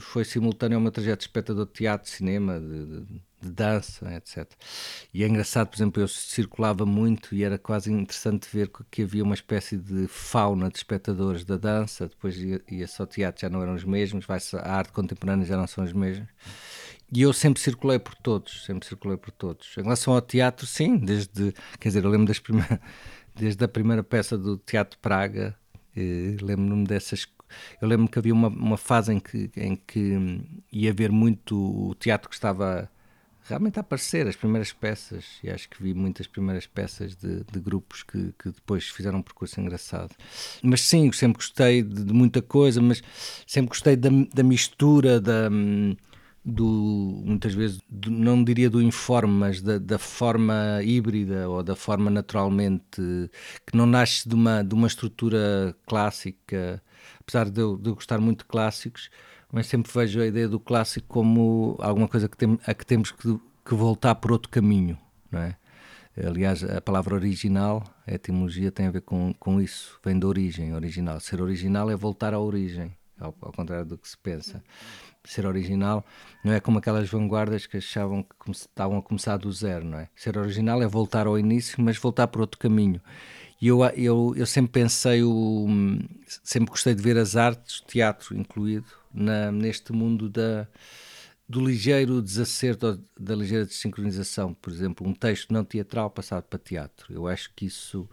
foi 0.00 0.24
simultâneo 0.24 0.76
ao 0.76 0.82
meu 0.82 0.90
trajeto 0.90 1.18
de 1.18 1.24
espectador 1.24 1.66
de 1.66 1.72
teatro, 1.72 2.10
de 2.10 2.16
cinema, 2.16 2.60
de, 2.60 2.86
de 2.86 3.20
de 3.40 3.50
dança, 3.50 4.14
etc. 4.14 4.46
E 5.14 5.24
é 5.24 5.26
engraçado, 5.26 5.68
por 5.68 5.76
exemplo, 5.76 6.02
eu 6.02 6.08
circulava 6.08 6.84
muito 6.84 7.34
e 7.34 7.42
era 7.42 7.58
quase 7.58 7.90
interessante 7.90 8.48
ver 8.52 8.70
que 8.90 9.02
havia 9.02 9.24
uma 9.24 9.34
espécie 9.34 9.76
de 9.78 10.06
fauna 10.06 10.68
de 10.68 10.76
espectadores 10.76 11.44
da 11.44 11.56
dança, 11.56 12.06
depois 12.06 12.36
ia-se 12.36 13.00
ao 13.00 13.06
teatro, 13.06 13.40
já 13.40 13.48
não 13.48 13.62
eram 13.62 13.74
os 13.74 13.84
mesmos, 13.84 14.26
vai-se 14.26 14.56
à 14.56 14.72
arte 14.72 14.92
contemporânea, 14.92 15.46
já 15.46 15.56
não 15.56 15.66
são 15.66 15.84
os 15.84 15.92
mesmos. 15.92 16.28
E 17.12 17.22
eu 17.22 17.32
sempre 17.32 17.60
circulei 17.60 17.98
por 17.98 18.14
todos, 18.14 18.64
sempre 18.64 18.86
circulei 18.86 19.16
por 19.16 19.30
todos. 19.32 19.74
Em 19.76 19.82
relação 19.82 20.14
ao 20.14 20.20
teatro, 20.20 20.66
sim, 20.66 20.96
desde, 20.96 21.52
quer 21.78 21.88
dizer, 21.88 22.04
eu 22.04 22.10
lembro 22.10 22.26
das 22.26 22.38
primeiras, 22.38 22.78
desde 23.34 23.64
a 23.64 23.68
primeira 23.68 24.02
peça 24.02 24.38
do 24.38 24.56
Teatro 24.58 24.98
Praga, 25.00 25.56
lembro-me 25.96 26.86
dessas 26.86 27.26
eu 27.80 27.88
lembro 27.88 28.08
que 28.08 28.18
havia 28.18 28.32
uma, 28.32 28.48
uma 28.48 28.76
fase 28.76 29.12
em 29.12 29.18
que, 29.18 29.50
em 29.56 29.76
que 29.76 30.16
ia 30.72 30.92
ver 30.92 31.10
muito 31.10 31.56
o 31.56 31.94
teatro 31.94 32.28
que 32.28 32.34
estava 32.34 32.90
realmente 33.44 33.78
a 33.78 33.80
aparecer 33.80 34.28
as 34.28 34.36
primeiras 34.36 34.72
peças, 34.72 35.24
e 35.42 35.50
acho 35.50 35.68
que 35.68 35.82
vi 35.82 35.92
muitas 35.92 36.26
primeiras 36.28 36.66
peças 36.66 37.16
de, 37.16 37.42
de 37.42 37.58
grupos 37.58 38.04
que, 38.04 38.32
que, 38.38 38.50
depois 38.50 38.88
fizeram 38.88 39.18
um 39.18 39.22
percurso 39.22 39.60
engraçado. 39.60 40.14
Mas 40.62 40.82
sim, 40.82 41.10
sempre 41.10 41.38
gostei 41.38 41.82
de, 41.82 42.04
de 42.04 42.12
muita 42.12 42.40
coisa, 42.40 42.80
mas 42.80 43.02
sempre 43.46 43.70
gostei 43.70 43.96
da, 43.96 44.08
da 44.32 44.44
mistura, 44.44 45.20
da, 45.20 45.50
do, 46.44 47.22
muitas 47.24 47.54
vezes, 47.54 47.80
do, 47.88 48.10
não 48.10 48.42
diria 48.42 48.70
do 48.70 48.80
informe, 48.80 49.32
mas 49.32 49.60
da, 49.60 49.78
da, 49.78 49.98
forma 49.98 50.80
híbrida 50.82 51.48
ou 51.48 51.62
da 51.62 51.76
forma 51.76 52.10
naturalmente, 52.10 53.02
que 53.66 53.76
não 53.76 53.86
nasce 53.86 54.28
de 54.28 54.34
uma, 54.34 54.62
de 54.64 54.74
uma 54.74 54.86
estrutura 54.86 55.74
clássica, 55.86 56.82
apesar 57.20 57.50
de 57.50 57.60
eu, 57.60 57.76
de 57.76 57.90
eu 57.90 57.94
gostar 57.94 58.18
muito 58.18 58.38
de 58.38 58.44
clássicos, 58.46 59.10
mas 59.52 59.66
sempre 59.66 59.90
vejo 59.92 60.20
a 60.20 60.26
ideia 60.26 60.48
do 60.48 60.60
clássico 60.60 61.06
como 61.08 61.76
alguma 61.80 62.08
coisa 62.08 62.28
que 62.28 62.36
tem, 62.36 62.58
a 62.66 62.74
que 62.74 62.86
temos 62.86 63.10
que, 63.10 63.38
que, 63.64 63.74
voltar 63.74 64.14
por 64.14 64.32
outro 64.32 64.50
caminho, 64.50 64.98
não 65.30 65.40
é? 65.40 65.56
Aliás, 66.26 66.64
a 66.64 66.80
palavra 66.80 67.14
original, 67.14 67.84
a 68.06 68.14
etimologia 68.14 68.70
tem 68.70 68.86
a 68.86 68.90
ver 68.90 69.02
com, 69.02 69.32
com 69.38 69.60
isso, 69.60 69.98
vem 70.04 70.18
da 70.18 70.26
origem, 70.26 70.74
original. 70.74 71.20
Ser 71.20 71.40
original 71.40 71.90
é 71.90 71.96
voltar 71.96 72.34
à 72.34 72.40
origem, 72.40 72.94
ao, 73.18 73.34
ao 73.40 73.52
contrário 73.52 73.86
do 73.86 73.96
que 73.96 74.08
se 74.08 74.18
pensa. 74.18 74.62
Ser 75.24 75.46
original 75.46 76.04
não 76.42 76.52
é 76.52 76.60
como 76.60 76.78
aquelas 76.78 77.08
vanguardas 77.08 77.66
que 77.66 77.76
achavam 77.76 78.22
que 78.22 78.50
estavam 78.50 78.98
a 78.98 79.02
começar 79.02 79.36
do 79.36 79.52
zero, 79.52 79.84
não 79.84 79.98
é? 79.98 80.08
Ser 80.16 80.38
original 80.38 80.82
é 80.82 80.86
voltar 80.86 81.26
ao 81.26 81.38
início, 81.38 81.82
mas 81.82 81.98
voltar 81.98 82.26
por 82.28 82.40
outro 82.40 82.58
caminho. 82.58 83.00
E 83.60 83.68
eu, 83.68 83.84
eu, 83.84 84.32
eu 84.36 84.46
sempre 84.46 84.72
pensei, 84.72 85.22
o, 85.22 85.66
sempre 86.42 86.70
gostei 86.70 86.94
de 86.94 87.02
ver 87.02 87.18
as 87.18 87.36
artes, 87.36 87.82
teatro 87.86 88.34
incluído, 88.34 88.86
na, 89.12 89.52
neste 89.52 89.92
mundo 89.92 90.30
da, 90.30 90.66
do 91.46 91.60
ligeiro 91.62 92.22
desacerto, 92.22 93.04
da 93.18 93.34
ligeira 93.34 93.66
desincronização. 93.66 94.54
Por 94.54 94.72
exemplo, 94.72 95.06
um 95.06 95.12
texto 95.12 95.52
não 95.52 95.62
teatral 95.62 96.08
passado 96.08 96.44
para 96.44 96.58
teatro. 96.58 97.12
Eu 97.12 97.26
acho 97.26 97.52
que 97.54 97.66
isso, 97.66 98.08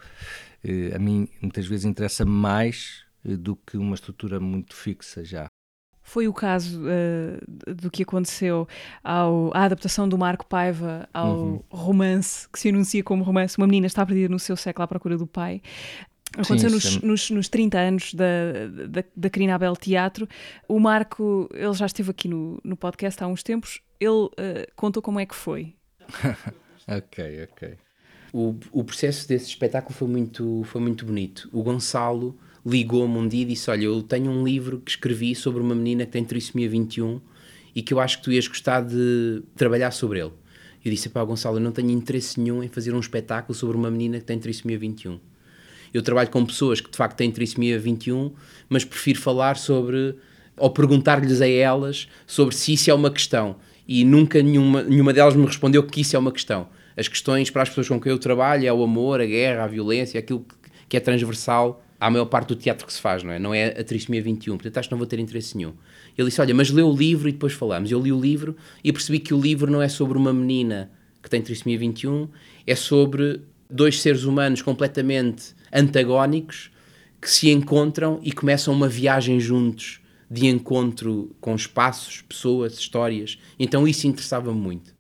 eh, 0.62 0.92
a 0.94 1.00
mim, 1.00 1.30
muitas 1.42 1.66
vezes 1.66 1.86
interessa 1.86 2.26
mais 2.26 3.06
eh, 3.24 3.38
do 3.38 3.56
que 3.56 3.78
uma 3.78 3.96
estrutura 3.96 4.40
muito 4.42 4.76
fixa 4.76 5.24
já. 5.24 5.48
Foi 6.08 6.26
o 6.26 6.32
caso 6.32 6.80
uh, 6.84 7.74
do 7.74 7.92
que 7.92 8.04
aconteceu 8.04 8.66
ao, 9.04 9.52
à 9.54 9.66
adaptação 9.66 10.08
do 10.08 10.18
Marco 10.18 10.46
Paiva 10.46 11.06
ao 11.14 11.38
uhum. 11.38 11.64
romance, 11.70 12.48
que 12.48 12.58
se 12.58 12.70
anuncia 12.70 13.04
como 13.04 13.26
romance 13.26 13.58
Uma 13.58 13.68
Menina 13.68 13.88
está 13.88 14.06
perdida 14.06 14.30
no 14.30 14.40
seu 14.40 14.56
século 14.56 14.86
à 14.86 14.88
procura 14.88 15.18
do 15.18 15.28
pai. 15.28 15.62
Aconteceu 16.32 16.70
Sim, 16.70 16.76
nos, 16.76 17.04
é... 17.04 17.06
nos, 17.06 17.30
nos 17.30 17.50
30 17.50 17.78
anos 17.78 18.14
da, 18.14 18.24
da, 18.88 19.04
da 19.14 19.30
Carina 19.30 19.56
Abel 19.56 19.76
Teatro. 19.76 20.30
O 20.66 20.80
Marco, 20.80 21.50
ele 21.54 21.74
já 21.74 21.86
esteve 21.86 22.10
aqui 22.10 22.30
no, 22.30 22.58
no 22.64 22.78
podcast 22.78 23.22
há 23.22 23.28
uns 23.28 23.44
tempos, 23.44 23.82
ele 24.00 24.10
uh, 24.10 24.32
contou 24.78 25.04
como 25.04 25.20
é 25.20 25.26
que 25.26 25.36
foi. 25.36 25.76
ok, 26.88 27.44
ok. 27.52 27.76
O, 28.32 28.56
o 28.72 28.82
processo 28.86 29.28
desse 29.28 29.50
espetáculo 29.50 29.94
foi 29.94 30.08
muito, 30.08 30.64
foi 30.68 30.80
muito 30.80 31.06
bonito. 31.06 31.50
O 31.52 31.62
Gonçalo 31.62 32.40
ligou-me 32.68 33.18
um 33.18 33.28
dia 33.28 33.44
e 33.44 33.46
disse: 33.46 33.72
Olha, 33.72 33.86
eu 33.86 34.04
tenho 34.04 34.30
um 34.30 34.44
livro 34.44 34.80
que 34.80 34.92
escrevi 34.92 35.34
sobre 35.34 35.62
uma 35.62 35.74
menina 35.74 36.06
que 36.06 36.12
tem 36.12 36.24
trissomia 36.26 36.68
21 36.68 37.22
e 37.74 37.82
que 37.82 37.94
eu 37.94 38.00
acho 38.00 38.18
que 38.18 38.26
tu 38.26 38.32
ias 38.32 38.48
gostar 38.48 38.82
de 38.82 39.42
trabalhar 39.56 39.92
sobre 39.92 40.20
ele. 40.20 40.34
Eu 40.84 40.92
disse: 40.92 41.08
Pá, 41.08 41.24
Gonçalo, 41.24 41.58
eu 41.58 41.62
não 41.62 41.72
tenho 41.72 41.90
interesse 41.92 42.40
nenhum 42.40 42.62
em 42.62 42.68
fazer 42.68 42.94
um 42.94 43.00
espetáculo 43.00 43.56
sobre 43.56 43.78
uma 43.78 43.90
menina 43.90 44.20
que 44.20 44.26
tem 44.26 44.38
trissomia 44.38 44.78
21. 44.78 45.18
Eu 45.94 46.02
trabalho 46.02 46.30
com 46.30 46.46
pessoas 46.46 46.82
que 46.82 46.92
de 46.92 46.98
facto 46.98 47.16
têm 47.16 47.32
trissomia 47.32 47.80
21, 47.80 48.34
mas 48.68 48.84
prefiro 48.84 49.20
falar 49.20 49.56
sobre, 49.56 50.16
ou 50.58 50.70
perguntar-lhes 50.70 51.42
a 51.42 51.48
elas 51.48 52.10
sobre 52.26 52.54
se 52.54 52.74
isso 52.74 52.92
é 52.92 52.94
uma 52.94 53.10
questão. 53.10 53.56
E 53.88 54.04
nunca 54.04 54.44
nenhuma, 54.44 54.84
nenhuma 54.84 55.14
delas 55.14 55.34
me 55.34 55.46
respondeu 55.46 55.82
que 55.84 56.02
isso 56.02 56.18
é 56.18 56.20
uma 56.20 56.34
questão. 56.34 56.68
As 56.98 57.08
questões 57.08 57.50
para 57.50 57.62
as 57.62 57.70
pessoas 57.70 57.88
com 57.88 58.02
quem 58.02 58.12
eu 58.12 58.20
trabalho 58.20 58.68
é 58.68 58.74
o 58.74 58.84
amor, 58.84 59.22
a 59.22 59.26
guerra, 59.26 59.64
a 59.64 59.68
violência, 59.68 60.20
aquilo 60.20 60.46
que 60.90 60.98
é 60.98 61.00
transversal 61.00 61.82
à 62.00 62.10
maior 62.10 62.26
parte 62.26 62.50
do 62.50 62.56
teatro 62.56 62.86
que 62.86 62.94
se 62.94 63.02
faz, 63.02 63.24
não 63.24 63.32
é? 63.32 63.40
Não 63.40 63.54
é 63.54 63.80
a 63.80 63.84
trissomia 63.84 64.22
21, 64.22 64.56
portanto 64.56 64.78
acho 64.78 64.90
que 64.90 64.94
não 64.94 65.00
vou 65.00 65.08
ter 65.08 65.20
interesse 65.20 65.58
nenhum. 65.58 65.74
Ele 66.18 66.28
disse, 66.28 66.40
olha, 66.42 66.54
mas 66.54 66.70
lê 66.70 66.82
o 66.82 66.94
livro 66.94 67.28
e 67.28 67.32
depois 67.32 67.54
falamos. 67.54 67.92
Eu 67.92 68.00
li 68.00 68.12
o 68.12 68.20
livro 68.20 68.56
e 68.84 68.92
percebi 68.92 69.20
que 69.20 69.34
o 69.34 69.40
livro 69.40 69.72
não 69.72 69.82
é 69.82 69.90
sobre 69.90 70.18
uma 70.18 70.34
menina 70.34 70.92
que 71.22 71.30
tem 71.30 71.42
trissomia 71.42 71.78
21, 71.78 72.30
é 72.66 72.76
sobre 72.76 73.42
dois 73.70 74.02
seres 74.02 74.24
humanos 74.24 74.62
completamente 74.62 75.56
antagónicos 75.74 76.72
que 77.22 77.30
se 77.30 77.50
encontram 77.50 78.20
e 78.24 78.32
começam 78.32 78.74
uma 78.74 78.88
viagem 78.88 79.40
juntos 79.40 80.00
de 80.30 80.48
encontro 80.48 81.36
com 81.42 81.56
espaços, 81.56 82.22
pessoas, 82.22 82.78
histórias. 82.78 83.38
Então 83.60 83.88
isso 83.88 84.08
interessava-me 84.08 84.60
muito. 84.60 84.96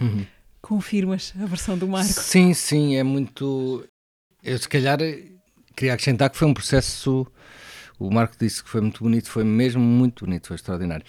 Uhum. 0.00 0.26
Confirmas 0.60 1.32
a 1.40 1.46
versão 1.46 1.76
do 1.76 1.86
Marco? 1.86 2.12
Sim, 2.12 2.54
sim, 2.54 2.96
é 2.96 3.02
muito. 3.02 3.84
Eu 4.42 4.58
se 4.58 4.68
calhar 4.68 4.98
queria 5.76 5.94
acrescentar 5.94 6.30
que 6.30 6.36
foi 6.36 6.48
um 6.48 6.54
processo. 6.54 7.26
O 7.98 8.10
Marco 8.10 8.36
disse 8.38 8.62
que 8.62 8.68
foi 8.68 8.80
muito 8.80 9.02
bonito, 9.02 9.30
foi 9.30 9.44
mesmo 9.44 9.80
muito 9.80 10.24
bonito, 10.24 10.48
foi 10.48 10.56
extraordinário. 10.56 11.06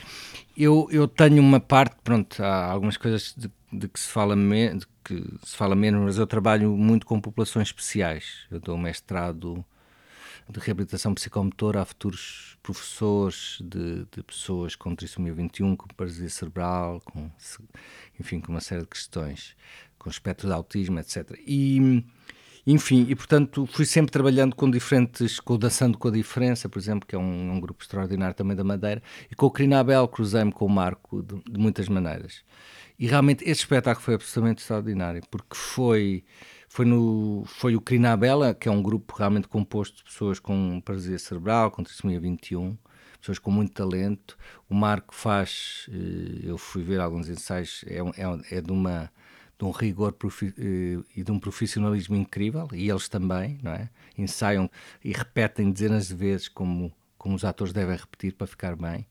Eu, 0.55 0.87
eu 0.91 1.07
tenho 1.07 1.41
uma 1.41 1.59
parte, 1.59 1.95
pronto, 2.03 2.43
há 2.43 2.65
algumas 2.65 2.97
coisas 2.97 3.33
de, 3.35 3.49
de 3.71 3.87
que 3.87 3.99
se 3.99 4.07
fala 4.07 4.35
me, 4.35 4.75
de 4.75 4.85
que 5.03 5.23
se 5.43 5.57
fala 5.57 5.75
menos, 5.75 6.01
mas 6.03 6.17
eu 6.17 6.27
trabalho 6.27 6.77
muito 6.77 7.05
com 7.05 7.19
populações 7.19 7.69
especiais. 7.69 8.45
Eu 8.51 8.59
dou 8.59 8.77
mestrado 8.77 9.65
de 10.49 10.59
reabilitação 10.59 11.13
psicomotora 11.13 11.81
a 11.81 11.85
futuros 11.85 12.57
professores 12.61 13.59
de, 13.61 14.05
de 14.11 14.23
pessoas 14.23 14.75
com 14.75 14.95
trissomia 14.95 15.33
21, 15.33 15.75
com 15.75 15.87
paralisia 15.87 16.29
cerebral, 16.29 17.01
com, 17.01 17.29
enfim, 18.19 18.39
com 18.39 18.51
uma 18.51 18.61
série 18.61 18.81
de 18.81 18.87
questões, 18.87 19.55
com 19.97 20.09
espectro 20.09 20.47
de 20.47 20.53
autismo, 20.53 20.99
etc. 20.99 21.39
E, 21.45 22.03
enfim, 22.65 23.05
e 23.09 23.15
portanto 23.15 23.65
fui 23.65 23.85
sempre 23.85 24.11
trabalhando 24.11 24.55
com 24.55 24.69
diferentes, 24.69 25.39
com 25.39 25.53
o 25.55 25.57
Dançando 25.57 25.97
com 25.97 26.07
a 26.07 26.11
Diferença, 26.11 26.69
por 26.69 26.79
exemplo, 26.79 27.07
que 27.07 27.15
é 27.15 27.19
um, 27.19 27.51
um 27.51 27.59
grupo 27.59 27.83
extraordinário 27.83 28.35
também 28.35 28.55
da 28.55 28.63
Madeira, 28.63 29.01
e 29.29 29.35
com 29.35 29.45
o 29.45 29.51
Crinabel 29.51 30.07
cruzei-me 30.07 30.51
com 30.51 30.65
o 30.65 30.69
Marco 30.69 31.21
de, 31.21 31.35
de 31.51 31.59
muitas 31.59 31.89
maneiras. 31.89 32.43
E 32.97 33.07
realmente 33.07 33.43
esse 33.43 33.61
espetáculo 33.61 34.03
foi 34.03 34.13
absolutamente 34.15 34.61
extraordinário, 34.61 35.21
porque 35.29 35.55
foi 35.55 36.23
foi, 36.73 36.85
no, 36.85 37.43
foi 37.45 37.75
o 37.75 37.81
Crinabela, 37.81 38.55
que 38.55 38.67
é 38.67 38.71
um 38.71 38.81
grupo 38.81 39.15
realmente 39.15 39.47
composto 39.47 39.97
de 39.97 40.05
pessoas 40.05 40.39
com 40.39 40.81
paralisia 40.81 41.19
cerebral, 41.19 41.69
com 41.69 41.83
trissomia 41.83 42.19
21, 42.19 42.75
pessoas 43.19 43.37
com 43.37 43.51
muito 43.51 43.73
talento. 43.73 44.35
O 44.67 44.73
Marco 44.73 45.13
faz, 45.13 45.87
eh, 45.91 46.49
eu 46.49 46.57
fui 46.57 46.81
ver 46.81 46.99
alguns 46.99 47.29
ensaios, 47.29 47.85
é, 47.85 47.99
é, 47.99 48.57
é 48.57 48.59
de, 48.59 48.71
uma, 48.71 49.11
de 49.57 49.65
um 49.65 49.71
rigor 49.71 50.15
eh, 50.43 50.99
e 51.15 51.23
de 51.23 51.31
um 51.31 51.39
profissionalismo 51.39 52.15
incrível, 52.15 52.67
e 52.73 52.89
eles 52.89 53.07
também, 53.07 53.59
não 53.61 53.71
é? 53.71 53.89
Ensaiam 54.17 54.69
e 55.03 55.11
repetem 55.11 55.71
dezenas 55.71 56.07
de 56.07 56.15
vezes 56.15 56.47
como, 56.47 56.91
como 57.17 57.35
os 57.35 57.45
atores 57.45 57.73
devem 57.73 57.95
repetir 57.95 58.33
para 58.33 58.47
ficar 58.47 58.75
bem. 58.75 59.05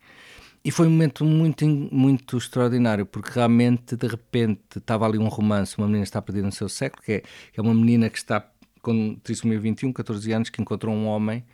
E 0.64 0.70
foi 0.70 0.86
um 0.86 0.90
momento 0.90 1.24
muito, 1.24 1.66
muito 1.66 2.36
extraordinário, 2.36 3.04
porque 3.04 3.30
realmente, 3.32 3.96
de 3.96 4.06
repente, 4.06 4.78
estava 4.78 5.04
ali 5.06 5.18
um 5.18 5.26
romance, 5.26 5.76
uma 5.76 5.86
menina 5.86 6.04
está 6.04 6.22
perdida 6.22 6.46
no 6.46 6.52
seu 6.52 6.68
século, 6.68 7.02
que 7.02 7.12
é, 7.12 7.22
é 7.56 7.60
uma 7.60 7.74
menina 7.74 8.08
que 8.08 8.18
está 8.18 8.46
com 8.80 9.16
trissomia 9.16 9.58
21, 9.58 9.92
14 9.92 10.32
anos, 10.32 10.50
que 10.50 10.62
encontrou 10.62 10.94
um 10.94 11.06
homem, 11.06 11.44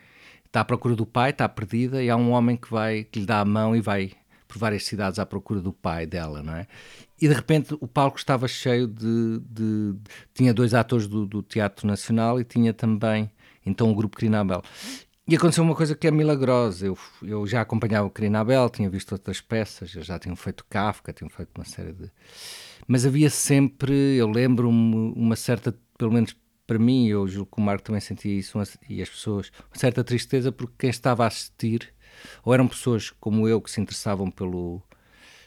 está 0.45 0.61
à 0.61 0.65
procura 0.65 0.95
do 0.95 1.07
pai, 1.07 1.31
está 1.31 1.49
perdida, 1.49 2.03
e 2.03 2.09
há 2.09 2.15
um 2.15 2.31
homem 2.31 2.55
que 2.55 2.69
vai, 2.69 3.03
que 3.03 3.19
lhe 3.19 3.25
dá 3.25 3.39
a 3.39 3.45
mão 3.45 3.75
e 3.75 3.81
vai 3.81 4.11
por 4.49 4.57
várias 4.57 4.83
cidades 4.83 5.19
à 5.19 5.25
procura 5.27 5.61
do 5.61 5.71
pai 5.71 6.07
dela, 6.07 6.41
não 6.41 6.55
é? 6.55 6.65
E 7.21 7.27
de 7.27 7.33
repente 7.33 7.77
o 7.79 7.87
palco 7.87 8.17
estava 8.17 8.47
cheio 8.47 8.87
de. 8.87 9.39
de, 9.47 9.95
tinha 10.33 10.51
dois 10.51 10.73
atores 10.73 11.07
do, 11.07 11.25
do, 11.25 11.43
Teatro 11.43 11.85
Nacional 11.85 12.41
e 12.41 12.43
tinha 12.43 12.73
também 12.73 13.29
então 13.63 13.91
o 13.91 13.95
grupo 13.95 14.17
Crinabel. 14.17 14.63
E 15.27 15.35
aconteceu 15.35 15.63
uma 15.63 15.75
coisa 15.75 15.95
que 15.95 16.07
é 16.07 16.11
milagrosa. 16.11 16.87
Eu, 16.87 16.97
eu 17.21 17.45
já 17.45 17.61
acompanhava 17.61 18.07
o 18.07 18.09
Karina 18.09 18.39
Abel, 18.39 18.67
tinha 18.71 18.89
visto 18.89 19.11
outras 19.11 19.39
peças, 19.39 19.91
já 19.91 20.17
tinha 20.17 20.35
feito 20.35 20.65
Kafka, 20.67 21.13
tinha 21.13 21.29
feito 21.29 21.51
uma 21.55 21.65
série 21.65 21.93
de. 21.93 22.09
Mas 22.87 23.05
havia 23.05 23.29
sempre, 23.29 23.93
eu 24.17 24.27
lembro-me, 24.27 25.13
uma 25.15 25.35
certa, 25.35 25.77
pelo 25.95 26.11
menos 26.11 26.35
para 26.65 26.79
mim, 26.79 27.07
eu 27.07 27.27
julgo 27.27 27.51
que 27.55 27.61
o 27.61 27.63
Marco 27.63 27.83
também 27.83 28.01
sentia 28.01 28.31
isso, 28.31 28.57
e 28.87 29.01
as 29.01 29.09
pessoas, 29.09 29.51
uma 29.71 29.75
certa 29.79 30.03
tristeza, 30.03 30.51
porque 30.51 30.73
quem 30.79 30.89
estava 30.89 31.23
a 31.23 31.27
assistir, 31.27 31.93
ou 32.43 32.53
eram 32.53 32.67
pessoas 32.67 33.11
como 33.19 33.47
eu 33.47 33.61
que 33.61 33.71
se 33.71 33.81
interessavam 33.81 34.29
pelo. 34.29 34.81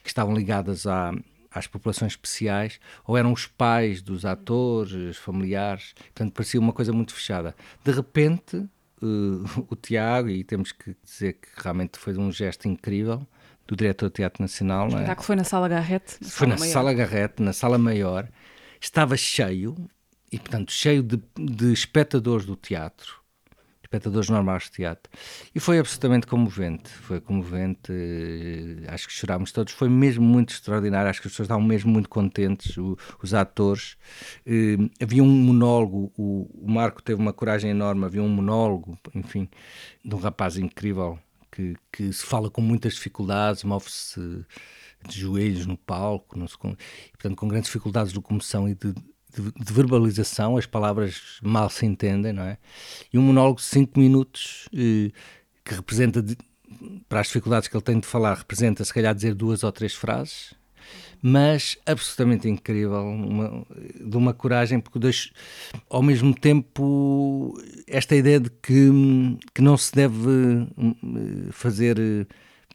que 0.03 0.09
estavam 0.09 0.35
ligadas 0.35 0.87
à, 0.87 1.13
às 1.51 1.67
populações 1.67 2.13
especiais, 2.13 2.81
ou 3.07 3.17
eram 3.17 3.33
os 3.33 3.47
pais 3.47 4.03
dos 4.03 4.25
atores, 4.25 5.17
familiares, 5.17 5.95
portanto 5.97 6.33
parecia 6.33 6.61
uma 6.61 6.73
coisa 6.73 6.93
muito 6.93 7.15
fechada. 7.15 7.55
De 7.85 7.93
repente 7.93 8.57
uh, 9.03 9.67
o 9.69 9.77
Tiago, 9.77 10.29
e 10.29 10.45
temos 10.45 10.73
que 10.73 10.97
dizer 11.03 11.35
que 11.35 11.49
realmente 11.57 11.99
foi 11.99 12.17
um 12.17 12.31
gesto 12.31 12.69
incrível 12.69 13.27
do 13.67 13.77
diretor 13.77 14.09
do 14.09 14.13
Teatro 14.13 14.43
Nacional. 14.43 14.87
O 14.87 14.89
espetáculo 14.89 15.27
foi 15.27 15.37
na 15.37 15.45
Sala 15.45 15.69
Garrete? 15.69 16.17
Na 16.21 16.29
foi 16.29 16.31
sala 16.31 16.55
na 16.55 16.61
maior. 16.61 16.73
Sala 16.73 16.95
Garrete, 16.95 17.43
na 17.43 17.53
Sala 17.53 17.79
Maior. 17.79 18.29
Estava 18.81 19.17
cheio, 19.17 19.77
e 20.31 20.39
portanto 20.39 20.73
cheio 20.73 21.03
de, 21.03 21.23
de 21.37 21.73
espectadores 21.73 22.45
do 22.45 22.57
teatro, 22.57 23.22
espectadores 23.93 24.31
normais 24.31 24.65
de 24.65 24.71
teatro. 24.71 25.13
E 25.55 25.61
foi 25.61 25.79
absolutamente 25.79 26.27
comovente. 26.27 26.89
Foi 26.89 27.21
comovente. 27.21 27.93
Eh, 27.93 28.85
acho 28.89 29.07
que 29.07 29.13
chorámos 29.13 29.53
todos. 29.53 29.73
Foi 29.75 29.89
mesmo 29.89 30.25
muito 30.25 30.55
extraordinário. 30.55 31.11
Acho 31.11 31.21
que 31.21 31.29
as 31.29 31.33
pessoas 31.33 31.47
estavam 31.47 31.65
mesmo 31.65 31.93
muito 31.93 32.09
contentes, 32.09 32.77
o, 32.79 32.97
os 33.23 33.35
atores. 33.35 33.97
Eh, 34.47 34.77
havia 35.01 35.23
um 35.23 35.29
monólogo. 35.29 36.13
O, 36.17 36.49
o, 36.55 36.71
Marco 36.71 37.03
teve 37.03 37.21
uma 37.21 37.33
coragem 37.33 37.71
enorme. 37.71 38.05
Havia 38.05 38.23
um 38.23 38.29
monólogo, 38.29 38.99
enfim, 39.15 39.49
de 40.05 40.15
um 40.15 40.19
rapaz 40.19 40.57
incrível 40.57 41.19
que, 41.51 41.77
que 41.93 42.13
se 42.13 42.25
fala 42.25 42.51
com 42.51 42.63
muitas 42.63 42.95
dificuldades, 42.95 43.63
move-se 43.63 44.45
de 45.07 45.21
joelhos 45.21 45.67
no 45.67 45.77
palco, 45.77 46.39
não 46.39 46.47
se, 46.47 46.57
portanto, 46.57 47.37
com 47.37 47.49
grandes 47.49 47.67
dificuldades 47.67 48.13
de 48.13 48.17
locomoção 48.17 48.69
e 48.69 48.75
de 48.75 48.95
de, 49.35 49.65
de, 49.65 49.73
verbalização, 49.73 50.57
as 50.57 50.67
palavras 50.67 51.39
mal 51.43 51.69
se 51.71 51.87
entendem, 51.87 52.33
não 52.33 52.43
é? 52.43 52.59
E 53.13 53.19
um 53.19 53.23
monólogo 53.23 53.59
de 53.59 53.67
5 53.67 53.99
minutos 53.99 54.69
eh, 54.75 55.11
que 55.65 55.75
representa, 55.75 56.23
de, 56.23 56.37
para 57.09 57.21
as 57.21 57.27
dificuldades 57.27 57.69
que 57.69 57.77
ele 57.77 57.85
tem 57.85 57.99
de 57.99 58.07
falar, 58.07 58.35
representa 58.35 58.85
se 58.85 58.93
calhar 58.93 59.15
dizer 59.15 59.35
duas 59.35 59.63
ou 59.63 59.73
três 59.73 59.95
frases, 59.95 60.55
mas 61.23 61.79
absolutamente 61.87 62.49
incrível, 62.49 63.01
uma, 63.01 63.65
de 64.01 64.17
uma 64.17 64.35
coragem, 64.35 64.81
porque 64.81 64.99
deixo, 64.99 65.31
ao 65.89 66.03
mesmo 66.03 66.35
tempo 66.35 67.57
esta 67.87 68.17
ideia 68.17 68.41
de 68.41 68.51
que, 68.51 68.91
que 69.55 69.63
não 69.63 69.77
se 69.77 69.93
deve 69.95 70.29
hum, 70.77 71.49
fazer 71.53 72.27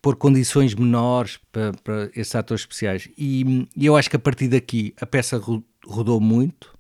pôr 0.02 0.16
condições 0.16 0.74
menores 0.74 1.38
para, 1.52 1.74
para 1.84 2.10
esses 2.16 2.34
atores 2.36 2.62
especiais. 2.62 3.10
E, 3.18 3.68
e, 3.76 3.86
eu 3.86 3.98
acho 3.98 4.10
que 4.10 4.16
a 4.16 4.20
partir 4.20 4.48
daqui 4.48 4.94
a 5.02 5.06
peça 5.06 5.42
rodou 5.88 6.20
muito 6.20 6.78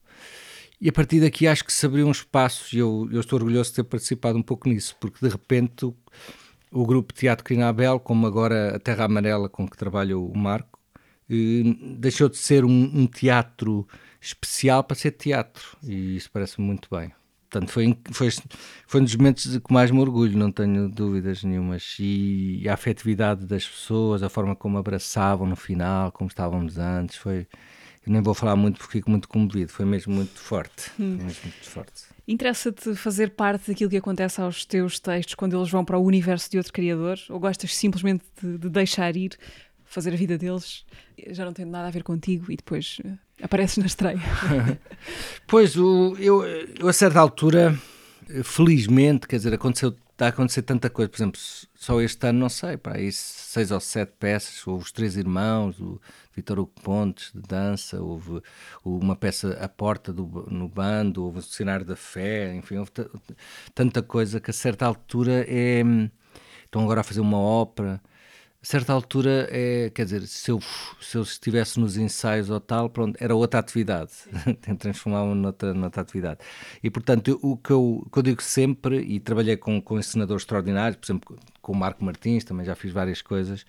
e 0.80 0.89
a 0.89 0.93
partir 0.93 1.20
daqui 1.20 1.48
acho 1.48 1.65
que 1.65 1.74
se 1.74 1.86
abriu 1.86 2.08
um 2.08 2.12
espaço 2.12 2.76
e 2.76 2.80
eu, 2.80 3.10
eu 3.12 3.20
estou 3.20 3.39
orgulhoso 3.39 3.72
de 3.72 3.78
ter 3.78 3.84
participado 3.84 4.38
um 4.38 4.43
pouco 4.43 4.70
nisso, 4.70 4.96
porque 5.00 5.26
de 5.26 5.32
repente 5.32 5.86
o, 5.86 5.96
o 6.72 6.86
grupo 6.86 7.13
Teatro 7.13 7.43
Crinabel, 7.43 8.00
como 8.00 8.28
agora 8.28 8.76
a 8.76 8.80
Terra 8.80 9.06
Amarela 9.06 9.50
com 9.50 9.67
que 9.67 9.76
trabalha 9.76 10.17
o 10.17 10.38
Marco, 10.38 10.80
eh, 11.30 11.63
deixou 11.98 12.30
de 12.30 12.38
ser 12.38 12.63
um, 12.63 12.70
um, 12.70 13.08
teatro 13.08 13.88
especial 14.22 14.84
para 14.84 14.96
ser 14.96 15.12
teatro 15.12 15.78
e 15.84 16.15
isso 16.15 16.30
parece 16.32 16.62
muito 16.62 16.88
bem. 16.91 17.12
Portanto, 17.50 17.72
foi, 17.72 17.98
foi, 18.12 18.30
foi 18.86 19.02
um 19.02 19.04
dos 19.06 19.15
momentos 19.15 19.58
que 19.58 19.74
mais 19.74 19.89
me 19.89 20.00
orgulho, 20.00 20.38
não 20.38 20.52
tenho 20.52 20.89
dúvidas 20.89 21.43
nenhumas. 21.43 21.96
E 21.98 22.67
a 22.67 22.74
afetividade 22.74 23.46
das 23.46 23.65
pessoas, 23.65 24.22
a 24.22 24.30
forma 24.30 24.54
como 24.56 24.78
abraçavam 24.78 25.48
no 25.48 25.56
final, 25.56 26.12
como 26.12 26.28
estávamos 26.28 26.78
antes, 26.78 27.15
foi, 27.15 27.48
eu 28.08 28.13
nem 28.13 28.22
vou 28.22 28.34
falar 28.34 28.56
muito 28.56 28.78
porque 28.80 28.93
fico 28.93 29.10
muito 29.10 29.28
comovido, 29.28 29.72
foi 29.72 29.86
mesmo 29.86 30.13
muito 30.13 30.39
forte. 30.39 30.91
Hum. 31.00 31.17
Mesmo 31.22 31.41
muito 31.43 31.70
forte. 31.70 32.04
Interessa-te 32.28 32.96
fazer 32.96 33.32
parte 33.32 33.70
daquilo 33.70 33.89
que 33.89 33.98
acontece 33.98 34.41
aos 34.41 34.65
teus 34.65 35.00
textos 35.00 35.36
quando 35.36 35.58
eles 35.58 35.70
vão 35.70 35.84
para 35.84 35.98
o 35.98 36.04
universo 36.04 36.50
de 36.50 36.58
outro 36.58 36.74
criador? 36.74 37.17
Ou 37.30 37.39
gostas 37.39 37.76
simplesmente 37.76 38.24
de, 38.41 38.58
de 38.58 38.70
deixar 38.70 39.15
ir, 39.15 39.38
fazer 39.86 40.13
a 40.13 40.15
vida 40.15 40.38
deles? 40.38 40.86
Já 41.28 41.46
não 41.46 41.54
tem 41.54 41.65
nada 41.65 41.88
a 41.88 41.91
ver 41.91 42.04
contigo 42.04 42.52
e 42.52 42.56
depois 42.56 43.00
uh, 43.06 43.17
apareces 43.41 43.78
na 43.78 43.86
estreia. 43.86 44.20
pois, 45.48 45.76
o, 45.76 46.15
eu, 46.20 46.46
eu 46.46 46.88
a 46.88 46.93
certa 46.93 47.20
altura 47.20 47.78
felizmente, 48.43 49.28
quer 49.28 49.38
dizer, 49.38 49.54
aconteceu, 49.54 49.96
está 50.18 50.26
a 50.26 50.30
acontecer 50.30 50.64
tanta 50.64 50.90
coisa. 50.90 51.10
Por 51.10 51.18
exemplo, 51.18 51.40
só 51.76 52.02
este 52.02 52.26
ano, 52.26 52.40
não 52.40 52.50
sei, 52.50 52.76
para 52.76 52.98
aí 52.98 53.12
seis 53.12 53.70
ou 53.70 53.80
sete 53.80 54.14
peças. 54.20 54.66
Houve 54.66 54.84
os 54.86 54.92
Três 54.92 55.16
Irmãos, 55.16 55.80
o 55.80 56.02
Vitor 56.36 56.58
Hugo 56.60 56.74
Pontes, 56.82 57.32
de 57.34 57.42
dança, 57.42 58.02
houve 58.02 58.42
uma 58.84 59.16
peça 59.16 59.52
A 59.62 59.70
Porta 59.70 60.12
do, 60.12 60.48
no 60.50 60.68
Bando, 60.68 61.24
houve 61.24 61.40
o 61.40 61.42
Cenário 61.44 61.86
da 61.86 61.96
Fé, 61.96 62.56
enfim, 62.56 62.78
houve 62.78 62.92
tanta 63.76 64.02
coisa 64.02 64.42
que 64.42 64.50
a 64.50 64.54
certa 64.54 64.86
altura 64.88 65.46
é. 65.48 65.84
Estão 66.66 66.84
agora 66.84 67.02
a 67.02 67.04
fazer 67.04 67.22
uma 67.22 67.38
ópera 67.38 68.02
certa 68.62 68.91
altura, 68.91 69.48
é, 69.52 69.89
quer 69.91 70.04
dizer, 70.06 70.28
se 70.28 70.52
eu, 70.52 70.60
se 71.00 71.17
eu 71.17 71.22
estivesse 71.22 71.80
nos 71.80 71.96
ensaios 71.98 72.50
ou 72.50 72.60
tal, 72.60 72.89
pronto, 72.89 73.17
era 73.22 73.36
outra 73.36 73.60
atividade, 73.60 74.12
transformava-me 74.80 75.36
noutra, 75.36 75.74
noutra 75.74 76.02
atividade. 76.02 76.39
E, 76.84 76.89
portanto, 76.89 77.39
o 77.41 77.56
que 77.58 77.72
eu, 77.72 78.08
que 78.12 78.20
eu 78.20 78.24
digo 78.24 78.41
sempre, 78.41 79.00
e 79.00 79.20
trabalhei 79.20 79.58
com, 79.58 79.82
com 79.82 79.98
ensinadores 80.00 80.43
extraordinários, 80.43 80.98
por 80.98 81.06
exemplo, 81.06 81.39
com 81.62 81.72
o 81.72 81.76
Marco 81.76 82.04
Martins, 82.04 82.43
também 82.43 82.65
já 82.65 82.76
fiz 82.76 82.91
várias 82.91 83.22
coisas, 83.22 83.65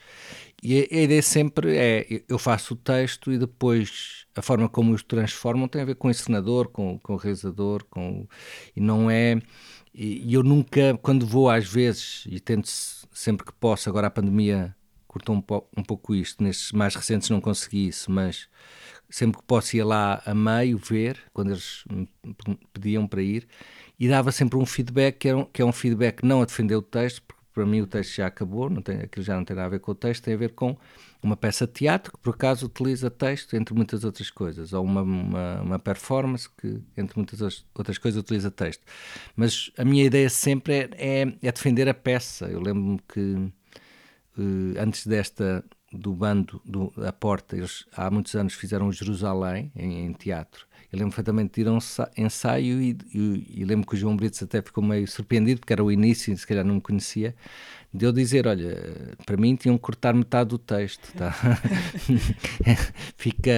e 0.63 0.81
a, 0.81 0.97
a 0.97 1.03
ideia 1.03 1.23
sempre 1.23 1.77
é, 1.77 2.23
eu 2.29 2.39
faço 2.39 2.75
o 2.75 2.77
texto 2.77 3.33
e 3.33 3.39
depois 3.39 4.27
a 4.35 4.43
forma 4.43 4.69
como 4.69 4.93
os 4.93 5.03
transformam 5.03 5.69
tem 5.69 5.83
a 5.83 5.85
ver 5.85 5.97
com 5.97 6.09
o 6.09 6.11
ensinador, 6.11 6.69
com, 6.69 6.99
com 6.99 7.15
o 7.15 7.17
realizador, 7.17 7.85
com, 7.85 8.27
e 8.75 8.81
não 8.81 9.11
é... 9.11 9.41
E 10.01 10.33
eu 10.33 10.45
nunca, 10.45 10.97
quando 11.03 11.27
vou 11.27 11.51
às 11.51 11.67
vezes, 11.67 12.25
e 12.29 12.39
tento 12.39 12.69
sempre 13.13 13.45
que 13.45 13.53
posso, 13.53 13.89
agora 13.89 14.07
a 14.07 14.11
pandemia 14.11 14.77
cortou 15.09 15.35
um, 15.35 15.41
po 15.41 15.67
um 15.77 15.83
pouco 15.83 16.15
isto. 16.15 16.45
Nestes 16.45 16.71
mais 16.71 16.95
recentes 16.95 17.31
não 17.31 17.41
consegui 17.41 17.89
isso, 17.89 18.13
mas 18.13 18.49
sempre 19.11 19.41
que 19.41 19.45
posso 19.47 19.77
ir 19.77 19.83
lá 19.83 20.23
a 20.25 20.35
meio 20.35 20.79
ver, 20.79 21.19
quando 21.33 21.51
eles 21.51 21.83
me 21.91 22.09
pediam 22.73 23.09
para 23.09 23.23
ir, 23.23 23.49
e 23.99 24.07
dava 24.07 24.31
sempre 24.31 24.59
um 24.59 24.67
feedback 24.67 25.19
que 25.19 25.29
é 25.29 25.35
um, 25.35 25.45
que 25.45 25.63
é 25.63 25.65
um 25.65 25.73
feedback 25.73 26.23
não 26.23 26.43
a 26.43 26.45
defender 26.45 26.77
o 26.77 26.83
texto, 26.83 27.23
porque 27.23 27.43
para 27.53 27.67
mim 27.67 27.81
o 27.81 27.87
texto 27.87 28.17
já 28.17 28.27
acabou, 28.27 28.71
não 28.71 28.83
tem, 28.83 29.01
aquilo 29.01 29.25
já 29.25 29.35
não 29.35 29.45
tem 29.45 29.57
nada 29.57 29.67
a 29.67 29.71
ver 29.71 29.81
com 29.81 29.91
o 29.91 29.95
texto, 29.95 30.23
tem 30.23 30.35
a 30.35 30.37
ver 30.37 30.51
com 30.51 30.77
uma 31.21 31.37
peça 31.37 31.67
de 31.67 31.73
teatro 31.73 32.13
que 32.13 32.19
por 32.19 32.35
acaso 32.35 32.67
utiliza 32.67 33.11
texto, 33.11 33.57
entre 33.57 33.75
muitas 33.75 34.05
outras 34.05 34.31
coisas, 34.31 34.73
ou 34.73 34.85
uma, 34.85 35.03
uma, 35.03 35.63
uma 35.63 35.79
performance 35.79 36.49
que, 36.49 36.81
entre 36.97 37.19
muitas 37.19 37.65
outras 37.75 37.99
coisas, 37.99 38.21
utiliza 38.21 38.51
texto. 38.51 38.85
Mas 39.35 39.73
a 39.77 39.85
minha 39.85 40.05
ideia 40.05 40.31
sempre 40.31 40.75
é, 40.75 40.91
é, 40.93 41.21
é 41.43 41.53
defender 41.53 41.89
a 41.89 41.95
peça. 41.95 42.47
Eu 42.47 42.61
lembro-me 42.61 43.01
que 43.09 43.53
antes 44.79 45.07
desta 45.07 45.65
do 45.93 46.13
bando 46.13 46.61
do, 46.65 46.93
da 46.97 47.13
porta, 47.13 47.57
eles 47.57 47.87
há 47.97 48.11
muitos 48.11 48.35
anos 48.35 48.55
fizeram 48.55 48.93
Jerusalém 48.93 49.73
em, 49.75 50.07
em 50.07 50.13
teatro. 50.13 50.67
Eu 50.91 50.99
lembro 50.99 51.15
perfeitamente 51.15 51.55
de 51.55 51.61
ir 51.61 51.69
a 51.69 51.73
um 51.73 51.79
ensaio 52.17 52.81
e, 52.81 52.97
e, 53.15 53.61
e 53.61 53.65
lembro 53.65 53.87
que 53.87 53.95
o 53.95 53.97
João 53.97 54.17
Brito 54.17 54.43
até 54.43 54.63
ficou 54.63 54.83
meio 54.83 55.07
surpreendido, 55.07 55.61
porque 55.61 55.73
era 55.73 55.85
o 55.85 55.93
início 55.93 56.33
e 56.33 56.37
se 56.37 56.47
calhar 56.47 56.65
não 56.65 56.77
me 56.77 56.81
conhecia, 56.81 57.35
de 57.93 58.07
eu 58.07 58.13
dizer: 58.13 58.47
Olha, 58.47 59.15
para 59.27 59.37
mim 59.37 59.55
tinham 59.55 59.77
que 59.77 59.83
cortar 59.83 60.15
metade 60.15 60.49
do 60.51 60.59
texto, 60.59 61.13
tá? 61.13 61.35
Fica. 63.17 63.53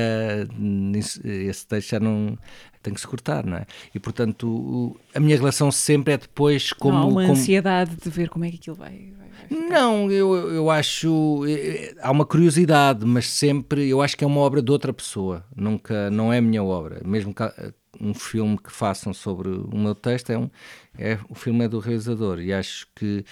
Esse 1.25 1.67
texto 1.67 1.91
já 1.91 2.01
não. 2.01 2.37
tem 2.83 2.95
que 2.95 3.01
se 3.01 3.07
cortar, 3.07 3.45
não 3.45 3.59
é? 3.59 3.67
E 3.95 4.01
portanto, 4.01 4.49
o, 4.49 5.01
a 5.15 5.21
minha 5.21 5.37
relação 5.37 5.71
sempre 5.71 6.15
é 6.15 6.19
depois 6.19 6.73
como. 6.73 6.95
Não 6.95 7.03
há 7.03 7.07
uma 7.07 7.21
como... 7.23 7.33
ansiedade 7.33 7.95
de 7.95 8.11
ver 8.11 8.29
como 8.29 8.45
é 8.45 8.51
que 8.51 8.57
aquilo 8.57 8.77
vai. 8.77 9.13
vai, 9.17 9.30
Não, 9.49 10.11
eu, 10.11 10.35
eu 10.53 10.71
acho. 10.71 11.43
Há 12.01 12.11
uma 12.11 12.27
curiosidade, 12.27 13.05
mas 13.07 13.29
sempre. 13.29 13.89
Eu 13.89 14.03
acho 14.03 14.17
que 14.17 14.25
é 14.25 14.27
uma 14.27 14.41
obra 14.41 14.61
de 14.61 14.71
outra 14.71 14.93
pessoa, 14.93 15.45
nunca. 15.55 16.11
não 16.11 16.33
é 16.33 16.39
a 16.39 16.43
minha 16.43 16.63
obra. 16.63 17.01
Mesmo 17.05 17.35
que 17.35 17.43
um 18.01 18.15
filme 18.15 18.59
que 18.59 18.73
façam 18.73 19.13
sobre 19.13 19.49
o 19.49 19.77
meu 19.77 19.95
texto 19.95 20.31
é 20.31 20.39
um 20.39 20.51
é 20.99 21.19
o 21.29 21.35
filme 21.35 21.65
é 21.65 21.69
do 21.69 21.79
realizador 21.79 22.41
e 22.41 22.53
acho 22.53 22.87
que 22.95 23.25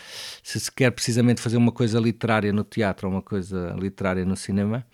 se 0.42 0.60
se 0.60 0.70
quer 0.70 0.90
precisamente 0.90 1.40
fazer 1.40 1.56
uma 1.56 1.72
coisa 1.72 1.98
literária 1.98 2.52
no 2.52 2.64
teatro 2.64 3.08
ou 3.08 3.14
uma 3.14 3.22
coisa 3.22 3.74
literária 3.78 4.24
no 4.24 4.36
cinema 4.36 4.86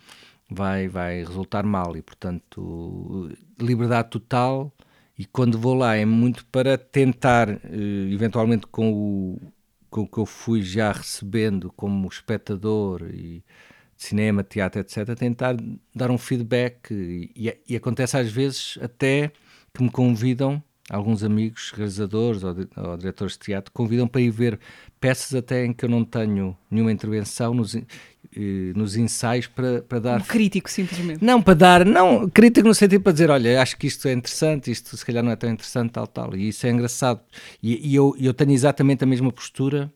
vai 0.51 0.89
vai 0.89 1.25
resultar 1.25 1.65
mal 1.65 1.97
e 1.97 2.03
portanto 2.03 3.31
liberdade 3.61 4.11
total 4.11 4.73
e 5.19 5.25
quando 5.25 5.59
vou 5.59 5.75
lá 5.75 5.97
é 5.97 6.05
muito 6.05 6.45
para 6.47 6.77
tentar 6.77 7.49
eh, 7.49 7.59
eventualmente 8.11 8.67
com 8.67 8.93
o 8.93 9.41
com 9.95 10.09
que 10.09 10.19
eu 10.19 10.27
fui 10.27 10.61
já 10.61 10.91
recebendo 10.91 11.71
como 11.71 12.09
espectador 12.09 13.03
e 13.15 13.45
cinema, 13.97 14.43
teatro, 14.43 14.81
etc., 14.81 15.15
tentar 15.17 15.57
dar 15.95 16.11
um 16.11 16.19
feedback 16.19 16.93
e, 16.93 17.57
e 17.69 17.77
acontece 17.77 18.17
às 18.17 18.29
vezes 18.29 18.77
até 18.83 19.31
que 19.73 19.85
me 19.85 19.91
convidam, 19.91 20.61
alguns 20.91 21.25
amigos, 21.25 21.73
realizadores 21.75 22.43
ou, 22.45 22.55
ou, 22.77 22.97
diretores 22.97 23.35
de 23.35 23.41
teatro, 23.41 23.73
convidam 23.73 24.07
para 24.07 24.21
ir 24.21 24.31
ver 24.31 24.59
peças 25.01 25.35
até 25.35 25.65
em 25.65 25.73
que 25.73 25.85
eu 25.85 25.89
não 25.89 26.05
tenho 26.05 26.57
nenhuma 26.71 26.93
intervenção 26.93 27.55
nos, 27.55 27.77
nos 28.75 28.97
ensaios 28.97 29.47
para, 29.47 29.83
para 29.83 29.99
dar. 29.99 30.21
Um 30.21 30.25
crítico, 30.25 30.71
simplesmente. 30.71 31.25
Não, 31.25 31.41
para 31.41 31.55
dar. 31.55 31.85
Não, 31.85 32.29
crítico 32.29 32.69
no 32.69 32.75
sentido 32.75 33.03
para 33.03 33.13
dizer, 33.13 33.31
olha, 33.31 33.61
acho 33.61 33.77
que 33.77 33.87
isto 33.87 34.07
é 34.09 34.13
interessante, 34.13 34.71
isto 34.71 34.97
se 34.97 35.05
calhar 35.05 35.23
não 35.23 35.33
é 35.33 35.37
tão 35.37 35.51
interessante, 35.51 35.93
tal, 35.93 36.07
tal. 36.07 36.37
E 36.37 36.49
isso 36.49 36.67
é 36.67 36.71
engraçado. 36.71 37.21
E, 37.63 37.91
e 37.91 37.95
eu, 37.95 38.15
eu 38.19 38.35
tenho 38.35 38.53
exatamente 38.53 39.05
a 39.05 39.07
mesma 39.07 39.33
postura 39.33 39.93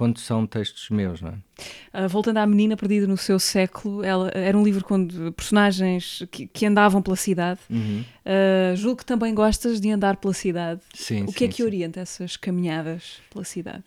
quando 0.00 0.18
são 0.18 0.46
textos 0.46 0.88
meus, 0.88 1.20
não 1.20 1.28
é? 1.28 2.04
Uh, 2.04 2.08
voltando 2.08 2.38
à 2.38 2.46
Menina 2.46 2.74
Perdida 2.74 3.06
no 3.06 3.18
Seu 3.18 3.38
Século, 3.38 4.02
ela, 4.02 4.30
era 4.32 4.56
um 4.56 4.64
livro 4.64 4.82
com 4.82 5.06
personagens 5.32 6.22
que, 6.30 6.46
que 6.46 6.64
andavam 6.64 7.02
pela 7.02 7.16
cidade. 7.16 7.60
Uhum. 7.68 8.02
Uh, 8.24 8.74
julgo 8.76 8.96
que 8.96 9.04
também 9.04 9.34
gostas 9.34 9.78
de 9.78 9.90
andar 9.90 10.16
pela 10.16 10.32
cidade. 10.32 10.80
Sim, 10.94 11.24
o 11.24 11.26
que 11.26 11.40
sim, 11.40 11.44
é 11.44 11.48
que 11.48 11.56
sim. 11.56 11.64
orienta 11.64 12.00
essas 12.00 12.34
caminhadas 12.34 13.20
pela 13.30 13.44
cidade? 13.44 13.84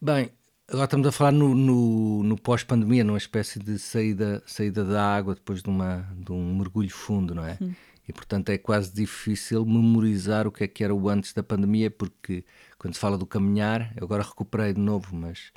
Bem, 0.00 0.28
agora 0.68 0.86
estamos 0.86 1.06
a 1.06 1.12
falar 1.12 1.30
no, 1.30 1.54
no, 1.54 2.24
no 2.24 2.36
pós-pandemia, 2.36 3.04
numa 3.04 3.16
espécie 3.16 3.60
de 3.60 3.78
saída, 3.78 4.42
saída 4.44 4.84
da 4.84 5.04
água 5.04 5.36
depois 5.36 5.62
de, 5.62 5.68
uma, 5.68 6.04
de 6.16 6.32
um 6.32 6.56
mergulho 6.56 6.90
fundo, 6.90 7.32
não 7.32 7.46
é? 7.46 7.56
Uhum. 7.60 7.72
E 8.08 8.12
portanto 8.12 8.48
é 8.50 8.58
quase 8.58 8.92
difícil 8.92 9.64
memorizar 9.64 10.46
o 10.46 10.52
que 10.52 10.64
é 10.64 10.68
que 10.68 10.82
era 10.82 10.94
o 10.94 11.08
antes 11.08 11.32
da 11.32 11.42
pandemia, 11.42 11.90
porque 11.90 12.44
quando 12.78 12.94
se 12.94 13.00
fala 13.00 13.16
do 13.16 13.26
caminhar, 13.26 13.92
eu 13.96 14.04
agora 14.04 14.22
recuperei 14.22 14.72
de 14.72 14.80
novo, 14.80 15.14
mas 15.14 15.52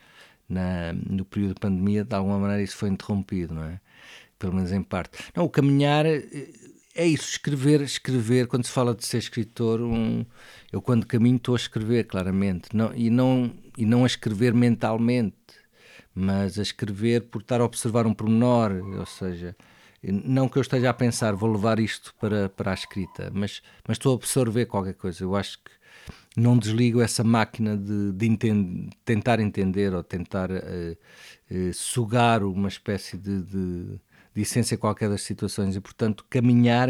na, 0.48 0.94
no 0.94 1.26
período 1.26 1.56
de 1.56 1.60
pandemia, 1.60 2.04
de 2.04 2.16
alguma 2.16 2.40
maneira, 2.40 2.62
isso 2.62 2.78
foi 2.78 2.90
interrompido, 2.90 3.56
não 3.56 3.64
é? 3.64 3.80
Pelo 4.38 4.54
menos 4.54 4.72
em 4.72 4.84
parte. 4.84 5.18
Não, 5.36 5.46
o 5.46 5.50
caminhar 5.50 6.06
eh, 6.06 6.24
é 6.94 7.06
isso, 7.06 7.30
escrever, 7.32 7.82
escrever. 7.82 8.48
Quando 8.48 8.66
se 8.66 8.72
fala 8.72 8.94
de 8.94 9.06
ser 9.06 9.18
escritor, 9.18 9.82
um, 9.82 10.26
eu 10.72 10.82
quando 10.82 11.06
caminho 11.06 11.38
estou 11.38 11.56
a 11.56 11.58
escrever, 11.58 12.06
claramente. 12.06 12.70
Não, 12.74 12.94
e, 12.94 13.10
não, 13.10 13.52
e 13.78 13.86
não 13.86 14.04
a 14.04 14.08
escrever 14.08 14.54
mentalmente, 14.54 15.36
mas 16.14 16.58
a 16.60 16.62
escrever 16.62 17.24
por 17.24 17.42
estar 17.42 17.60
a 17.60 17.66
observar 17.66 18.06
um 18.08 18.14
pormenor, 18.14 18.72
ou 18.98 19.06
seja, 19.06 19.56
não 20.12 20.48
que 20.48 20.58
eu 20.58 20.62
esteja 20.62 20.90
a 20.90 20.94
pensar, 20.94 21.36
vou 21.36 21.52
levar 21.52 21.80
isto 21.80 22.14
para, 22.20 22.50
para 22.50 22.72
a 22.72 22.74
escrita, 22.74 23.32
mas, 23.34 23.62
mas 23.88 23.98
estou 23.98 24.14
a 24.14 24.16
absorver 24.16 24.66
qualquer 24.66 24.94
coisa. 24.94 25.24
Eu 25.24 25.36
acho 25.36 25.60
que 25.60 25.72
não 26.36 26.58
desligo 26.58 27.02
essa 27.02 27.24
máquina 27.24 27.78
de, 27.78 28.12
de 28.12 28.90
tentar 29.06 29.40
entender 29.40 29.94
ou 29.94 30.04
tentar 30.04 30.52
uh, 30.52 30.98
uh, 31.52 31.74
sugar 31.74 32.44
uma 32.44 32.68
espécie 32.68 33.18
de, 33.18 33.42
de, 33.44 34.00
de, 34.34 34.42
essência 34.42 34.78
qualquer 34.78 35.10
das 35.10 35.22
situações 35.22 35.76
e, 35.76 35.82
portanto, 35.82 36.26
caminhar, 36.30 36.90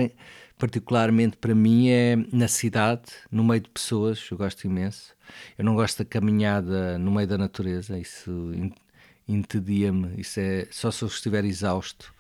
particularmente 0.58 1.38
para 1.38 1.54
mim, 1.54 1.90
é 1.90 2.16
na 2.32 2.48
cidade, 2.48 3.12
no 3.32 3.44
meio 3.44 3.62
de 3.62 3.70
pessoas, 3.70 4.28
eu 4.32 4.38
gosto 4.38 4.66
imenso. 4.66 5.16
Eu 5.58 5.66
não 5.66 5.76
gosto 5.76 6.00
da 6.00 6.06
caminhada 6.06 6.98
no 6.98 7.12
meio 7.12 7.28
da 7.28 7.38
natureza, 7.38 7.98
isso 8.00 8.52
entedia-me, 9.28 10.20
isso 10.20 10.40
é 10.40 10.68
só 10.72 10.92
se 10.92 11.04
eu 11.04 11.08
estiver 11.08 11.46
exausto. 11.46 12.14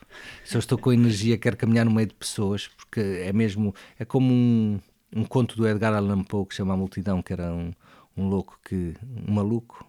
Se 0.44 0.56
eu 0.56 0.60
estou 0.60 0.78
com 0.78 0.92
energia, 0.92 1.38
quero 1.38 1.58
caminhar 1.58 1.86
no 1.86 1.92
meio 1.92 2.08
de 2.08 2.14
pessoas, 2.14 2.68
porque 2.68 3.00
é 3.00 3.34
mesmo, 3.34 3.74
é 3.98 4.06
como 4.06 4.32
um 4.34 4.80
um 5.16 5.24
conto 5.24 5.56
do 5.56 5.66
Edgar 5.68 5.94
Allan 5.94 6.24
Poe 6.24 6.46
que 6.46 6.54
chama 6.54 6.74
A 6.74 6.78
Multidão, 6.78 7.22
que 7.22 7.32
era 7.32 7.52
um, 7.54 7.72
um 8.18 8.28
louco 8.28 8.60
que, 8.66 8.94
um 9.28 9.34
maluco, 9.34 9.88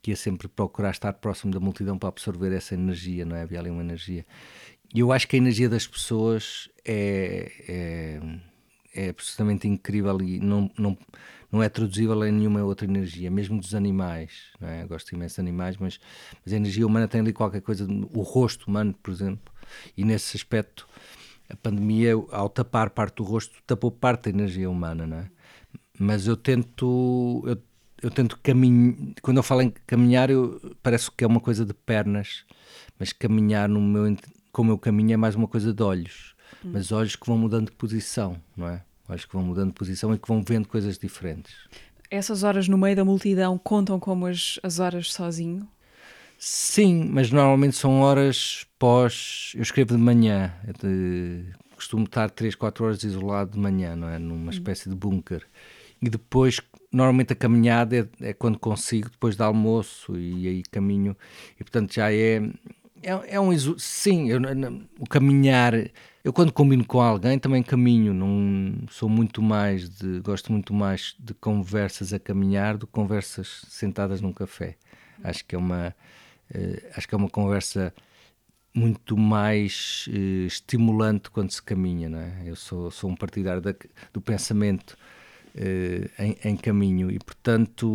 que 0.00 0.12
ia 0.12 0.16
sempre 0.16 0.46
procurar 0.46 0.92
estar 0.92 1.12
próximo 1.14 1.52
da 1.52 1.60
multidão 1.60 1.98
para 1.98 2.08
absorver 2.08 2.52
essa 2.54 2.74
energia, 2.74 3.24
não 3.24 3.36
é? 3.36 3.42
Havia 3.42 3.58
ali 3.58 3.68
uma 3.68 3.82
energia. 3.82 4.24
E 4.94 5.00
eu 5.00 5.12
acho 5.12 5.26
que 5.26 5.36
a 5.36 5.38
energia 5.38 5.68
das 5.68 5.86
pessoas 5.86 6.70
é, 6.84 7.52
é, 7.68 8.20
é 8.94 9.08
absolutamente 9.10 9.68
incrível 9.68 10.20
e 10.22 10.38
não, 10.40 10.70
não, 10.78 10.96
não 11.50 11.62
é 11.62 11.68
traduzível 11.68 12.24
em 12.24 12.32
nenhuma 12.32 12.62
outra 12.62 12.86
energia, 12.86 13.30
mesmo 13.30 13.60
dos 13.60 13.74
animais. 13.74 14.52
Não 14.60 14.68
é? 14.68 14.84
Eu 14.84 14.88
gosto 14.88 15.14
imenso 15.14 15.34
de 15.34 15.40
animais, 15.40 15.76
mas, 15.76 16.00
mas 16.44 16.54
a 16.54 16.56
energia 16.56 16.86
humana 16.86 17.08
tem 17.08 17.20
ali 17.20 17.32
qualquer 17.32 17.60
coisa, 17.60 17.86
o 18.14 18.22
rosto 18.22 18.68
humano, 18.68 18.94
por 19.02 19.10
exemplo, 19.10 19.49
e 19.96 20.04
nesse 20.04 20.36
aspecto 20.36 20.88
a 21.50 21.56
pandemia, 21.56 22.12
ao 22.30 22.48
tapar 22.48 22.90
parte 22.90 23.16
do 23.16 23.24
rosto, 23.24 23.56
tapou 23.66 23.90
parte 23.90 24.24
da 24.24 24.30
energia 24.30 24.70
humana, 24.70 25.06
não 25.06 25.16
é? 25.18 25.30
Mas 25.98 26.26
eu 26.26 26.36
tento, 26.36 27.42
eu, 27.44 27.58
eu 28.00 28.10
tento 28.10 28.38
caminhar, 28.40 28.94
quando 29.20 29.38
eu 29.38 29.42
falo 29.42 29.62
em 29.62 29.70
caminhar, 29.86 30.30
eu, 30.30 30.76
parece 30.82 31.10
que 31.10 31.24
é 31.24 31.26
uma 31.26 31.40
coisa 31.40 31.64
de 31.66 31.74
pernas, 31.74 32.44
mas 32.98 33.12
caminhar 33.12 33.68
no 33.68 33.80
meu, 33.80 34.16
como 34.52 34.70
eu 34.70 34.78
caminho 34.78 35.12
é 35.12 35.16
mais 35.16 35.34
uma 35.34 35.48
coisa 35.48 35.74
de 35.74 35.82
olhos, 35.82 36.34
hum. 36.64 36.70
mas 36.72 36.92
olhos 36.92 37.16
que 37.16 37.26
vão 37.26 37.36
mudando 37.36 37.66
de 37.66 37.76
posição, 37.76 38.40
não 38.56 38.68
é? 38.68 38.82
Olhos 39.08 39.24
que 39.24 39.32
vão 39.32 39.42
mudando 39.42 39.68
de 39.68 39.74
posição 39.74 40.14
e 40.14 40.18
que 40.18 40.28
vão 40.28 40.42
vendo 40.42 40.68
coisas 40.68 40.96
diferentes. 40.96 41.52
Essas 42.08 42.44
horas 42.44 42.68
no 42.68 42.78
meio 42.78 42.94
da 42.94 43.04
multidão 43.04 43.58
contam 43.58 43.98
como 43.98 44.26
as, 44.26 44.58
as 44.62 44.78
horas 44.78 45.12
sozinho? 45.12 45.68
Sim, 46.42 47.10
mas 47.12 47.30
normalmente 47.30 47.76
são 47.76 48.00
horas 48.00 48.66
pós. 48.78 49.52
Eu 49.54 49.60
escrevo 49.60 49.94
de 49.94 50.02
manhã, 50.02 50.54
de... 50.82 51.44
costumo 51.74 52.04
estar 52.04 52.30
3, 52.30 52.54
4 52.54 52.82
horas 52.82 53.04
isolado 53.04 53.50
de 53.52 53.58
manhã, 53.58 53.94
não 53.94 54.08
é? 54.08 54.18
Numa 54.18 54.50
espécie 54.50 54.88
de 54.88 54.94
bunker. 54.96 55.46
E 56.00 56.08
depois, 56.08 56.58
normalmente 56.90 57.34
a 57.34 57.36
caminhada 57.36 57.94
é, 58.22 58.30
é, 58.30 58.32
quando 58.32 58.58
consigo, 58.58 59.10
depois 59.10 59.36
do 59.36 59.44
almoço, 59.44 60.16
e 60.16 60.48
aí 60.48 60.62
caminho. 60.62 61.14
E 61.56 61.62
portanto 61.62 61.92
já 61.92 62.10
é. 62.10 62.36
É, 63.02 63.34
é 63.34 63.40
um. 63.40 63.50
Sim, 63.78 64.30
eu, 64.30 64.40
o 64.98 65.06
caminhar. 65.06 65.74
Eu 66.24 66.32
quando 66.32 66.52
combino 66.52 66.86
com 66.86 67.02
alguém 67.02 67.38
também 67.38 67.62
caminho, 67.62 68.14
não 68.14 68.86
sou 68.88 69.10
muito 69.10 69.42
mais 69.42 69.90
de. 69.90 70.20
Gosto 70.20 70.50
muito 70.52 70.72
mais 70.72 71.14
de 71.18 71.34
conversas 71.34 72.14
a 72.14 72.18
caminhar 72.18 72.78
do 72.78 72.86
que 72.86 72.92
conversas 72.94 73.62
sentadas 73.68 74.22
num 74.22 74.32
café. 74.32 74.78
Acho 75.22 75.44
que 75.44 75.54
é 75.54 75.58
uma 75.58 75.94
acho 76.96 77.08
que 77.08 77.14
é 77.14 77.18
uma 77.18 77.30
conversa 77.30 77.92
muito 78.74 79.16
mais 79.16 80.06
uh, 80.08 80.46
estimulante 80.46 81.30
quando 81.30 81.50
se 81.50 81.62
caminha, 81.62 82.08
não 82.08 82.20
é? 82.20 82.42
Eu 82.46 82.56
sou, 82.56 82.90
sou 82.90 83.10
um 83.10 83.16
partidário 83.16 83.60
da, 83.60 83.74
do 84.12 84.20
pensamento 84.20 84.96
uh, 85.54 86.22
em, 86.22 86.36
em, 86.44 86.56
caminho 86.56 87.10
e, 87.10 87.18
portanto, 87.18 87.88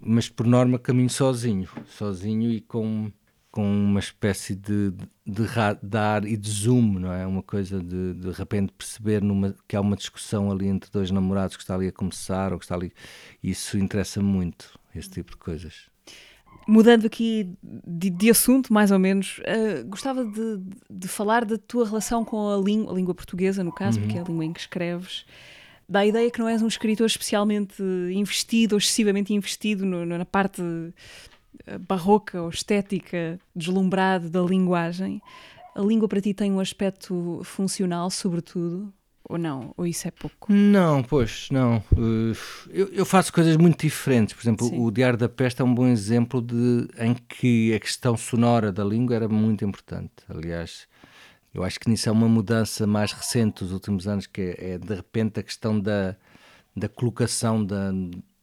mas 0.00 0.28
por 0.28 0.46
norma 0.46 0.78
caminho 0.78 1.10
sozinho, 1.10 1.68
sozinho 1.86 2.50
e 2.50 2.60
com, 2.62 3.12
com 3.50 3.62
uma 3.70 4.00
espécie 4.00 4.54
de, 4.54 4.92
de, 5.26 5.44
de 5.82 5.98
ar 5.98 6.24
e 6.24 6.36
de 6.36 6.50
zoom, 6.50 6.98
não 6.98 7.12
é? 7.12 7.26
Uma 7.26 7.42
coisa 7.42 7.82
de 7.82 8.14
de 8.14 8.30
repente 8.30 8.72
perceber 8.72 9.22
numa, 9.22 9.54
que 9.66 9.76
há 9.76 9.80
uma 9.80 9.96
discussão 9.96 10.50
ali 10.50 10.68
entre 10.68 10.90
dois 10.90 11.10
namorados 11.10 11.56
que 11.56 11.62
está 11.62 11.74
ali 11.74 11.88
a 11.88 11.92
começar 11.92 12.52
ou 12.52 12.58
que 12.58 12.64
está 12.64 12.74
ali. 12.74 12.92
Isso 13.42 13.76
interessa 13.78 14.22
muito, 14.22 14.78
esse 14.94 15.10
tipo 15.10 15.32
de 15.32 15.36
coisas. 15.36 15.90
Mudando 16.70 17.06
aqui 17.06 17.50
de, 17.62 18.10
de, 18.10 18.28
assunto, 18.28 18.70
mais 18.70 18.90
ou 18.90 18.98
menos, 18.98 19.38
uh, 19.38 19.88
gostava 19.88 20.22
de, 20.22 20.60
de, 20.90 21.08
falar 21.08 21.46
da 21.46 21.56
tua 21.56 21.86
relação 21.86 22.22
com 22.26 22.50
a 22.50 22.58
língua, 22.58 22.92
a 22.92 22.94
língua 22.94 23.14
portuguesa, 23.14 23.64
no 23.64 23.72
caso, 23.72 23.98
uhum. 23.98 24.04
porque 24.04 24.18
é 24.18 24.20
a 24.20 24.24
língua 24.24 24.44
em 24.44 24.52
que 24.52 24.60
escreves. 24.60 25.24
Dá 25.88 26.00
a 26.00 26.06
ideia 26.06 26.30
que 26.30 26.38
não 26.38 26.46
és 26.46 26.60
um 26.60 26.66
escritor 26.66 27.06
especialmente 27.06 27.82
investido 28.12 28.74
ou 28.74 28.78
excessivamente 28.78 29.32
investido 29.32 29.86
no, 29.86 30.04
na 30.04 30.26
parte 30.26 30.60
eh, 31.66 31.78
barroca 31.78 32.42
ou 32.42 32.50
estética, 32.50 33.40
deslumbrado 33.56 34.28
da 34.28 34.42
linguagem. 34.42 35.22
A 35.74 35.80
língua 35.80 36.06
para 36.06 36.20
ti 36.20 36.34
tem 36.34 36.52
um 36.52 36.60
aspecto 36.60 37.40
funcional, 37.44 38.10
sobretudo, 38.10 38.92
ou 39.28 39.36
não? 39.36 39.74
Ou 39.76 39.86
isso 39.86 40.08
é 40.08 40.10
pouco? 40.10 40.52
Não, 40.52 41.02
pois, 41.02 41.48
não. 41.50 41.82
Eh, 41.92 42.36
eu, 42.70 42.88
eu 42.88 43.04
faço 43.04 43.32
coisas 43.32 43.56
muito 43.56 43.80
diferentes. 43.80 44.34
Por 44.34 44.42
exemplo, 44.42 44.66
Sim. 44.66 44.80
o 44.80 44.90
Diário 44.90 45.18
da 45.18 45.28
Peste 45.28 45.60
é 45.60 45.64
um 45.64 45.74
bom 45.74 45.86
exemplo 45.86 46.40
de, 46.40 46.88
em 46.98 47.14
que 47.14 47.74
a 47.74 47.78
questão 47.80 48.16
sonora 48.16 48.72
da 48.72 48.82
língua 48.82 49.14
era 49.14 49.28
muito 49.28 49.64
importante. 49.64 50.12
Aliás, 50.28 50.88
eu 51.52 51.62
acho 51.62 51.78
que 51.78 51.90
nisso 51.90 52.08
é 52.08 52.12
uma 52.12 52.28
mudança 52.28 52.86
mais 52.86 53.12
recente 53.12 53.62
dos 53.62 53.72
últimos 53.72 54.08
anos, 54.08 54.26
que 54.26 54.40
é, 54.40 54.70
é 54.72 54.78
de 54.78 54.94
repente 54.94 55.40
a 55.40 55.42
questão 55.42 55.78
da, 55.78 56.16
da 56.74 56.88
colocação 56.88 57.62
da, 57.62 57.90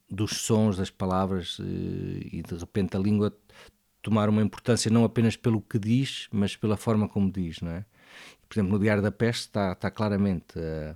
dos 0.08 0.38
sons, 0.42 0.76
das 0.76 0.90
palavras, 0.90 1.58
eh, 1.60 2.28
e 2.32 2.42
de 2.42 2.54
repente 2.54 2.96
a 2.96 3.00
língua 3.00 3.36
tomar 4.02 4.28
uma 4.28 4.40
importância 4.40 4.88
não 4.88 5.02
apenas 5.04 5.36
pelo 5.36 5.60
que 5.60 5.80
diz, 5.80 6.28
mas 6.30 6.54
pela 6.54 6.76
forma 6.76 7.08
como 7.08 7.30
diz, 7.30 7.60
não 7.60 7.72
é? 7.72 7.84
Por 8.48 8.58
exemplo, 8.58 8.72
no 8.72 8.78
Diário 8.78 9.02
da 9.02 9.10
Peste 9.12 9.42
está, 9.42 9.72
está 9.72 9.90
claramente. 9.90 10.58
Uh, 10.58 10.94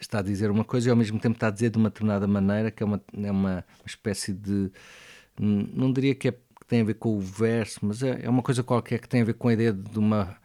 está 0.00 0.18
a 0.18 0.22
dizer 0.22 0.50
uma 0.50 0.64
coisa 0.64 0.88
e 0.88 0.90
ao 0.90 0.96
mesmo 0.96 1.18
tempo 1.18 1.36
está 1.36 1.48
a 1.48 1.50
dizer 1.50 1.70
de 1.70 1.78
uma 1.78 1.88
determinada 1.88 2.26
maneira 2.26 2.70
que 2.70 2.82
é 2.82 2.86
uma, 2.86 3.00
é 3.16 3.30
uma, 3.30 3.64
espécie 3.84 4.32
de. 4.32 4.70
Não 5.38 5.92
diria 5.92 6.14
que, 6.14 6.28
é, 6.28 6.32
que 6.32 6.66
tem 6.66 6.80
a 6.80 6.84
ver 6.84 6.94
com 6.94 7.16
o 7.16 7.20
verso, 7.20 7.80
mas 7.82 8.02
é, 8.02 8.20
é 8.24 8.30
uma 8.30 8.42
coisa 8.42 8.62
qualquer 8.62 9.00
que 9.00 9.08
tem 9.08 9.22
a 9.22 9.24
ver 9.24 9.34
com 9.34 9.48
a 9.48 9.52
ideia 9.52 9.72
de 9.72 9.98
uma. 9.98 10.36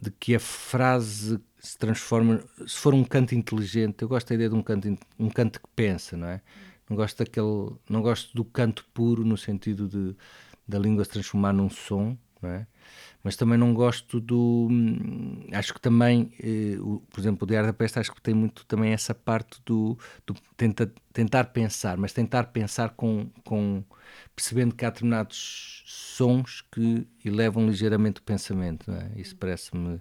de 0.00 0.10
que 0.10 0.34
a 0.34 0.40
frase 0.40 1.40
se 1.58 1.76
transforma. 1.78 2.42
Se 2.66 2.76
for 2.76 2.94
um 2.94 3.04
canto 3.04 3.34
inteligente, 3.34 4.02
eu 4.02 4.08
gosto 4.08 4.28
da 4.28 4.34
ideia 4.34 4.50
de 4.50 4.56
um 4.56 4.62
canto, 4.62 4.98
um 5.18 5.28
canto 5.28 5.60
que 5.60 5.68
pensa, 5.74 6.16
não 6.16 6.28
é? 6.28 6.40
Não 6.88 6.96
gosto 6.96 7.18
daquele. 7.18 7.72
Não 7.88 8.02
gosto 8.02 8.34
do 8.34 8.44
canto 8.44 8.84
puro 8.94 9.24
no 9.24 9.36
sentido 9.36 9.88
de 9.88 10.16
da 10.66 10.78
língua 10.78 11.04
se 11.04 11.10
transformar 11.10 11.52
num 11.52 11.68
som, 11.68 12.16
não 12.40 12.50
é? 12.50 12.66
Mas 13.22 13.36
também 13.36 13.58
não 13.58 13.74
gosto 13.74 14.20
do. 14.20 14.68
Acho 15.52 15.74
que 15.74 15.80
também, 15.80 16.32
eh, 16.42 16.78
o, 16.80 17.00
por 17.10 17.20
exemplo, 17.20 17.44
o 17.44 17.46
Diário 17.46 17.66
da 17.66 17.72
Peste, 17.72 17.98
acho 17.98 18.12
que 18.12 18.20
tem 18.20 18.34
muito 18.34 18.64
também 18.66 18.92
essa 18.92 19.14
parte 19.14 19.60
do, 19.64 19.98
do 20.26 20.34
tenta, 20.56 20.92
tentar 21.12 21.44
pensar, 21.44 21.96
mas 21.98 22.12
tentar 22.12 22.44
pensar 22.44 22.90
com, 22.90 23.30
com. 23.44 23.84
percebendo 24.34 24.74
que 24.74 24.84
há 24.84 24.90
determinados 24.90 25.82
sons 25.86 26.62
que 26.72 27.06
elevam 27.24 27.66
ligeiramente 27.66 28.20
o 28.20 28.22
pensamento. 28.22 28.90
É? 28.90 29.10
Isso 29.20 29.36
parece-me 29.36 30.00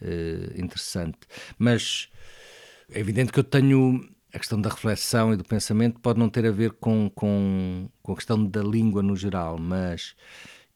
eh, 0.00 0.52
interessante. 0.56 1.18
Mas 1.58 2.08
é 2.90 3.00
evidente 3.00 3.32
que 3.32 3.38
eu 3.38 3.44
tenho 3.44 4.08
a 4.32 4.38
questão 4.38 4.60
da 4.60 4.68
reflexão 4.68 5.32
e 5.32 5.36
do 5.36 5.44
pensamento 5.44 6.00
pode 6.00 6.18
não 6.18 6.28
ter 6.28 6.46
a 6.46 6.50
ver 6.50 6.72
com, 6.72 7.10
com, 7.14 7.88
com 8.02 8.12
a 8.12 8.16
questão 8.16 8.44
da 8.44 8.62
língua 8.62 9.02
no 9.02 9.16
geral, 9.16 9.58
mas 9.58 10.14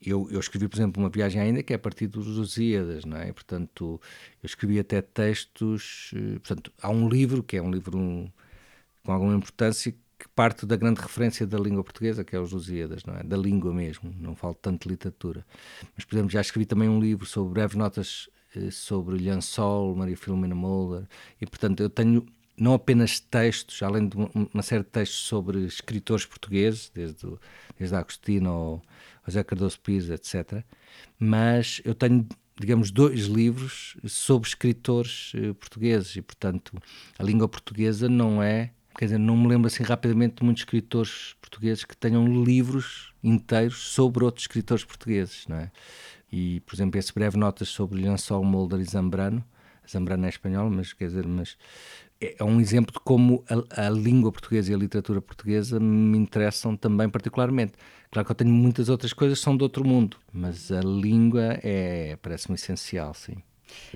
eu, 0.02 0.28
eu, 0.30 0.40
escrevi, 0.40 0.66
por 0.68 0.76
exemplo, 0.76 1.02
uma 1.02 1.10
viagem 1.10 1.40
ainda 1.40 1.62
que 1.62 1.72
é 1.72 1.76
a 1.76 1.78
partir 1.78 2.06
dos 2.06 2.26
Lusíadas, 2.26 3.04
não 3.04 3.16
é? 3.18 3.32
Portanto, 3.32 4.00
eu 4.42 4.46
escrevi 4.46 4.78
até 4.78 5.02
textos. 5.02 6.12
Eh, 6.14 6.38
portanto, 6.38 6.72
há 6.80 6.90
um 6.90 7.08
livro 7.08 7.42
que 7.42 7.56
é 7.56 7.62
um 7.62 7.70
livro 7.70 7.98
um, 7.98 8.30
com 9.04 9.12
alguma 9.12 9.34
importância 9.34 9.92
que 9.92 10.28
parte 10.34 10.66
da 10.66 10.76
grande 10.76 11.00
referência 11.00 11.46
da 11.46 11.58
língua 11.58 11.84
portuguesa, 11.84 12.24
que 12.24 12.34
é 12.36 12.40
os 12.40 12.52
Lusíadas, 12.52 13.04
não 13.04 13.14
é? 13.14 13.22
Da 13.22 13.36
língua 13.36 13.72
mesmo, 13.74 14.14
não 14.18 14.34
falo 14.34 14.54
tanto 14.54 14.84
de 14.84 14.90
literatura. 14.90 15.44
Mas, 15.94 16.04
por 16.04 16.14
exemplo, 16.14 16.30
já 16.30 16.40
escrevi 16.40 16.66
também 16.66 16.88
um 16.88 17.00
livro 17.00 17.26
sobre 17.26 17.54
breves 17.54 17.76
notas 17.76 18.30
eh, 18.54 18.70
sobre 18.70 19.16
Lhansol, 19.18 19.94
Maria 19.94 20.16
Filomena 20.16 20.54
Mulder, 20.54 21.06
e, 21.40 21.46
portanto, 21.46 21.82
eu 21.82 21.90
tenho 21.90 22.26
não 22.56 22.74
apenas 22.74 23.18
textos, 23.20 23.82
além 23.82 24.06
de 24.06 24.16
uma 24.52 24.62
série 24.62 24.82
de 24.84 24.90
textos 24.90 25.20
sobre 25.20 25.64
escritores 25.64 26.26
portugueses, 26.26 26.90
desde, 26.94 27.26
desde 27.78 27.96
Agostinho 27.96 28.50
ao 28.50 28.82
José 29.26 29.42
Cardoso 29.44 29.80
Pires, 29.80 30.11
etc. 30.11 30.64
Mas 31.18 31.80
eu 31.85 31.94
tenho, 31.94 32.26
digamos, 32.59 32.90
dois 32.90 33.26
livros 33.26 33.96
sobre 34.06 34.48
escritores 34.48 35.33
uh, 35.35 35.54
portugueses 35.54 36.16
e, 36.16 36.22
portanto, 36.22 36.76
a 37.18 37.22
língua 37.22 37.48
portuguesa 37.48 38.09
não 38.09 38.42
é. 38.42 38.72
Quer 38.98 39.06
dizer, 39.06 39.18
não 39.18 39.37
me 39.37 39.48
lembro 39.48 39.68
assim 39.68 39.83
rapidamente 39.83 40.37
de 40.37 40.44
muitos 40.44 40.62
escritores 40.62 41.35
portugueses 41.40 41.85
que 41.85 41.96
tenham 41.96 42.44
livros 42.44 43.14
inteiros 43.22 43.78
sobre 43.92 44.24
outros 44.24 44.44
escritores 44.44 44.85
portugueses, 44.85 45.46
não 45.46 45.56
é? 45.56 45.70
E, 46.33 46.61
por 46.61 46.74
exemplo, 46.74 46.98
esse 46.98 47.12
breve 47.12 47.37
notas 47.37 47.68
sobre 47.68 48.00
Lençol, 48.00 48.44
Molder 48.44 48.80
e 48.80 48.85
Zambrano, 48.85 49.44
Zambrano 49.90 50.26
é 50.26 50.28
espanhol, 50.28 50.70
mas 50.70 50.92
quer 50.92 51.06
dizer, 51.06 51.26
mas 51.26 51.56
é, 52.20 52.37
é 52.38 52.44
um 52.44 52.61
exemplo 52.61 52.92
de 52.92 53.00
como 53.00 53.44
a, 53.48 53.87
a, 53.87 53.90
língua 53.90 54.30
portuguesa 54.30 54.70
e 54.70 54.74
a 54.74 54.78
literatura 54.78 55.20
portuguesa 55.20 55.80
me 55.80 56.18
interessam 56.18 56.76
também 56.76 57.09
particularmente. 57.09 57.72
Claro 58.11 58.26
que 58.26 58.33
eu 58.33 58.37
tenho 58.37 58.50
muitas 58.50 58.88
outras 58.88 59.12
coisas 59.12 59.38
que 59.38 59.44
são 59.44 59.56
de 59.56 59.62
outro 59.62 59.87
mundo, 59.87 60.16
mas 60.33 60.70
a 60.70 60.80
língua 60.80 61.59
é 61.62 62.16
parece-me 62.20 62.56
essencial, 62.56 63.14
sim. 63.14 63.37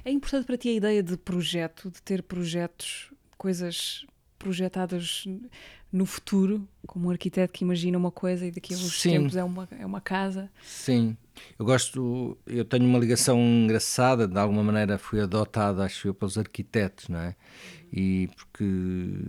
É 0.04 0.10
importante 0.10 0.46
para 0.46 0.56
ti 0.56 0.68
a 0.68 0.72
ideia 0.72 1.02
de 1.02 1.16
projeto, 1.16 1.90
de 1.90 2.00
ter 2.00 2.22
projetos, 2.22 3.10
coisas 3.36 4.06
projetadas 4.44 5.24
no 5.90 6.04
futuro, 6.04 6.68
como 6.86 7.08
um 7.08 7.10
arquiteto 7.10 7.50
que 7.50 7.64
imagina 7.64 7.96
uma 7.96 8.10
coisa 8.10 8.44
e 8.44 8.50
daqui 8.50 8.74
a 8.74 8.76
uns 8.76 9.00
Sim. 9.00 9.10
tempos 9.10 9.36
é 9.36 9.42
uma, 9.42 9.66
é 9.78 9.86
uma 9.86 10.02
casa. 10.02 10.50
Sim, 10.62 11.16
eu 11.58 11.64
gosto, 11.64 12.36
eu 12.46 12.62
tenho 12.64 12.84
uma 12.84 12.98
ligação 12.98 13.38
engraçada, 13.40 14.28
de 14.28 14.38
alguma 14.38 14.62
maneira 14.62 14.98
fui 14.98 15.20
adotado, 15.20 15.80
acho 15.80 16.08
eu, 16.08 16.14
pelos 16.14 16.36
arquitetos, 16.36 17.08
não 17.08 17.20
é? 17.20 17.34
E 17.90 18.28
porque, 18.36 18.64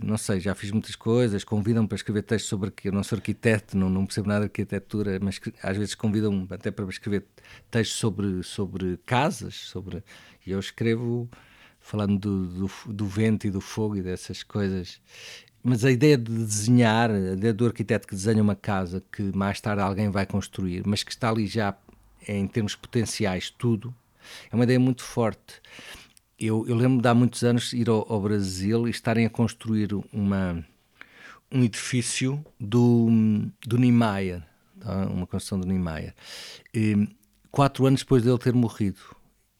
não 0.04 0.18
sei, 0.18 0.38
já 0.38 0.54
fiz 0.54 0.70
muitas 0.70 0.94
coisas, 0.96 1.44
convidam-me 1.44 1.88
para 1.88 1.96
escrever 1.96 2.22
textos 2.22 2.50
sobre 2.50 2.70
que 2.70 2.88
eu 2.88 2.92
não 2.92 3.02
sou 3.02 3.16
arquiteto, 3.16 3.78
não, 3.78 3.88
não 3.88 4.04
percebo 4.04 4.28
nada 4.28 4.40
de 4.40 4.46
arquitetura, 4.46 5.18
mas 5.22 5.38
que, 5.38 5.54
às 5.62 5.76
vezes 5.78 5.94
convidam-me 5.94 6.46
até 6.50 6.70
para 6.70 6.84
escrever 6.86 7.24
textos 7.70 7.96
sobre, 7.98 8.42
sobre 8.42 8.98
casas, 9.06 9.54
sobre, 9.54 10.04
e 10.44 10.50
eu 10.50 10.58
escrevo 10.58 11.30
falando 11.86 12.18
do, 12.18 12.46
do, 12.46 12.92
do 12.92 13.06
vento 13.06 13.46
e 13.46 13.50
do 13.50 13.60
fogo 13.60 13.96
e 13.96 14.02
dessas 14.02 14.42
coisas 14.42 15.00
mas 15.68 15.84
a 15.84 15.90
ideia 15.90 16.16
de 16.16 16.30
desenhar, 16.30 17.10
a 17.10 17.32
ideia 17.32 17.52
do 17.52 17.66
arquiteto 17.66 18.06
que 18.06 18.14
desenha 18.14 18.40
uma 18.40 18.54
casa 18.54 19.02
que 19.10 19.20
mais 19.36 19.60
tarde 19.60 19.82
alguém 19.82 20.08
vai 20.08 20.24
construir, 20.24 20.86
mas 20.86 21.02
que 21.02 21.10
está 21.10 21.28
ali 21.28 21.44
já 21.48 21.76
em 22.28 22.46
termos 22.46 22.76
potenciais 22.76 23.50
tudo, 23.50 23.92
é 24.48 24.54
uma 24.54 24.62
ideia 24.62 24.78
muito 24.78 25.02
forte. 25.02 25.60
Eu, 26.38 26.64
eu 26.68 26.76
lembro 26.76 27.02
de 27.02 27.08
há 27.08 27.12
muitos 27.12 27.42
anos 27.42 27.72
ir 27.72 27.88
ao, 27.88 28.06
ao 28.12 28.20
Brasil 28.20 28.86
e 28.86 28.92
estarem 28.92 29.26
a 29.26 29.30
construir 29.30 29.88
uma, 30.12 30.64
um 31.50 31.64
edifício 31.64 32.44
do, 32.60 33.08
do 33.66 33.76
Niemeyer, 33.76 34.44
tá? 34.78 35.08
uma 35.08 35.26
construção 35.26 35.58
do 35.58 35.66
Niemeyer, 35.66 36.14
e, 36.72 37.08
quatro 37.50 37.86
anos 37.86 38.02
depois 38.02 38.22
dele 38.22 38.38
ter 38.38 38.54
morrido. 38.54 39.00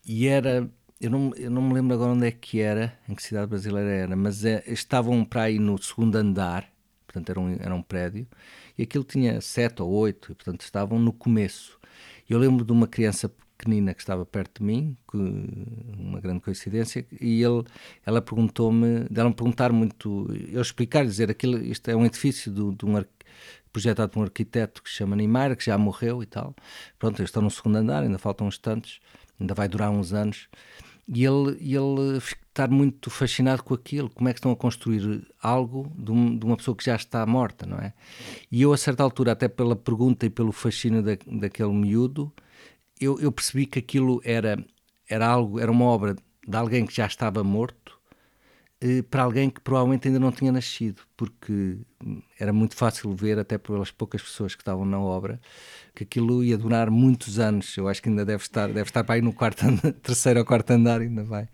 E 0.07 0.29
era 0.29 0.71
eu 1.01 1.11
não, 1.11 1.33
eu 1.37 1.51
não 1.51 1.63
me 1.63 1.75
lembro 1.75 1.95
agora 1.95 2.13
onde 2.13 2.27
é 2.27 2.31
que 2.31 2.61
era, 2.61 2.99
em 3.09 3.15
que 3.15 3.23
cidade 3.23 3.49
brasileira 3.49 3.91
era, 3.91 4.17
mas 4.17 4.45
é, 4.45 4.63
estavam 4.67 5.25
para 5.25 5.43
aí 5.43 5.59
no 5.59 5.81
segundo 5.83 6.17
andar, 6.17 6.69
portanto 7.07 7.31
era 7.31 7.41
um, 7.41 7.57
era 7.61 7.75
um 7.75 7.83
prédio, 7.83 8.27
e 8.79 8.83
aquilo 8.83 9.05
tinha 9.05 9.41
sete 9.41 9.83
ou 9.83 9.91
oito, 9.91 10.33
e 10.33 10.35
portanto 10.35 10.63
estavam 10.63 10.99
no 10.99 11.13
começo. 11.13 11.79
Eu 12.29 12.39
lembro 12.39 12.65
de 12.65 12.73
uma 12.73 12.87
criança 12.87 13.29
pequenina 13.57 13.95
que 13.95 14.01
estava 14.01 14.25
perto 14.27 14.59
de 14.61 14.65
mim, 14.65 14.97
que, 15.11 15.17
uma 15.17 16.21
grande 16.21 16.41
coincidência, 16.41 17.07
e 17.21 17.43
ele, 17.43 17.65
ela 18.05 18.21
perguntou-me, 18.21 19.01
dela 19.11 19.29
me 19.29 19.35
perguntar 19.35 19.73
muito, 19.73 20.27
eu 20.51 20.61
explicar, 20.61 21.05
dizer, 21.05 21.31
aquilo, 21.31 21.59
isto 21.63 21.91
é 21.91 21.97
um 21.97 22.05
edifício 22.05 22.51
de, 22.53 22.75
de 22.75 22.85
um 22.85 23.03
projetado 23.73 24.11
por 24.11 24.21
um 24.21 24.23
arquiteto 24.23 24.83
que 24.83 24.89
se 24.89 24.97
chama 24.97 25.15
Neymar, 25.15 25.55
que 25.55 25.65
já 25.65 25.77
morreu 25.77 26.23
e 26.23 26.27
tal. 26.27 26.55
Pronto, 26.99 27.21
eles 27.21 27.29
estão 27.29 27.43
no 27.43 27.51
segundo 27.51 27.77
andar, 27.77 28.03
ainda 28.03 28.19
faltam 28.19 28.47
uns 28.47 28.57
tantos, 28.57 29.01
ainda 29.41 29.55
vai 29.55 29.69
durar 29.69 29.91
uns 29.91 30.13
anos. 30.13 30.49
E 31.09 31.25
ele, 31.25 31.57
ele 31.61 32.19
estar 32.19 32.69
muito 32.69 33.11
fascinado 33.11 33.63
com 33.63 33.75
aquilo, 33.75 34.11
como 34.11 34.29
é 34.29 34.33
que 34.33 34.39
estão 34.39 34.51
a 34.51 34.57
construir 34.57 35.27
algo 35.41 35.93
de, 35.97 36.11
um, 36.11 36.37
de, 36.37 36.45
uma 36.45 36.57
pessoa 36.57 36.77
que 36.77 36.85
já 36.85 36.97
está 36.97 37.25
morta, 37.25 37.65
não 37.65 37.79
é? 37.79 37.93
E 38.51 38.63
eu, 38.63 38.73
a 38.73 38.77
certa 38.77 39.03
altura, 39.03 39.33
até 39.33 39.47
pela 39.47 39.77
pergunta 39.77 40.27
e 40.27 40.31
pelo 40.31 40.51
fascínio 40.51 41.03
da, 41.03 41.13
daquele 41.27 41.73
miúdo, 41.73 42.33
eu, 43.01 43.21
eu 43.21 43.31
percebi 43.31 43.67
que 43.67 43.79
aquilo 43.79 44.21
era, 44.25 44.59
era 45.09 45.27
algo, 45.29 45.61
era 45.61 45.71
uma 45.71 45.85
obra 45.85 46.17
de 46.47 46.57
alguém 46.57 46.87
que 46.87 46.95
já 46.95 47.07
estava 47.07 47.45
morto 47.45 48.01
eh, 48.81 49.03
para 49.03 49.23
alguém 49.23 49.49
que 49.51 49.61
provavelmente 49.61 50.07
ainda 50.09 50.21
não 50.21 50.31
tinha 50.33 50.53
nascido, 50.53 51.03
porque 51.17 51.79
era 52.39 52.53
muito 52.53 52.77
fácil 52.77 53.15
ver, 53.15 53.39
até 53.39 53.59
pelas 53.59 53.91
poucas 53.91 54.23
pessoas 54.23 54.55
que 54.55 54.63
estavam 54.63 54.85
na 54.85 55.01
obra, 55.01 55.41
que 55.97 56.05
aquilo 56.05 56.45
ia 56.45 56.59
durar 56.59 56.91
muitos 56.91 57.39
anos. 57.39 57.75
Eu 57.75 57.89
acho 57.89 58.03
que 58.03 58.11
ainda 58.11 58.25
deve 58.25 58.43
estar, 58.43 58.67
deve 58.67 58.83
estar 58.83 59.03
para 59.03 59.15
aí 59.15 59.23
no 59.23 59.33
quarto, 59.33 59.65
terceiro 60.03 60.41
ou 60.41 60.45
quarto 60.47 60.71
andar, 60.71 61.01
ainda 61.01 61.25
vai. 61.25 61.49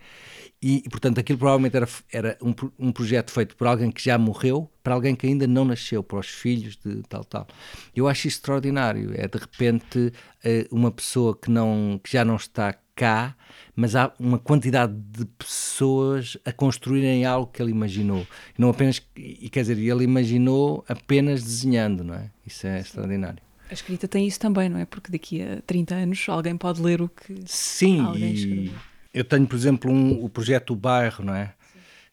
E, 0.61 0.83
portanto, 0.91 1.19
aquilo 1.19 1.39
provavelmente 1.39 1.77
era, 1.77 1.89
era 2.13 2.39
um, 2.43 2.55
um, 2.79 2.93
projeto 2.93 3.33
feito 3.33 3.57
por 3.57 3.67
alguém 3.67 3.91
que 3.91 4.03
já 4.03 4.17
morreu, 4.19 4.71
para 4.83 4.95
alguém 4.95 5.15
que 5.15 5.27
ainda 5.27 5.47
não 5.47 5.65
nasceu, 5.65 6.03
para 6.03 6.19
os 6.19 6.29
filhos 6.29 6.77
de 6.77 7.03
tal, 7.09 7.25
tal. 7.25 7.47
Eu 7.95 8.07
acho 8.07 8.29
isso 8.29 8.39
extraordinário. 8.39 9.13
É 9.15 9.27
de 9.27 9.39
repente 9.39 10.13
eh, 10.45 10.67
uma 10.71 10.93
pessoa 10.93 11.37
que, 11.37 11.51
não, 11.51 12.01
que 12.03 12.13
já 12.13 12.25
não 12.25 12.37
está 12.37 12.77
cá, 12.95 13.35
mas 13.75 13.97
há 13.97 14.13
uma 14.21 14.39
quantidade 14.39 14.93
de 14.93 15.25
pessoas 15.25 16.37
a 16.45 16.53
construírem 16.53 17.25
algo 17.25 17.51
que 17.51 17.61
ele 17.61 17.73
imaginou. 17.73 18.25
Não 18.57 18.71
apenas, 18.71 19.03
e 19.17 19.49
quer 19.51 19.63
dizer, 19.63 19.79
ele 19.79 20.05
imaginou 20.05 20.85
apenas 20.89 21.43
desenhando, 21.43 22.05
não 22.05 22.15
é? 22.15 22.31
Isso 22.47 22.67
é 22.69 22.79
extraordinário. 22.79 23.43
A 23.73 23.75
escrita 23.75 24.07
tem 24.07 24.27
isso 24.27 24.39
também, 24.39 24.69
não 24.69 24.79
é? 24.79 24.85
Porque 24.85 25.11
daqui 25.11 25.41
a 25.41 25.63
30 25.63 25.95
anos 25.95 26.29
alguém 26.29 26.59
pode 26.59 26.83
ler 26.83 27.01
o 27.01 27.09
que 27.09 27.43
Sim, 27.47 28.01
alguém 28.01 28.35
escreveu. 28.35 28.75
Eu 29.15 29.25
tenho, 29.25 29.47
por 29.47 29.57
exemplo, 29.57 29.91
um, 29.91 30.23
o 30.23 30.29
projeto 30.29 30.75
O 30.75 30.77
Bairro, 30.77 31.25
não 31.25 31.35
é? 31.35 31.55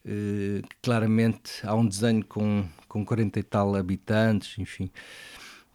Uh, 0.02 0.66
claramente 0.80 1.52
há 1.62 1.74
um 1.74 1.86
desenho 1.86 2.24
com, 2.24 2.66
com 2.88 3.04
40 3.04 3.38
e 3.38 3.42
tal 3.42 3.74
habitantes, 3.74 4.58
enfim. 4.58 4.90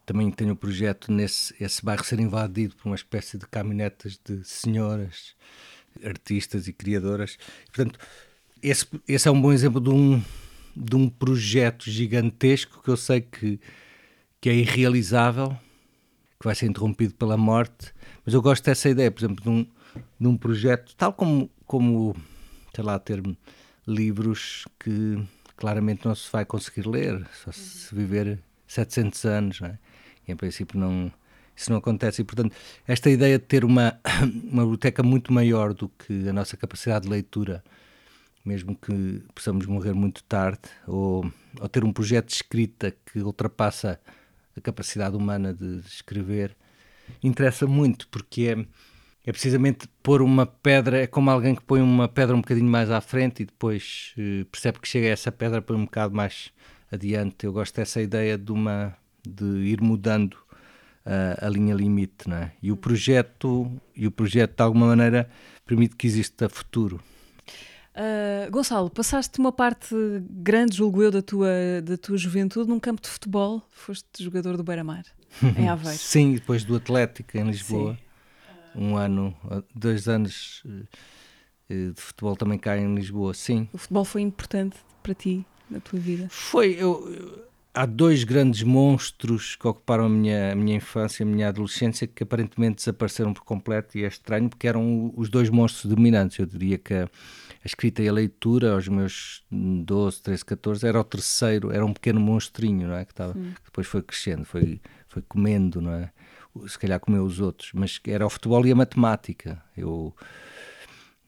Também 0.08 0.32
tenho 0.32 0.50
o 0.50 0.54
um 0.54 0.56
projeto 0.56 1.12
nesse 1.12 1.54
esse 1.60 1.86
bairro 1.86 2.04
ser 2.04 2.20
invadido 2.20 2.76
por 2.76 2.90
uma 2.90 2.96
espécie 2.96 3.38
de 3.38 3.46
caminhonetas 3.46 4.20
de 4.26 4.44
senhoras, 4.44 5.36
artistas 6.04 6.68
e 6.68 6.74
criadoras. 6.74 7.38
Portanto, 7.72 8.00
esse, 8.60 8.88
esse 9.08 9.28
é 9.28 9.32
um 9.32 9.40
bom 9.40 9.54
exemplo 9.54 9.80
de 9.80 9.92
um, 9.92 10.20
de 10.76 10.96
um 10.96 11.08
projeto 11.08 11.92
gigantesco 11.92 12.82
que 12.82 12.90
eu 12.90 12.98
sei 12.98 13.22
que, 13.22 13.60
que 14.42 14.50
é 14.50 14.56
irrealizável, 14.56 15.56
que 16.46 16.48
vai 16.48 16.56
ser 16.56 16.68
interrompido 16.68 17.16
pela 17.16 17.36
morte, 17.36 17.92
mas 18.24 18.36
eu 18.36 18.42
gosto 18.42 18.64
dessa 18.66 18.88
ideia, 18.88 19.10
por 19.10 19.20
exemplo, 19.20 19.44
de 19.44 19.50
um, 19.50 19.66
num 20.20 20.38
projeto, 20.38 20.96
tal 20.96 21.12
como, 21.12 21.50
como 21.66 22.16
sei 22.74 22.84
lá, 22.84 23.00
ter 23.00 23.24
livros 23.88 24.66
que 24.80 25.18
claramente 25.58 26.06
não 26.06 26.14
se 26.14 26.32
vai 26.32 26.46
conseguir 26.46 26.88
ler, 26.88 27.28
só 27.44 27.52
se 27.52 27.96
viver 27.96 28.40
700 28.68 29.26
anos, 29.26 29.60
não 29.60 29.70
é? 29.70 29.80
E 30.28 30.32
em 30.32 30.36
princípio 30.36 30.80
não, 30.80 31.12
isso 31.56 31.72
não 31.72 31.80
acontece. 31.80 32.22
E, 32.22 32.24
portanto, 32.24 32.56
esta 32.88 33.10
ideia 33.10 33.40
de 33.40 33.46
ter 33.46 33.66
uma, 33.66 34.00
uma 34.52 34.62
biblioteca 34.62 35.02
muito 35.02 35.34
maior 35.34 35.74
do 35.74 35.90
que 35.90 36.30
a 36.30 36.34
nossa 36.34 36.56
capacidade 36.56 37.06
de 37.06 37.12
leitura, 37.12 37.64
mesmo 38.46 38.76
que 38.76 39.24
possamos 39.34 39.66
morrer 39.66 39.94
muito 39.94 40.24
tarde, 40.26 40.62
ou, 40.86 41.26
ou 41.60 41.68
ter 41.70 41.84
um 41.84 41.92
projeto 41.92 42.28
de 42.28 42.36
escrita 42.36 42.96
que 43.04 43.18
ultrapassa 43.20 44.00
a 44.56 44.62
capacidade 44.62 45.16
humana 45.16 45.54
de 45.54 45.80
escrever, 45.88 46.56
interessa 47.22 47.68
muito, 47.68 48.08
porque 48.08 48.44
é 48.44 48.66
é 49.26 49.32
precisamente 49.32 49.88
pôr 50.04 50.22
uma 50.22 50.46
pedra, 50.46 51.02
é 51.02 51.08
como 51.08 51.32
alguém 51.32 51.56
que 51.56 51.64
põe 51.64 51.82
uma 51.82 52.08
pedra 52.08 52.36
um 52.36 52.42
bocadinho 52.42 52.70
mais 52.70 52.92
à 52.92 53.02
frente 53.02 53.42
e 53.42 53.46
depois 53.46 54.14
uh, 54.18 54.46
percebe 54.46 54.80
que 54.80 54.88
chega 54.88 55.08
a 55.08 55.10
essa 55.10 55.32
pedra 55.32 55.64
para 55.64 55.76
um 55.76 55.86
bocado 55.86 56.16
mais 56.16 56.52
adiante. 56.92 57.46
Eu 57.46 57.52
gosto 57.52 57.76
dessa 57.76 58.00
ideia 58.00 58.38
de 58.38 58.52
uma 58.52 58.96
de 59.28 59.44
ir 59.44 59.82
mudando 59.82 60.36
uh, 60.36 61.44
a 61.44 61.50
linha 61.50 61.74
limite, 61.74 62.30
não 62.30 62.38
é? 62.38 62.52
E 62.62 62.72
o 62.72 62.78
projeto 62.78 63.72
e 63.96 64.06
o 64.06 64.12
projeto 64.12 64.58
de 64.58 64.62
alguma 64.62 64.86
maneira 64.86 65.28
permite 65.66 65.96
que 65.96 66.06
exista 66.06 66.48
futuro. 66.48 67.02
Uh, 67.96 68.52
Gonçalo, 68.52 68.90
passaste 68.90 69.40
uma 69.40 69.52
parte 69.52 69.96
grande, 70.30 70.76
julgo 70.78 71.02
eu, 71.02 71.12
da 71.12 71.22
tua, 71.22 71.50
da 71.84 71.98
tua 71.98 72.18
juventude 72.18 72.70
num 72.70 72.80
campo 72.80 73.02
de 73.02 73.08
futebol. 73.08 73.64
Foste 73.72 74.24
jogador 74.24 74.58
do 74.58 74.64
Beira-Mar, 74.64 75.06
em 75.58 75.68
Aveiro. 75.70 75.98
Sim, 75.98 76.34
depois 76.34 76.64
do 76.64 76.76
Atlético, 76.76 77.38
em 77.38 77.44
Lisboa. 77.44 77.94
Sim 77.94 78.06
um 78.76 78.98
ano, 78.98 79.34
dois 79.74 80.08
anos 80.08 80.64
eh, 81.70 81.92
de 81.92 82.02
futebol 82.02 82.36
também 82.36 82.60
cá 82.60 82.78
em 82.78 82.94
Lisboa, 82.94 83.34
sim. 83.34 83.68
O 83.74 83.78
futebol 83.78 84.06
foi 84.06 84.22
importante 84.22 84.78
para 85.02 85.14
ti, 85.14 85.46
na 85.70 85.80
tua 85.80 86.00
vida? 86.00 86.28
Foi, 86.30 86.76
eu, 86.78 87.48
há 87.74 87.86
dois 87.86 88.24
grandes 88.24 88.64
monstros 88.64 89.56
que 89.56 89.68
ocuparam 89.68 90.06
a 90.06 90.10
minha, 90.10 90.52
a 90.52 90.56
minha 90.56 90.76
infância, 90.76 91.24
a 91.24 91.28
minha 91.28 91.48
adolescência, 91.48 92.06
que 92.06 92.24
aparentemente 92.24 92.78
desapareceram 92.78 93.34
por 93.34 93.44
completo 93.44 93.98
e 93.98 94.04
é 94.04 94.08
estranho, 94.08 94.50
porque 94.50 94.68
eram 94.68 95.14
os 95.16 95.30
dois 95.30 95.50
monstros 95.50 95.86
dominantes. 95.86 96.38
Eu 96.38 96.46
diria 96.46 96.78
que 96.78 97.08
a, 97.66 97.68
escrita 97.68 98.04
e 98.04 98.08
a 98.08 98.14
leitura, 98.14 98.74
aos 98.74 98.88
meus 98.88 99.44
12, 99.52 100.22
13, 100.22 100.46
14, 100.46 100.88
era 100.88 101.00
o 101.00 101.04
terceiro, 101.04 101.72
era 101.72 101.86
um 101.86 101.94
pequeno 101.94 102.20
monstrinho, 102.20 102.88
não 102.88 102.96
é? 102.96 103.04
Que, 103.04 103.12
estava, 103.12 103.34
que 103.34 103.64
depois 103.66 103.88
foi 103.88 104.02
crescendo, 104.04 104.46
foi, 104.46 104.80
foi 105.08 105.24
comendo, 105.24 105.82
não 105.82 105.92
é? 105.92 106.12
se 106.68 106.80
calhar 106.80 107.00
como 107.00 107.18
eu 107.18 107.26
os 107.26 107.40
outros, 107.40 107.72
mas 107.74 108.00
era 108.08 108.26
o 108.26 108.30
futebol 108.30 108.66
e 108.66 108.72
a 108.72 108.76
matemática. 108.76 109.62
Eu 109.76 110.16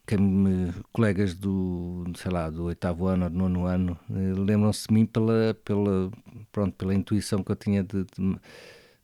quem 0.05 0.17
me, 0.19 0.73
colegas 0.93 1.33
do, 1.33 2.05
sei 2.15 2.31
lá, 2.31 2.49
do 2.49 2.63
oitavo 2.63 3.07
ano 3.07 3.25
ou 3.25 3.29
do 3.29 3.37
nono 3.37 3.65
ano 3.65 3.99
eh, 4.09 4.33
lembram-se 4.37 4.87
de 4.87 4.93
mim 4.93 5.05
pela, 5.05 5.53
pela, 5.65 6.09
pronto, 6.49 6.73
pela 6.77 6.95
intuição 6.95 7.43
que 7.43 7.51
eu 7.51 7.57
tinha 7.57 7.83
de, 7.83 8.05
de, 8.05 8.39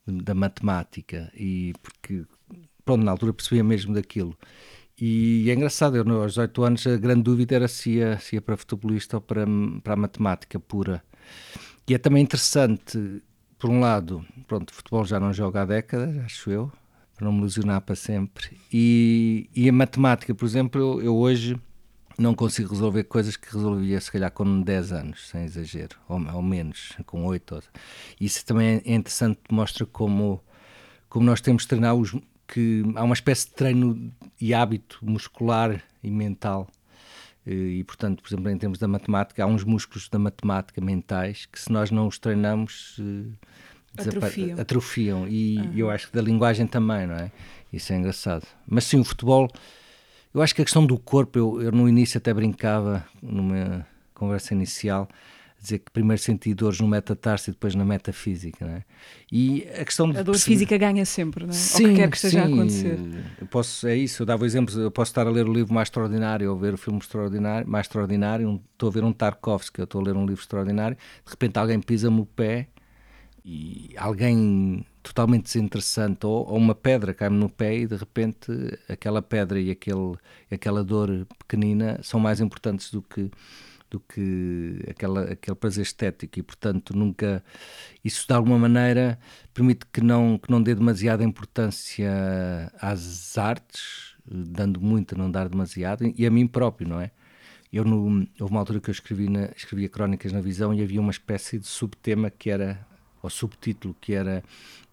de, 0.07 0.23
da 0.23 0.33
matemática 0.33 1.29
e 1.35 1.73
porque, 1.83 2.25
pronto, 2.85 3.03
na 3.03 3.11
altura 3.11 3.33
percebia 3.33 3.65
mesmo 3.65 3.93
daquilo. 3.93 4.37
E 5.05 5.49
é 5.49 5.53
engraçado, 5.53 5.97
eu 5.97 6.21
aos 6.21 6.35
18 6.35 6.63
anos 6.63 6.87
a 6.87 6.95
grande 6.95 7.23
dúvida 7.23 7.55
era 7.55 7.67
se 7.67 7.95
ia, 7.95 8.17
se 8.19 8.37
ia 8.37 8.41
para 8.41 8.55
futebolista 8.55 9.17
ou 9.17 9.21
para, 9.21 9.45
para 9.83 9.95
a 9.95 9.97
matemática 9.97 10.57
pura. 10.57 11.03
E 11.85 11.93
é 11.93 11.97
também 11.97 12.23
interessante 12.23 13.21
por 13.59 13.69
um 13.69 13.81
lado, 13.81 14.25
pronto, 14.47 14.73
futebol 14.73 15.03
já 15.03 15.19
não 15.19 15.33
joga 15.33 15.63
há 15.63 15.65
décadas, 15.65 16.17
acho 16.19 16.49
eu, 16.49 16.71
para 17.17 17.25
não 17.25 17.33
me 17.33 17.41
lesionar 17.41 17.81
para 17.81 17.95
sempre. 17.95 18.57
E, 18.71 19.49
e 19.53 19.67
a 19.67 19.73
matemática, 19.73 20.33
por 20.33 20.45
exemplo, 20.45 20.79
eu, 20.79 21.01
eu, 21.01 21.17
hoje 21.17 21.59
não 22.17 22.33
consigo 22.33 22.69
resolver 22.69 23.03
coisas 23.03 23.35
que 23.35 23.53
resolvia 23.53 23.99
se 23.99 24.09
calhar 24.09 24.31
com 24.31 24.61
10 24.61 24.93
anos, 24.93 25.27
sem 25.27 25.43
exagero, 25.43 25.97
ou, 26.07 26.17
ou 26.33 26.41
menos, 26.41 26.93
com 27.05 27.25
8. 27.25 27.61
Isso 28.21 28.45
também 28.45 28.81
é 28.85 28.95
interessante, 28.95 29.41
mostra 29.51 29.85
como, 29.85 30.41
como 31.09 31.25
nós 31.25 31.41
temos 31.41 31.63
de 31.63 31.67
treinar 31.67 31.93
os, 31.93 32.15
que 32.47 32.83
há 32.95 33.03
uma 33.03 33.13
espécie 33.13 33.47
de 33.47 33.53
treino 33.53 34.13
e 34.39 34.53
hábito 34.53 34.99
muscular 35.01 35.81
e 36.03 36.11
mental 36.11 36.69
e, 37.45 37.83
portanto, 37.83 38.21
por 38.21 38.29
exemplo, 38.29 38.49
em 38.49 38.57
termos 38.57 38.79
da 38.79 38.87
matemática, 38.87 39.43
há 39.43 39.47
uns 39.47 39.65
músculos 39.65 40.07
da 40.07 40.17
matemática 40.17 40.79
mentais 40.79 41.45
que, 41.45 41.59
se 41.59 41.71
nós 41.71 41.91
não 41.91 42.07
os 42.07 42.17
treinamos, 42.17 42.97
atrofiam. 43.97 44.59
atrofiam. 44.59 45.27
E 45.27 45.57
uhum. 45.57 45.73
eu 45.75 45.89
acho 45.89 46.07
que 46.07 46.15
da 46.15 46.21
linguagem 46.21 46.65
também, 46.65 47.05
não 47.05 47.15
é? 47.15 47.31
Isso 47.71 47.91
é 47.91 47.97
engraçado. 47.97 48.47
Mas 48.65 48.85
sim, 48.85 48.99
o 48.99 49.03
futebol, 49.03 49.49
eu 50.33 50.41
acho 50.41 50.55
que 50.55 50.61
a 50.61 50.65
questão 50.65 50.85
do 50.85 50.97
corpo, 50.97 51.37
eu, 51.37 51.61
eu 51.61 51.71
no 51.71 51.89
início 51.89 52.17
até 52.17 52.33
brincava, 52.33 53.05
numa 53.21 53.85
conversa 54.13 54.53
inicial, 54.53 55.09
dizer 55.63 55.79
que 55.79 55.91
primeiro 55.91 56.21
senti 56.21 56.53
dores 56.53 56.79
no 56.79 56.87
metatarso 56.87 57.49
e 57.49 57.53
depois 57.53 57.73
na 57.73 57.85
metafísica, 57.85 58.65
não 58.65 58.73
é? 58.73 58.83
E 59.31 59.65
a 59.79 59.85
questão 59.85 60.11
de... 60.11 60.17
A 60.17 60.21
dor 60.21 60.33
perceber... 60.33 60.53
física 60.53 60.77
ganha 60.77 61.05
sempre, 61.05 61.45
não 61.45 61.51
é? 61.51 61.53
Sim, 61.53 61.89
que 61.89 61.95
quer 61.95 62.09
que 62.09 62.15
esteja 62.17 62.45
sim. 62.45 62.51
a 62.51 62.55
acontecer. 62.55 62.99
Posso, 63.49 63.87
é 63.87 63.95
isso, 63.95 64.21
eu 64.21 64.25
dava 64.25 64.45
exemplos, 64.45 64.75
eu 64.77 64.91
posso 64.91 65.11
estar 65.11 65.25
a 65.25 65.29
ler 65.29 65.47
o 65.47 65.53
livro 65.53 65.73
mais 65.73 65.87
extraordinário 65.87 66.51
ou 66.51 66.57
ver 66.57 66.73
o 66.73 66.77
filme 66.77 66.99
extraordinário, 66.99 67.67
mais 67.67 67.87
extraordinário, 67.87 68.47
um, 68.47 68.59
estou 68.73 68.89
a 68.89 68.91
ver 68.91 69.03
um 69.03 69.13
Tarkovsky, 69.13 69.79
eu 69.79 69.85
estou 69.85 70.01
a 70.01 70.03
ler 70.03 70.15
um 70.15 70.25
livro 70.25 70.41
extraordinário, 70.41 70.97
de 70.97 71.31
repente 71.31 71.57
alguém 71.57 71.79
pisa-me 71.79 72.19
o 72.19 72.25
pé 72.25 72.67
e 73.45 73.91
alguém 73.97 74.85
totalmente 75.01 75.43
desinteressante 75.43 76.25
ou, 76.25 76.47
ou 76.47 76.57
uma 76.57 76.73
pedra 76.73 77.13
cai-me 77.13 77.37
no 77.37 77.49
pé 77.49 77.77
e 77.77 77.87
de 77.87 77.95
repente 77.95 78.51
aquela 78.87 79.21
pedra 79.21 79.59
e 79.59 79.69
aquele, 79.69 80.15
aquela 80.49 80.83
dor 80.83 81.27
pequenina 81.39 81.99
são 82.01 82.19
mais 82.19 82.39
importantes 82.39 82.89
do 82.89 83.01
que 83.01 83.29
do 83.93 83.99
que 83.99 84.83
aquela, 84.89 85.21
aquele 85.33 85.55
prazer 85.55 85.83
estético 85.83 86.39
e, 86.39 86.43
portanto, 86.43 86.97
nunca. 86.97 87.43
Isso 88.03 88.27
de 88.27 88.33
alguma 88.33 88.57
maneira 88.57 89.19
permite 89.53 89.85
que 89.93 90.01
não, 90.01 90.39
que 90.39 90.49
não 90.49 90.61
dê 90.61 90.73
demasiada 90.73 91.23
importância 91.23 92.11
às 92.81 93.37
artes, 93.37 94.15
dando 94.25 94.81
muito 94.81 95.13
a 95.13 95.17
não 95.17 95.29
dar 95.29 95.47
demasiado, 95.47 96.11
e 96.17 96.25
a 96.25 96.31
mim 96.31 96.47
próprio, 96.47 96.87
não 96.89 96.99
é? 96.99 97.11
Eu, 97.71 97.85
no, 97.85 98.27
houve 98.39 98.51
uma 98.51 98.59
altura 98.59 98.79
que 98.79 98.89
eu 98.89 98.91
escrevi 98.91 99.29
na, 99.29 99.45
escrevia 99.55 99.89
crónicas 99.89 100.31
na 100.31 100.41
visão 100.41 100.73
e 100.73 100.81
havia 100.81 100.99
uma 100.99 101.11
espécie 101.11 101.59
de 101.59 101.67
subtema 101.67 102.31
que 102.31 102.49
era, 102.49 102.85
ou 103.21 103.29
subtítulo, 103.29 103.95
que 104.01 104.13
era 104.13 104.43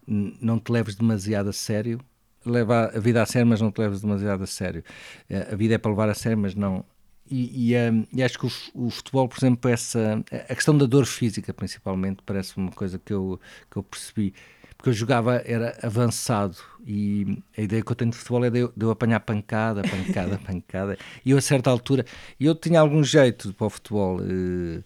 Não 0.07 0.59
te 0.59 0.71
leves 0.71 0.95
demasiado 0.95 1.49
a 1.51 1.53
sério. 1.53 2.01
Leva 2.45 2.87
a 2.95 2.99
vida 2.99 3.23
a 3.23 3.27
sério, 3.27 3.47
mas 3.49 3.61
não 3.61 3.71
te 3.71 3.81
leves 3.81 4.01
demasiado 4.01 4.43
a 4.43 4.47
sério. 4.47 4.83
Eh, 5.29 5.49
a 5.53 5.57
vida 5.57 5.75
é 5.75 5.79
para 5.79 5.91
levar 5.91 6.09
a 6.09 6.15
sério, 6.15 6.39
mas 6.39 6.55
não 6.55 6.85
e, 7.31 7.73
e, 7.73 7.91
um, 7.91 8.07
e, 8.13 8.23
acho 8.23 8.39
que 8.39 8.47
o, 8.47 8.87
o, 8.87 8.91
futebol, 8.91 9.29
por 9.29 9.39
exemplo, 9.39 9.71
essa, 9.71 10.23
a 10.49 10.55
questão 10.55 10.77
da 10.77 10.87
dor 10.87 11.07
física, 11.07 11.55
principalmente, 11.55 12.23
parece 12.27 12.57
uma 12.57 12.71
coisa 12.73 12.99
que 12.99 13.13
eu, 13.13 13.41
que 13.71 13.77
eu 13.77 13.83
percebi. 13.83 14.35
Porque 14.77 14.89
eu 14.89 14.95
jogava, 14.95 15.37
era 15.45 15.79
avançado, 15.83 16.57
e 16.87 17.39
a 17.57 17.61
ideia 17.61 17.83
que 17.83 17.93
eu 17.93 17.97
tenho 17.97 18.11
de 18.11 18.17
futebol 18.17 18.45
é 18.45 18.51
de 18.51 18.61
eu, 18.61 18.73
de 18.75 18.85
eu 18.85 18.91
apanhar 18.91 19.21
pancada, 19.21 19.83
pancada, 19.83 20.39
pancada. 20.45 20.99
E 21.25 21.31
eu, 21.31 21.39
a 21.39 21.41
certa 21.41 21.71
altura, 21.71 22.05
eu 22.41 22.55
tinha 22.55 22.81
algum 22.81 23.05
jeito 23.05 23.53
para 23.55 23.67
o 23.67 23.71
futebol. 23.71 24.21
Eh, 24.23 24.83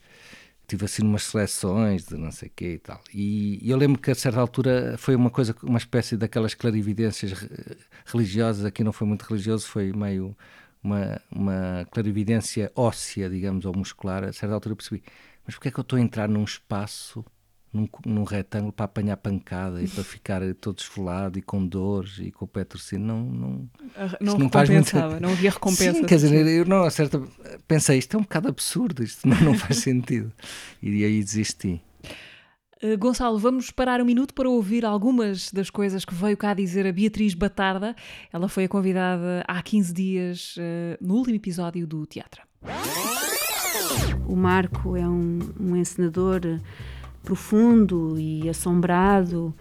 tive 0.66 0.84
assim 0.84 1.02
umas 1.02 1.24
seleções 1.24 2.06
de 2.06 2.16
não 2.16 2.32
sei 2.32 2.50
quê 2.54 2.74
e 2.74 2.78
tal. 2.78 3.00
E, 3.12 3.60
eu 3.62 3.76
lembro 3.76 4.00
que 4.00 4.10
a 4.10 4.14
certa 4.14 4.40
altura 4.40 4.96
foi 4.98 5.14
uma 5.14 5.30
coisa, 5.30 5.54
uma 5.62 5.78
espécie 5.78 6.16
daquelas 6.16 6.54
clarividências 6.54 7.32
religiosas, 8.06 8.64
aqui 8.64 8.82
não 8.82 8.92
foi 8.92 9.06
muito 9.06 9.22
religioso, 9.22 9.66
foi 9.66 9.92
meio 9.92 10.36
uma, 10.84 11.20
uma 11.30 11.86
clarividência 11.90 12.70
óssea, 12.76 13.30
digamos, 13.30 13.64
ou 13.64 13.74
muscular, 13.74 14.22
a 14.22 14.32
certa 14.32 14.54
altura 14.54 14.76
percebi, 14.76 15.02
mas 15.46 15.54
porquê 15.54 15.68
é 15.68 15.70
que 15.70 15.80
eu 15.80 15.82
estou 15.82 15.98
a 15.98 16.02
entrar 16.02 16.28
num 16.28 16.44
espaço, 16.44 17.24
num, 17.72 17.88
num 18.04 18.24
retângulo, 18.24 18.72
para 18.72 18.84
apanhar 18.84 19.16
pancada 19.16 19.82
e 19.82 19.88
para 19.88 20.04
ficar 20.04 20.42
todo 20.60 20.78
esfolado 20.78 21.38
e 21.38 21.42
com 21.42 21.66
dores 21.66 22.18
e 22.18 22.30
com 22.30 22.44
o 22.44 22.48
pé 22.48 22.64
torcido? 22.64 23.02
Não, 23.02 23.24
não, 23.24 23.70
não, 24.20 24.38
não 24.38 24.48
recompensava, 24.48 25.10
muito... 25.12 25.22
não 25.22 25.30
havia 25.30 25.50
recompensa. 25.50 25.94
Sim, 25.94 26.04
quer 26.04 26.16
dizer, 26.16 26.46
eu 26.46 26.66
não, 26.66 26.84
a 26.84 26.90
certa, 26.90 27.20
pensei, 27.66 27.98
isto 27.98 28.16
é 28.16 28.20
um 28.20 28.22
bocado 28.22 28.48
absurdo, 28.48 29.02
isto 29.02 29.26
não, 29.26 29.40
não 29.40 29.54
faz 29.54 29.78
sentido. 29.82 30.30
E 30.82 31.02
aí 31.02 31.24
desisti. 31.24 31.80
Uh, 32.84 32.98
Gonçalo, 32.98 33.38
vamos 33.38 33.70
parar 33.70 33.98
um 34.02 34.04
minuto 34.04 34.34
para 34.34 34.46
ouvir 34.46 34.84
algumas 34.84 35.50
das 35.50 35.70
coisas 35.70 36.04
que 36.04 36.14
veio 36.14 36.36
cá 36.36 36.52
dizer 36.52 36.86
a 36.86 36.92
Beatriz 36.92 37.32
Batarda. 37.32 37.96
Ela 38.30 38.46
foi 38.46 38.64
a 38.64 38.68
convidada 38.68 39.42
há 39.48 39.62
15 39.62 39.94
dias 39.94 40.56
uh, 40.58 40.98
no 41.00 41.14
último 41.14 41.34
episódio 41.34 41.86
do 41.86 42.04
Teatro. 42.04 42.42
O 44.28 44.36
Marco 44.36 44.98
é 44.98 45.08
um, 45.08 45.38
um 45.58 45.74
encenador 45.74 46.42
profundo 47.22 48.18
e 48.18 48.50
assombrado. 48.50 49.54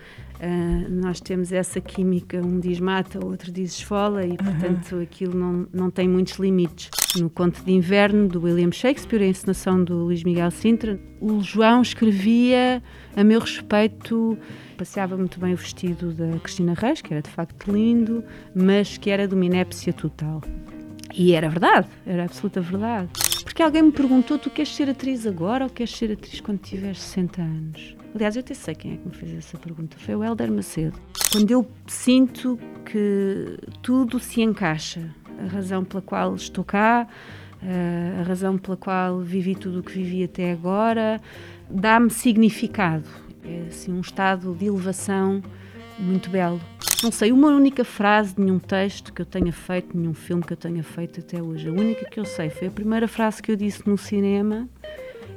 Uh, 0.44 0.90
nós 0.90 1.22
temos 1.22 1.54
essa 1.54 1.80
química, 1.80 2.42
um 2.42 2.60
diz 2.60 2.78
mata, 2.78 3.18
o 3.18 3.30
outro 3.30 3.50
diz 3.50 3.72
esfola, 3.78 4.26
e 4.26 4.36
portanto 4.36 4.96
uhum. 4.96 5.02
aquilo 5.02 5.40
não, 5.40 5.68
não 5.72 5.90
tem 5.90 6.06
muitos 6.06 6.34
limites. 6.34 6.90
No 7.16 7.30
Conto 7.30 7.64
de 7.64 7.72
Inverno, 7.72 8.28
do 8.28 8.42
William 8.42 8.72
Shakespeare, 8.72 9.22
a 9.22 9.28
encenação 9.28 9.82
do 9.82 10.04
Luís 10.04 10.22
Miguel 10.22 10.52
Sintra, 10.52 11.00
o 11.22 11.40
João 11.40 11.82
escrevia 11.82 12.84
a 13.16 13.24
meu 13.24 13.40
respeito. 13.40 14.38
Passeava 14.78 15.16
muito 15.16 15.40
bem 15.40 15.54
o 15.54 15.58
vestido 15.58 16.12
da 16.12 16.38
Cristina 16.40 16.74
Reis, 16.74 17.02
que 17.02 17.14
era 17.14 17.22
de 17.22 17.30
facto 17.30 17.72
lindo, 17.72 18.22
mas 18.54 18.98
que 18.98 19.10
era 19.10 19.26
de 19.26 19.36
uma 19.36 19.46
inépcia 19.46 19.94
total. 19.94 20.42
E 21.14 21.34
era 21.34 21.48
verdade, 21.48 21.88
era 22.06 22.24
absoluta 22.26 22.60
verdade. 22.60 23.10
Porque 23.44 23.62
alguém 23.62 23.84
me 23.84 23.92
perguntou: 23.92 24.40
tu 24.40 24.50
queres 24.50 24.76
ser 24.76 24.90
atriz 24.90 25.28
agora 25.28 25.66
ou 25.66 25.70
queres 25.70 25.96
ser 25.96 26.12
atriz 26.12 26.42
quando 26.42 26.60
tiveres 26.60 27.00
60 27.00 27.42
anos? 27.42 27.96
Aliás, 28.16 28.36
eu 28.36 28.42
até 28.42 28.54
sei 28.54 28.76
quem 28.76 28.94
é 28.94 28.98
que 28.98 29.08
me 29.08 29.14
fez 29.14 29.34
essa 29.34 29.58
pergunta. 29.58 29.98
Foi 30.00 30.16
o 30.16 30.24
Helder 30.24 30.52
Macedo. 30.52 31.00
Quando 31.32 31.50
eu 31.52 31.68
sinto 31.88 32.60
que 32.86 33.58
tudo 33.82 34.20
se 34.20 34.42
encaixa, 34.42 35.14
a 35.40 35.48
razão 35.48 35.84
pela 35.84 36.02
qual 36.02 36.36
estou 36.36 36.64
cá, 36.64 37.08
eh, 37.62 38.20
a 38.20 38.24
razão 38.24 38.58
pela 38.58 38.78
qual 38.78 39.20
vivi 39.22 39.56
tudo 39.56 39.80
o 39.80 39.84
que 39.84 39.94
vivi 39.94 40.24
até 40.24 40.52
agora, 40.52 41.20
dá-me 41.70 42.10
significado. 42.10 43.08
É 43.44 43.68
assim 43.68 43.92
um 43.92 44.02
estado 44.02 44.54
de 44.54 44.66
elevação 44.66 45.42
muito 46.00 46.30
belo. 46.30 46.60
Não 47.04 47.12
sei, 47.12 47.32
uma 47.32 47.50
única 47.50 47.84
frase 47.84 48.36
de 48.36 48.42
nenhum 48.42 48.60
texto 48.60 49.12
que 49.12 49.22
eu 49.22 49.26
tenha 49.26 49.52
feito, 49.52 49.98
nenhum 49.98 50.14
filme 50.14 50.42
que 50.42 50.54
eu 50.54 50.58
tenha 50.58 50.84
feito 50.84 51.20
até 51.20 51.42
hoje. 51.42 51.68
A 51.68 51.72
única 51.72 52.06
que 52.06 52.20
eu 52.20 52.26
sei 52.26 52.50
foi 52.50 52.68
a 52.68 52.72
primeira 52.72 53.08
frase 53.08 53.42
que 53.42 53.52
eu 53.52 53.56
disse 53.56 53.88
no 53.88 53.98
cinema 53.98 54.68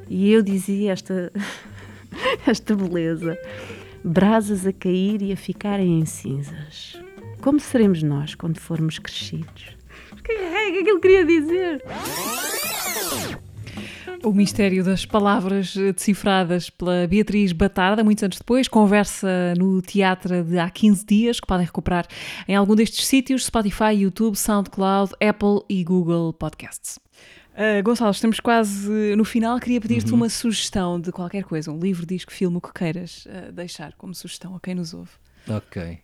e 0.09 0.31
eu 0.31 0.43
dizia 0.43 0.93
esta 0.93 1.33
esta 2.47 2.75
beleza. 2.75 3.37
Brasas 4.05 4.67
a 4.67 4.73
cair 4.73 5.21
e 5.23 5.33
a 5.33 5.37
ficarem 5.37 5.99
em 5.99 6.07
cinzas. 6.07 6.97
Como 7.41 7.59
seremos 7.59 8.03
nós 8.03 8.35
quando 8.35 8.59
formos 8.59 8.99
crescidos? 8.99 9.77
Que 10.23 10.33
é 10.33 10.83
que 10.83 10.91
ele 10.91 11.01
queria 11.01 11.25
dizer? 11.25 11.83
O 14.27 14.33
mistério 14.33 14.83
das 14.83 15.07
palavras 15.07 15.73
decifradas 15.77 16.69
pela 16.69 17.07
Beatriz 17.07 17.53
Batarda, 17.53 18.03
muitos 18.03 18.25
anos 18.25 18.39
depois, 18.39 18.67
conversa 18.67 19.55
no 19.57 19.81
teatro 19.81 20.43
de 20.43 20.59
há 20.59 20.69
15 20.69 21.07
dias, 21.07 21.39
que 21.39 21.47
podem 21.47 21.65
recuperar 21.65 22.09
em 22.49 22.57
algum 22.57 22.75
destes 22.75 23.07
sítios: 23.07 23.47
Spotify, 23.47 23.93
YouTube, 23.93 24.35
SoundCloud, 24.35 25.13
Apple 25.25 25.61
e 25.69 25.85
Google 25.85 26.33
Podcasts. 26.33 26.99
Uh, 27.53 27.81
Gonçalo, 27.85 28.11
estamos 28.11 28.41
quase 28.41 29.15
no 29.15 29.25
final. 29.25 29.61
Queria 29.61 29.81
pedir-te 29.81 30.11
uhum. 30.11 30.17
uma 30.17 30.29
sugestão 30.29 31.01
de 31.01 31.13
qualquer 31.13 31.45
coisa, 31.45 31.71
um 31.71 31.79
livro, 31.79 32.05
disco, 32.05 32.33
filme, 32.33 32.57
o 32.57 32.61
que 32.61 32.73
queiras 32.73 33.27
uh, 33.27 33.53
deixar 33.53 33.93
como 33.93 34.13
sugestão 34.13 34.57
a 34.57 34.61
quem 34.61 34.75
nos 34.75 34.93
ouve. 34.93 35.13
Ok. 35.49 36.01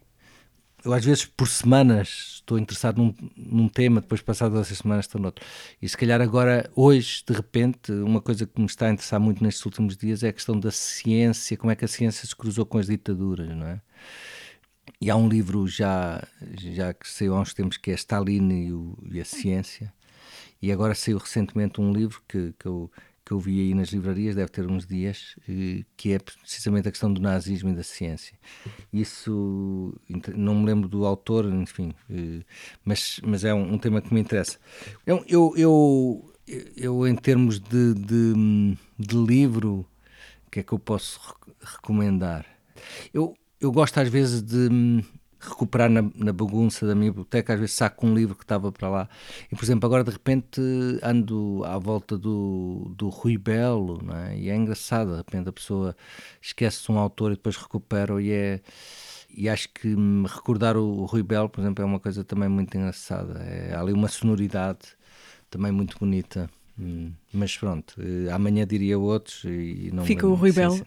Eu 0.85 0.93
às 0.93 1.05
vezes 1.05 1.25
por 1.25 1.49
semanas 1.49 2.35
estou 2.37 2.59
interessado 2.59 2.99
num, 2.99 3.15
num 3.37 3.69
tema, 3.69 4.01
depois 4.01 4.21
passado 4.21 4.59
essas 4.59 4.79
semanas 4.79 5.07
estou 5.07 5.21
noutro. 5.21 5.45
E 5.81 5.89
se 5.89 5.97
calhar 5.97 6.21
agora, 6.21 6.71
hoje, 6.75 7.23
de 7.27 7.33
repente, 7.33 7.93
uma 7.93 8.21
coisa 8.21 8.47
que 8.47 8.61
me 8.61 8.67
está 8.67 8.87
a 8.87 8.93
interessar 8.93 9.21
muito 9.21 9.43
nestes 9.43 9.65
últimos 9.65 9.97
dias 9.97 10.23
é 10.23 10.29
a 10.29 10.33
questão 10.33 10.59
da 10.59 10.71
ciência, 10.71 11.57
como 11.57 11.71
é 11.71 11.77
que 11.77 11.85
a 11.85 11.89
ciência 11.89 12.27
se 12.27 12.35
cruzou 12.35 12.67
com 12.67 12.79
as 12.79 12.87
ditaduras, 12.87 13.49
não 13.57 13.67
é? 13.67 13.81
E 15.01 15.11
há 15.11 15.17
um 15.17 15.29
livro 15.29 15.67
já, 15.67 16.23
já 16.57 16.93
que 16.95 17.09
saiu 17.09 17.35
há 17.37 17.41
uns 17.41 17.55
tempos 17.55 17.77
que 17.77 17.91
é 17.91 17.95
Stalin 17.95 18.67
e, 18.67 18.73
o, 18.73 18.99
e 19.11 19.21
a 19.21 19.25
Ciência, 19.25 19.93
e 20.61 20.71
agora 20.71 20.95
saiu 20.95 21.19
recentemente 21.19 21.81
um 21.81 21.93
livro 21.93 22.23
que, 22.29 22.55
que, 22.59 22.67
eu, 22.67 22.91
que 23.25 23.33
eu 23.33 23.39
vi 23.39 23.61
aí 23.61 23.75
nas 23.75 23.89
livrarias, 23.89 24.35
deve 24.35 24.51
ter 24.51 24.67
uns 24.67 24.87
dias, 24.87 25.37
eh, 25.49 25.85
que 25.97 26.13
é 26.13 26.19
precisamente 26.19 26.89
a 26.89 26.91
questão 26.91 27.13
do 27.13 27.21
nazismo 27.21 27.71
e 27.71 27.75
da 27.75 27.83
ciência. 27.83 28.37
Isso, 28.93 29.95
não 30.35 30.57
me 30.57 30.67
lembro 30.67 30.89
do 30.89 31.07
autor, 31.07 31.47
enfim, 31.47 31.95
eh, 32.11 32.43
mas, 32.85 33.21
mas 33.25 33.45
é 33.45 33.55
um, 33.55 33.75
um 33.75 33.79
tema 33.79 34.03
que 34.03 34.13
me 34.13 34.21
interessa. 34.21 34.59
Eu, 35.07 35.25
eu, 35.29 35.55
eu, 35.57 36.33
eu 36.77 37.07
em 37.07 37.15
termos 37.15 37.61
de, 37.61 37.95
de, 37.95 38.77
de 38.99 39.17
livro, 39.17 39.87
o 40.47 40.51
que 40.51 40.61
é 40.61 40.63
que 40.63 40.73
eu 40.73 40.79
posso 40.79 41.21
recomendar? 41.61 42.45
Eu, 43.15 43.37
eu 43.61 43.71
gosto 43.71 43.99
às 43.99 44.09
vezes 44.09 44.43
de 44.43 44.69
recuperar 45.43 45.91
na, 45.91 46.03
na, 46.15 46.33
bagunça 46.33 46.87
da 46.87 46.95
minha 46.95 47.11
biblioteca, 47.11 47.55
às 47.55 47.61
vezes 47.61 47.75
saco 47.75 48.07
um 48.07 48.15
livro 48.15 48.35
que 48.35 48.45
estava 48.45 48.71
para 48.71 48.89
lá. 48.89 49.09
E, 49.51 49.57
por 49.57 49.65
exemplo, 49.65 49.87
agora 49.87 50.05
de 50.05 50.11
repente 50.11 50.61
ando 51.03 51.63
à 51.65 51.79
volta 51.79 52.17
do, 52.17 52.93
do 52.97 53.09
Rui 53.09 53.37
Belo, 53.37 54.01
não 54.03 54.17
é? 54.17 54.37
e 54.39 54.49
é 54.49 54.57
engraçado, 54.57 55.11
de 55.11 55.17
repente 55.17 55.49
a 55.49 55.53
pessoa 55.53 55.97
esquece 56.41 56.91
um 56.91 56.99
autor 56.99 57.33
e 57.33 57.35
depois 57.37 57.57
recupera 57.57 58.21
e 58.23 58.31
é... 58.33 58.61
E 59.35 59.49
acho 59.49 59.71
que 59.71 59.97
recordar 60.27 60.77
o, 60.77 61.01
o 61.01 61.05
Rui 61.07 61.23
Belo, 61.23 61.49
por 61.49 61.61
exemplo, 61.63 61.83
é 61.83 61.87
uma 61.87 61.99
coisa 61.99 62.23
também 62.23 62.51
muito 62.51 62.77
engraçada. 62.77 63.41
É, 63.43 63.75
há 63.75 63.81
ali 63.81 63.93
uma 63.93 64.09
sonoridade 64.09 64.81
também 65.51 65.73
muito 65.73 65.99
bonita. 65.99 66.51
Hum, 66.79 67.13
mas 67.33 67.55
pronto, 67.57 67.95
uh, 67.99 68.33
amanhã 68.33 68.67
diria 68.67 68.99
outros 68.99 69.45
e 69.45 69.91
não 69.93 70.07
Fica 70.07 70.27
o 70.27 70.35
Rui 70.35 70.53
Belo. 70.53 70.77
uh, 70.77 70.83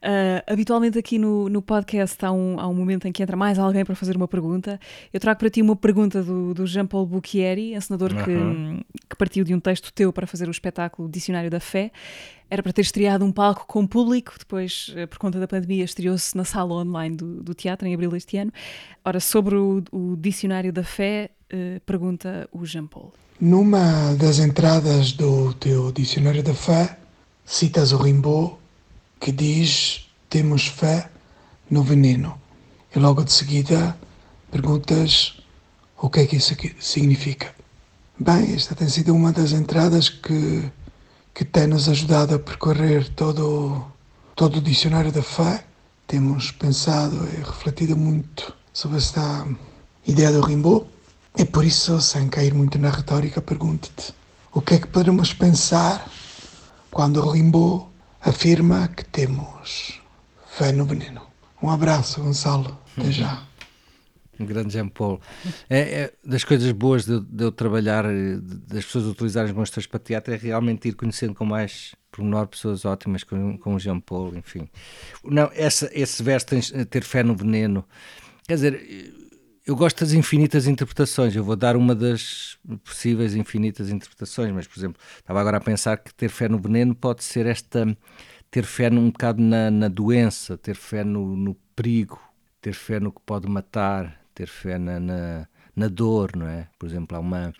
habitualmente 0.50 0.98
aqui 0.98 1.18
no, 1.18 1.48
no 1.48 1.60
podcast 1.60 2.24
há 2.24 2.32
um, 2.32 2.58
há 2.58 2.66
um 2.66 2.74
momento 2.74 3.06
em 3.06 3.12
que 3.12 3.22
entra 3.22 3.36
mais 3.36 3.58
alguém 3.58 3.84
para 3.84 3.94
fazer 3.94 4.16
uma 4.16 4.26
pergunta. 4.26 4.80
Eu 5.12 5.20
trago 5.20 5.38
para 5.38 5.50
ti 5.50 5.60
uma 5.60 5.76
pergunta 5.76 6.22
do, 6.22 6.54
do 6.54 6.66
Jean-Paul 6.66 7.06
Bouquieri, 7.06 7.74
encenador 7.74 8.12
uh 8.12 8.16
-huh. 8.16 8.24
que, 8.24 9.08
que 9.10 9.16
partiu 9.16 9.44
de 9.44 9.54
um 9.54 9.60
texto 9.60 9.92
teu 9.92 10.12
para 10.12 10.26
fazer 10.26 10.48
o 10.48 10.50
espetáculo 10.50 11.08
Dicionário 11.08 11.50
da 11.50 11.60
Fé. 11.60 11.92
Era 12.48 12.62
para 12.62 12.72
ter 12.72 12.82
estreado 12.82 13.24
um 13.24 13.32
palco 13.32 13.66
com 13.66 13.86
público, 13.86 14.34
depois, 14.38 14.92
eh, 14.94 15.06
por 15.06 15.18
conta 15.18 15.40
da 15.40 15.48
pandemia, 15.48 15.84
estreou-se 15.84 16.36
na 16.36 16.44
sala 16.44 16.74
online 16.74 17.16
do, 17.16 17.42
do 17.42 17.54
teatro 17.54 17.88
em 17.88 17.94
abril 17.94 18.10
deste 18.10 18.36
ano. 18.36 18.52
Ora, 19.02 19.20
sobre 19.20 19.54
o, 19.56 19.82
o 19.90 20.16
Dicionário 20.18 20.70
da 20.70 20.84
Fé, 20.84 21.30
uh, 21.50 21.80
pergunta 21.86 22.46
o 22.52 22.66
Jean-Paul. 22.66 23.14
Numa 23.44 24.14
das 24.14 24.38
entradas 24.38 25.10
do 25.10 25.52
teu 25.54 25.90
dicionário 25.90 26.44
da 26.44 26.54
fé, 26.54 26.96
citas 27.44 27.90
o 27.90 27.96
Rimbaud 27.96 28.54
que 29.18 29.32
diz: 29.32 30.08
Temos 30.30 30.68
fé 30.68 31.10
no 31.68 31.82
veneno. 31.82 32.40
E 32.94 33.00
logo 33.00 33.24
de 33.24 33.32
seguida 33.32 33.98
perguntas 34.48 35.42
o 35.98 36.08
que 36.08 36.20
é 36.20 36.26
que 36.28 36.36
isso 36.36 36.54
significa. 36.78 37.52
Bem, 38.16 38.54
esta 38.54 38.76
tem 38.76 38.88
sido 38.88 39.12
uma 39.12 39.32
das 39.32 39.50
entradas 39.50 40.08
que 40.08 40.70
que 41.34 41.44
tem-nos 41.44 41.88
ajudado 41.88 42.36
a 42.36 42.38
percorrer 42.38 43.08
todo, 43.08 43.84
todo 44.36 44.58
o 44.58 44.62
dicionário 44.62 45.10
da 45.10 45.20
fé. 45.20 45.64
Temos 46.06 46.52
pensado 46.52 47.28
e 47.34 47.38
refletido 47.38 47.96
muito 47.96 48.54
sobre 48.72 48.98
esta 48.98 49.44
ideia 50.06 50.30
do 50.30 50.42
Rimbaud 50.42 50.86
e 51.36 51.44
por 51.44 51.64
isso, 51.64 52.00
sem 52.00 52.28
cair 52.28 52.52
muito 52.52 52.78
na 52.78 52.90
retórica, 52.90 53.40
pergunto-te 53.40 54.14
o 54.52 54.60
que 54.60 54.74
é 54.74 54.78
que 54.78 54.86
poderemos 54.86 55.32
pensar 55.32 56.06
quando 56.90 57.26
Rimbaud 57.28 57.86
afirma 58.20 58.88
que 58.88 59.04
temos 59.04 60.00
fé 60.46 60.72
no 60.72 60.84
veneno. 60.84 61.22
Um 61.62 61.70
abraço, 61.70 62.20
Gonçalo. 62.20 62.78
Até 62.96 63.10
já. 63.10 63.42
Um 64.38 64.44
grande 64.44 64.72
Jean 64.72 64.88
Paul. 64.88 65.20
É, 65.70 65.78
é, 65.80 66.12
das 66.24 66.44
coisas 66.44 66.70
boas 66.72 67.06
de, 67.06 67.20
de, 67.20 67.44
eu 67.44 67.52
trabalhar, 67.52 68.04
das 68.68 68.84
pessoas 68.84 69.06
utilizarem 69.06 69.50
os 69.50 69.56
meus 69.56 69.86
para 69.86 70.00
teatro, 70.00 70.34
é 70.34 70.36
realmente 70.36 70.88
ir 70.88 70.94
conhecendo 70.94 71.34
com 71.34 71.44
mais 71.44 71.94
pormenor 72.10 72.46
pessoas 72.46 72.84
ótimas 72.84 73.24
como, 73.24 73.58
como 73.58 73.76
o 73.76 73.78
Jean 73.78 74.00
Paul, 74.00 74.34
enfim. 74.36 74.68
Não, 75.24 75.50
essa, 75.54 75.90
esse 75.92 76.22
verso, 76.22 76.46
tens, 76.46 76.72
ter 76.90 77.04
fé 77.04 77.22
no 77.22 77.34
veneno, 77.34 77.84
quer 78.46 78.54
dizer, 78.54 79.21
eu 79.64 79.76
gosto 79.76 80.00
das 80.00 80.12
infinitas 80.12 80.66
interpretações. 80.66 81.34
Eu 81.36 81.44
vou 81.44 81.56
dar 81.56 81.76
uma 81.76 81.94
das 81.94 82.58
possíveis 82.84 83.34
infinitas 83.34 83.90
interpretações, 83.90 84.52
mas, 84.52 84.66
por 84.66 84.78
exemplo, 84.78 85.00
estava 85.18 85.40
agora 85.40 85.58
a 85.58 85.60
pensar 85.60 85.98
que 85.98 86.12
ter 86.14 86.28
fé 86.28 86.48
no 86.48 86.58
veneno 86.58 86.94
pode 86.94 87.22
ser 87.24 87.46
esta. 87.46 87.96
ter 88.50 88.64
fé 88.64 88.90
um 88.90 89.10
bocado 89.10 89.40
na, 89.42 89.70
na 89.70 89.88
doença, 89.88 90.58
ter 90.58 90.74
fé 90.74 91.04
no, 91.04 91.36
no 91.36 91.54
perigo, 91.76 92.20
ter 92.60 92.74
fé 92.74 93.00
no 93.00 93.12
que 93.12 93.20
pode 93.24 93.48
matar, 93.48 94.20
ter 94.34 94.46
fé 94.48 94.78
na, 94.78 95.00
na, 95.00 95.48
na, 95.76 95.88
dor, 95.88 96.36
não 96.36 96.46
é? 96.48 96.68
Por 96.78 96.86
exemplo, 96.88 97.16
há 97.16 97.20
uma, 97.20 97.52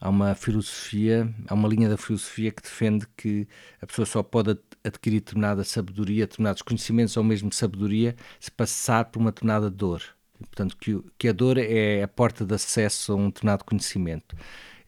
há 0.00 0.08
uma 0.10 0.34
filosofia, 0.34 1.32
há 1.48 1.54
uma 1.54 1.68
linha 1.68 1.88
da 1.88 1.96
filosofia 1.96 2.50
que 2.52 2.62
defende 2.62 3.06
que 3.16 3.48
a 3.80 3.86
pessoa 3.86 4.06
só 4.06 4.22
pode 4.22 4.58
adquirir 4.84 5.20
determinada 5.20 5.64
sabedoria, 5.64 6.26
determinados 6.26 6.62
conhecimentos 6.62 7.16
ou 7.16 7.24
mesmo 7.24 7.52
sabedoria, 7.52 8.16
se 8.40 8.50
passar 8.50 9.06
por 9.06 9.20
uma 9.20 9.30
determinada 9.30 9.70
dor. 9.70 10.02
Portanto, 10.46 10.76
que, 10.76 11.00
que 11.18 11.28
a 11.28 11.32
dor 11.32 11.58
é 11.58 12.02
a 12.02 12.08
porta 12.08 12.44
de 12.44 12.54
acesso 12.54 13.12
a 13.12 13.16
um 13.16 13.26
determinado 13.26 13.64
conhecimento, 13.64 14.36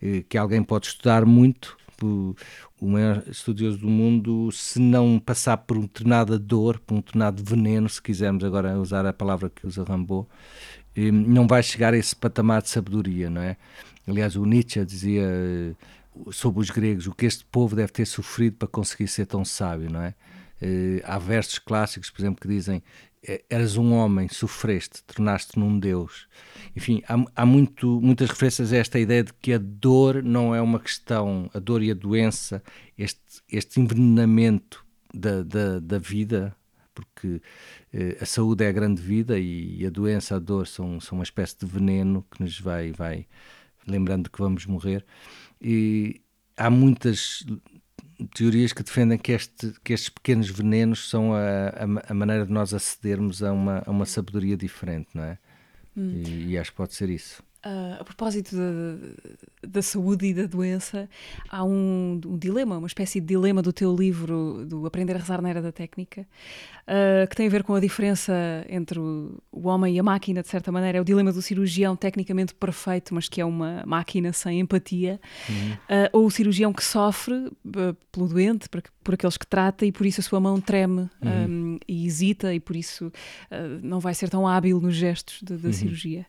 eh, 0.02 0.24
que 0.28 0.38
alguém 0.38 0.62
pode 0.62 0.86
estudar 0.86 1.24
muito, 1.24 1.76
o 2.02 2.86
maior 2.88 3.22
estudioso 3.26 3.78
do 3.78 3.88
mundo, 3.88 4.50
se 4.52 4.78
não 4.78 5.18
passar 5.18 5.56
por 5.56 5.76
uma 5.76 5.86
determinada 5.86 6.38
dor, 6.38 6.78
por 6.80 6.94
um 6.94 6.98
determinado 6.98 7.42
veneno, 7.42 7.88
se 7.88 8.02
quisermos 8.02 8.44
agora 8.44 8.78
usar 8.78 9.06
a 9.06 9.12
palavra 9.12 9.48
que 9.48 9.66
usa 9.66 9.82
Rambo, 9.82 10.28
eh, 10.94 11.10
não 11.10 11.46
vai 11.46 11.62
chegar 11.62 11.94
a 11.94 11.96
esse 11.96 12.14
patamar 12.14 12.62
de 12.62 12.68
sabedoria, 12.68 13.30
não 13.30 13.40
é? 13.40 13.56
Aliás, 14.06 14.36
o 14.36 14.44
Nietzsche 14.44 14.84
dizia 14.84 15.22
eh, 15.24 15.74
sobre 16.30 16.60
os 16.60 16.70
gregos 16.70 17.06
o 17.06 17.14
que 17.14 17.26
este 17.26 17.44
povo 17.46 17.74
deve 17.74 17.92
ter 17.92 18.06
sofrido 18.06 18.56
para 18.56 18.68
conseguir 18.68 19.08
ser 19.08 19.26
tão 19.26 19.44
sábio, 19.44 19.90
não 19.90 20.02
é? 20.02 20.14
Há 21.04 21.18
versos 21.18 21.58
clássicos, 21.58 22.08
por 22.08 22.22
exemplo, 22.22 22.40
que 22.40 22.48
dizem 22.48 22.82
eras 23.50 23.76
um 23.76 23.92
homem, 23.92 24.28
sofreste, 24.28 25.02
tornaste-te 25.04 25.58
num 25.58 25.78
Deus. 25.78 26.28
Enfim, 26.74 27.02
há, 27.08 27.42
há 27.42 27.46
muito, 27.46 28.00
muitas 28.00 28.30
referências 28.30 28.72
a 28.72 28.76
esta 28.76 28.98
ideia 28.98 29.24
de 29.24 29.32
que 29.32 29.52
a 29.52 29.58
dor 29.58 30.22
não 30.22 30.54
é 30.54 30.60
uma 30.60 30.78
questão, 30.78 31.50
a 31.52 31.58
dor 31.58 31.82
e 31.82 31.90
a 31.90 31.94
doença, 31.94 32.62
este, 32.96 33.42
este 33.50 33.80
envenenamento 33.80 34.84
da, 35.12 35.42
da, 35.42 35.80
da 35.80 35.98
vida, 35.98 36.54
porque 36.94 37.40
eh, 37.92 38.16
a 38.20 38.26
saúde 38.26 38.64
é 38.64 38.68
a 38.68 38.72
grande 38.72 39.02
vida 39.02 39.38
e, 39.38 39.80
e, 39.80 39.86
a 39.86 39.90
doença, 39.90 40.36
a 40.36 40.38
dor, 40.38 40.66
são, 40.66 41.00
são 41.00 41.18
uma 41.18 41.24
espécie 41.24 41.58
de 41.58 41.66
veneno 41.66 42.24
que 42.30 42.42
nos 42.42 42.58
vai, 42.58 42.92
vai 42.92 43.26
lembrando 43.86 44.30
que 44.30 44.38
vamos 44.38 44.66
morrer. 44.66 45.04
E 45.60 46.20
há 46.56 46.70
muitas 46.70 47.44
teorias 48.34 48.72
que 48.72 48.82
defendem 48.82 49.18
que, 49.18 49.32
este, 49.32 49.72
que 49.84 49.92
estes 49.92 50.08
pequenos 50.08 50.48
venenos 50.50 51.08
são 51.08 51.34
a, 51.34 51.38
a, 51.38 52.12
a 52.12 52.14
maneira 52.14 52.46
de 52.46 52.52
nós 52.52 52.72
acedermos 52.72 53.42
a 53.42 53.52
uma, 53.52 53.82
a 53.84 53.90
uma 53.90 54.06
sabedoria 54.06 54.56
diferente, 54.56 55.08
não 55.14 55.24
é? 55.24 55.38
Hum. 55.96 56.22
E, 56.24 56.52
e 56.52 56.58
acho 56.58 56.70
que 56.70 56.76
pode 56.76 56.94
ser 56.94 57.10
isso. 57.10 57.42
Uh, 57.66 58.00
a 58.00 58.04
propósito 58.04 58.54
da, 58.54 59.68
da, 59.68 59.82
saúde 59.82 60.26
e 60.26 60.34
da 60.34 60.46
doença, 60.46 61.08
há 61.48 61.64
um, 61.64 62.20
um, 62.24 62.38
dilema, 62.38 62.78
uma 62.78 62.86
espécie 62.86 63.20
de 63.20 63.26
dilema 63.26 63.60
do 63.60 63.72
teu 63.72 63.92
livro, 63.92 64.64
do 64.64 64.86
Aprender 64.86 65.14
a 65.16 65.18
Rezar 65.18 65.42
na 65.42 65.50
Era 65.50 65.60
da 65.60 65.72
Técnica, 65.72 66.28
uh, 66.86 67.26
que 67.28 67.34
tem 67.34 67.48
a 67.48 67.50
ver 67.50 67.64
com 67.64 67.74
a 67.74 67.80
diferença 67.80 68.32
entre 68.68 69.00
o, 69.00 69.42
o, 69.50 69.66
homem 69.66 69.96
e 69.96 69.98
a 69.98 70.02
máquina, 70.04 70.42
de 70.42 70.48
certa 70.48 70.70
maneira. 70.70 70.98
É 70.98 71.00
o 71.00 71.04
dilema 71.04 71.32
do 71.32 71.42
cirurgião 71.42 71.96
tecnicamente 71.96 72.54
perfeito, 72.54 73.12
mas 73.12 73.28
que 73.28 73.40
é 73.40 73.44
uma 73.44 73.82
máquina 73.84 74.32
sem 74.32 74.60
empatia, 74.60 75.20
uhum. 75.48 75.72
uh, 75.72 76.08
ou 76.12 76.26
o 76.26 76.30
cirurgião 76.30 76.72
que 76.72 76.84
sofre 76.84 77.50
pelo 78.12 78.28
doente, 78.28 78.68
por, 78.68 78.80
por, 79.02 79.14
aqueles 79.14 79.36
que 79.36 79.46
trata, 79.46 79.84
e 79.84 79.90
por 79.90 80.06
isso 80.06 80.20
a 80.20 80.22
sua 80.22 80.38
mão 80.38 80.60
treme 80.60 81.10
uhum. 81.20 81.46
um, 81.48 81.78
e 81.88 82.06
hesita, 82.06 82.54
e 82.54 82.60
por 82.60 82.76
isso 82.76 83.12
não 83.82 83.98
vai 83.98 84.14
ser 84.14 84.30
tão 84.30 84.46
hábil 84.46 84.80
nos 84.80 84.94
gestos 84.94 85.42
da 85.42 85.54
uhum. 85.56 85.72
cirurgia. 85.72 86.26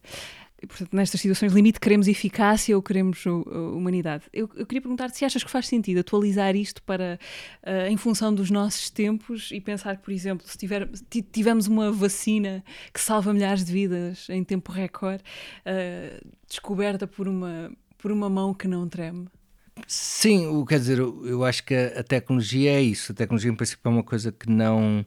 Portanto, 0.66 0.91
nestas 0.91 1.22
situações 1.22 1.53
limite, 1.53 1.80
queremos 1.80 2.08
eficácia 2.08 2.76
ou 2.76 2.82
queremos 2.82 3.24
humanidade. 3.26 4.24
Eu, 4.34 4.49
eu 4.55 4.66
queria 4.66 4.82
perguntar-te 4.82 5.16
se 5.16 5.24
achas 5.24 5.43
que 5.43 5.51
faz 5.51 5.68
sentido 5.68 5.99
atualizar 5.99 6.55
isto 6.55 6.82
para, 6.82 7.20
uh, 7.64 7.88
em 7.88 7.95
função 7.95 8.34
dos 8.34 8.49
nossos 8.49 8.89
tempos 8.89 9.51
e 9.51 9.62
pensar 9.62 9.97
por 9.97 10.12
exemplo, 10.12 10.47
se 10.47 10.58
tiver, 10.58 10.89
tivemos 11.32 11.68
uma 11.68 11.91
vacina 11.91 12.64
que 12.91 12.99
salva 12.99 13.34
milhares 13.34 13.64
de 13.64 13.72
vidas 13.72 14.28
em 14.30 14.43
tempo 14.43 14.72
recorde, 14.72 15.24
uh, 15.62 16.28
descoberta 16.47 17.05
por 17.05 17.28
uma, 17.28 17.72
por 17.97 18.12
uma 18.12 18.30
mão 18.30 18.53
que 18.53 18.68
não 18.68 18.88
treme. 18.88 19.28
Sim, 19.86 20.66
quer 20.66 20.80
dizer, 20.80 20.97
eu 20.97 21.43
acho 21.43 21.64
que 21.64 21.76
a, 21.76 21.99
a 21.99 22.03
tecnologia 22.03 22.72
é 22.72 22.82
isso. 22.82 23.12
A 23.12 23.16
tecnologia, 23.16 23.51
em 23.51 23.55
princípio, 23.55 23.88
é 23.88 23.89
uma 23.89 24.03
coisa 24.03 24.32
que 24.32 24.49
não 24.49 25.05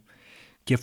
que 0.65 0.75
a 0.75 0.79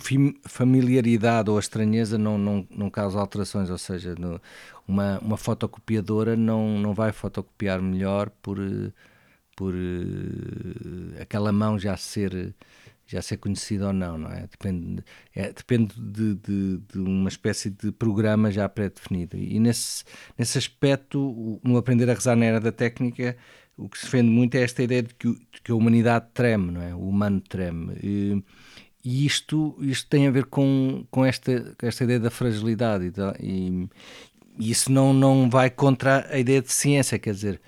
familiaridade 0.46 1.50
ou 1.50 1.56
a 1.56 1.60
estranheza 1.60 2.18
não, 2.18 2.36
não, 2.36 2.66
não 2.70 2.90
causa 2.90 3.18
alterações, 3.18 3.70
ou 3.70 3.78
seja, 3.78 4.14
no, 4.18 4.40
uma, 4.86 5.18
uma 5.20 5.36
fotocopiadora 5.36 6.36
não, 6.36 6.78
não 6.78 6.92
vai 6.94 7.12
fotocopiar 7.12 7.80
melhor 7.80 8.30
por, 8.42 8.58
por 9.56 9.74
uh, 9.74 11.22
aquela 11.22 11.52
mão 11.52 11.78
já 11.78 11.96
ser 11.96 12.54
já 13.08 13.22
ser 13.22 13.38
conhecida 13.38 13.86
ou 13.86 13.92
não, 13.92 14.18
não 14.18 14.30
é? 14.30 14.42
Depende, 14.42 15.02
é, 15.34 15.50
depende 15.50 15.94
de, 15.98 16.34
de, 16.34 16.76
de, 16.92 16.98
uma 16.98 17.30
espécie 17.30 17.70
de 17.70 17.90
programa 17.90 18.50
já 18.52 18.68
pré-definido. 18.68 19.34
E 19.34 19.58
nesse, 19.58 20.04
nesse 20.36 20.58
aspecto, 20.58 21.58
no 21.64 21.78
aprender 21.78 22.10
a 22.10 22.12
rezar 22.12 22.36
na 22.36 22.44
era 22.44 22.60
da 22.60 22.70
técnica, 22.70 23.34
o 23.78 23.88
que 23.88 23.96
se 23.96 24.04
defende 24.04 24.28
muito 24.30 24.56
é 24.56 24.62
esta 24.62 24.82
ideia 24.82 25.02
de 25.02 25.14
que, 25.14 25.32
de 25.32 25.62
que 25.64 25.72
a 25.72 25.74
humanidade 25.74 26.26
treme, 26.34 26.70
não 26.70 26.82
é? 26.82 26.94
O 26.94 27.08
humano 27.08 27.40
treme. 27.40 27.94
E, 28.02 28.44
e 29.10 29.24
isto, 29.24 29.74
isto 29.80 30.06
tem 30.06 30.26
a 30.26 30.30
ver 30.30 30.44
com, 30.44 31.02
com, 31.10 31.24
esta, 31.24 31.74
com 31.78 31.86
esta 31.86 32.04
ideia 32.04 32.20
da 32.20 32.30
fragilidade 32.30 33.10
e, 33.40 33.88
e, 34.58 34.70
isso 34.70 34.92
não, 34.92 35.14
não 35.14 35.48
vai 35.48 35.70
contra 35.70 36.28
a 36.30 36.38
ideia 36.38 36.60
de 36.60 36.70
ciência, 36.70 37.18
quer 37.18 37.32
dizer, 37.32 37.58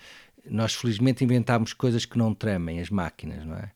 nós 0.45 0.75
felizmente 0.75 1.25
inventámos 1.25 1.73
coisas 1.73 2.05
que 2.05 2.19
não 2.19 2.35
tremem, 2.35 2.79
as 2.79 2.91
máquinas, 2.91 3.47
não 3.47 3.57
é? 3.57 3.73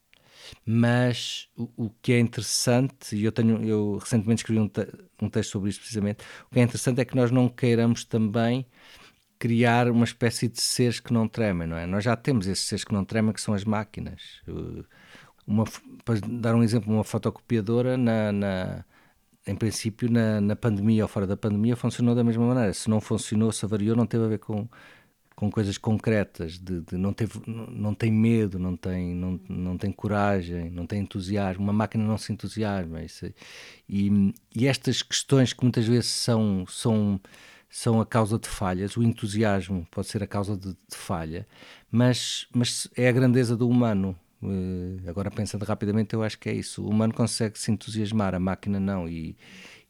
Mas 0.67 1.49
o, 1.57 1.87
o 1.87 1.91
que 2.03 2.13
é 2.13 2.19
interessante, 2.21 3.17
e 3.17 3.25
eu 3.25 3.33
tenho, 3.33 3.65
eu 3.65 3.97
recentemente 3.97 4.43
escrevi 4.43 4.61
um, 4.61 4.69
te, 4.69 4.87
um 5.23 5.31
texto 5.31 5.53
sobre 5.53 5.71
isso 5.71 5.81
precisamente, 5.81 6.23
o 6.51 6.53
que 6.53 6.61
é 6.61 6.63
interessante 6.63 7.01
é 7.01 7.05
que 7.07 7.17
nós 7.17 7.31
não 7.31 7.49
queiramos 7.49 8.05
também 8.05 8.67
criar 9.39 9.89
uma 9.89 10.05
espécie 10.05 10.49
de 10.49 10.61
seres 10.61 11.01
que 11.01 11.15
não 11.15 11.27
tremem, 11.27 11.67
não 11.67 11.79
é? 11.79 11.87
Nós 11.87 12.05
já 12.05 12.15
temos 12.15 12.47
esses 12.47 12.67
seres 12.67 12.85
que 12.85 12.93
não 12.93 13.07
tremem, 13.07 13.33
que 13.33 13.41
são 13.41 13.55
as 13.55 13.65
máquinas 13.65 14.43
uma, 15.47 15.65
para 16.05 16.21
dar 16.29 16.55
um 16.55 16.63
exemplo, 16.63 16.93
uma 16.93 17.05
fotocopiadora 17.05 17.97
na, 17.97 18.33
na 18.33 18.85
em 19.47 19.55
princípio 19.55 20.11
na, 20.11 20.41
na, 20.41 20.57
pandemia 20.57 21.05
ou 21.05 21.09
fora 21.09 21.27
da 21.27 21.37
pandemia 21.37 21.77
funcionou 21.77 22.15
da 22.15 22.25
mesma 22.25 22.47
maneira. 22.47 22.73
Se 22.73 22.89
não 22.89 23.01
funcionou, 23.01 23.53
se 23.53 23.65
avariou, 23.65 23.97
não 23.97 24.07
teve 24.07 24.25
a 24.25 24.29
ver 24.29 24.39
com, 24.39 24.67
com 25.37 25.51
coisas 25.51 25.77
concretas, 25.77 26.59
de, 26.59 26.81
de 26.81 26.97
não, 26.97 27.13
teve, 27.13 27.41
não, 27.47 27.67
não, 27.67 27.95
tem 27.95 28.11
medo, 28.11 28.59
não 28.59 28.77
tem, 28.77 29.15
não, 29.15 29.41
não 29.49 29.77
tem 29.77 29.93
coragem, 29.93 30.71
não 30.71 30.87
tem 30.87 31.01
entusiasmo. 31.01 31.63
Uma 31.63 31.73
máquina 31.73 32.05
não 32.05 32.17
se 32.17 32.33
entusiasma. 32.33 33.03
Isso, 33.03 33.27
e, 33.89 34.33
e 34.57 34.67
estas 34.67 35.03
questões 35.03 35.53
que 35.53 35.63
muitas 35.63 35.87
vezes 35.87 36.11
são, 36.11 36.65
são, 36.67 37.21
são 37.69 38.01
a 38.01 38.07
causa 38.07 38.39
de 38.39 38.49
falhas, 38.49 38.97
o 38.97 39.03
entusiasmo 39.03 39.87
pode 39.91 40.07
ser 40.09 40.23
a 40.23 40.27
causa 40.27 40.57
de, 40.57 40.71
de 40.71 40.97
falha, 40.97 41.47
mas, 41.91 42.47
mas 42.55 42.89
é 42.97 43.09
a 43.09 43.13
grandeza 43.13 43.57
do 43.57 43.69
humano 43.69 44.17
Uh, 44.45 45.09
agora, 45.09 45.31
pensando 45.31 45.65
rapidamente, 45.65 46.15
eu 46.15 46.23
acho 46.23 46.39
que 46.39 46.49
é 46.49 46.53
isso. 46.53 46.85
O 46.85 46.91
humano 46.91 47.15
consegue 47.15 47.59
se 47.59 47.73
entusiasmar, 47.73 48.35
a 48.35 48.41
máquina 48.41 48.79
não. 48.79 49.09
E, 49.09 49.37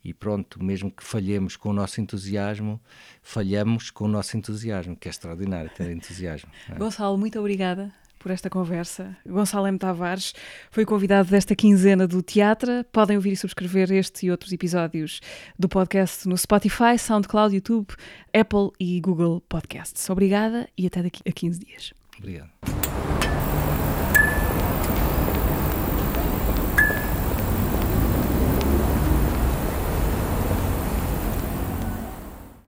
e 0.04 0.14
pronto, 0.14 0.62
mesmo 0.62 0.90
que 0.90 1.02
falhemos 1.02 1.56
com 1.56 1.70
o 1.70 1.72
nosso 1.72 2.00
entusiasmo, 2.00 2.80
falhamos 3.22 3.90
com 3.90 4.04
o 4.04 4.08
nosso 4.08 4.36
entusiasmo, 4.36 4.96
que 4.96 5.08
é 5.08 5.10
extraordinário 5.10 5.70
ter 5.70 5.90
entusiasmo. 5.90 6.50
É? 6.70 6.74
Gonçalo, 6.76 7.18
muito 7.18 7.38
obrigada 7.38 7.92
por 8.24 8.30
esta 8.30 8.48
conversa. 8.48 9.14
Gonçalo 9.26 9.66
M. 9.66 9.78
Tavares 9.78 10.32
foi 10.70 10.86
convidado 10.86 11.28
desta 11.28 11.54
quinzena 11.54 12.06
do 12.06 12.22
Teatro. 12.22 12.84
Podem 12.90 13.16
ouvir 13.16 13.32
e 13.32 13.36
subscrever 13.36 13.92
este 13.92 14.26
e 14.26 14.30
outros 14.30 14.50
episódios 14.50 15.20
do 15.58 15.68
podcast 15.68 16.26
no 16.26 16.38
Spotify, 16.38 16.98
SoundCloud, 16.98 17.54
YouTube, 17.54 17.88
Apple 18.32 18.70
e 18.80 18.98
Google 19.00 19.42
Podcasts. 19.42 20.08
Obrigada 20.08 20.66
e 20.78 20.86
até 20.86 21.02
daqui 21.02 21.20
a 21.28 21.32
15 21.32 21.60
dias. 21.60 21.92
Obrigado. 22.18 22.83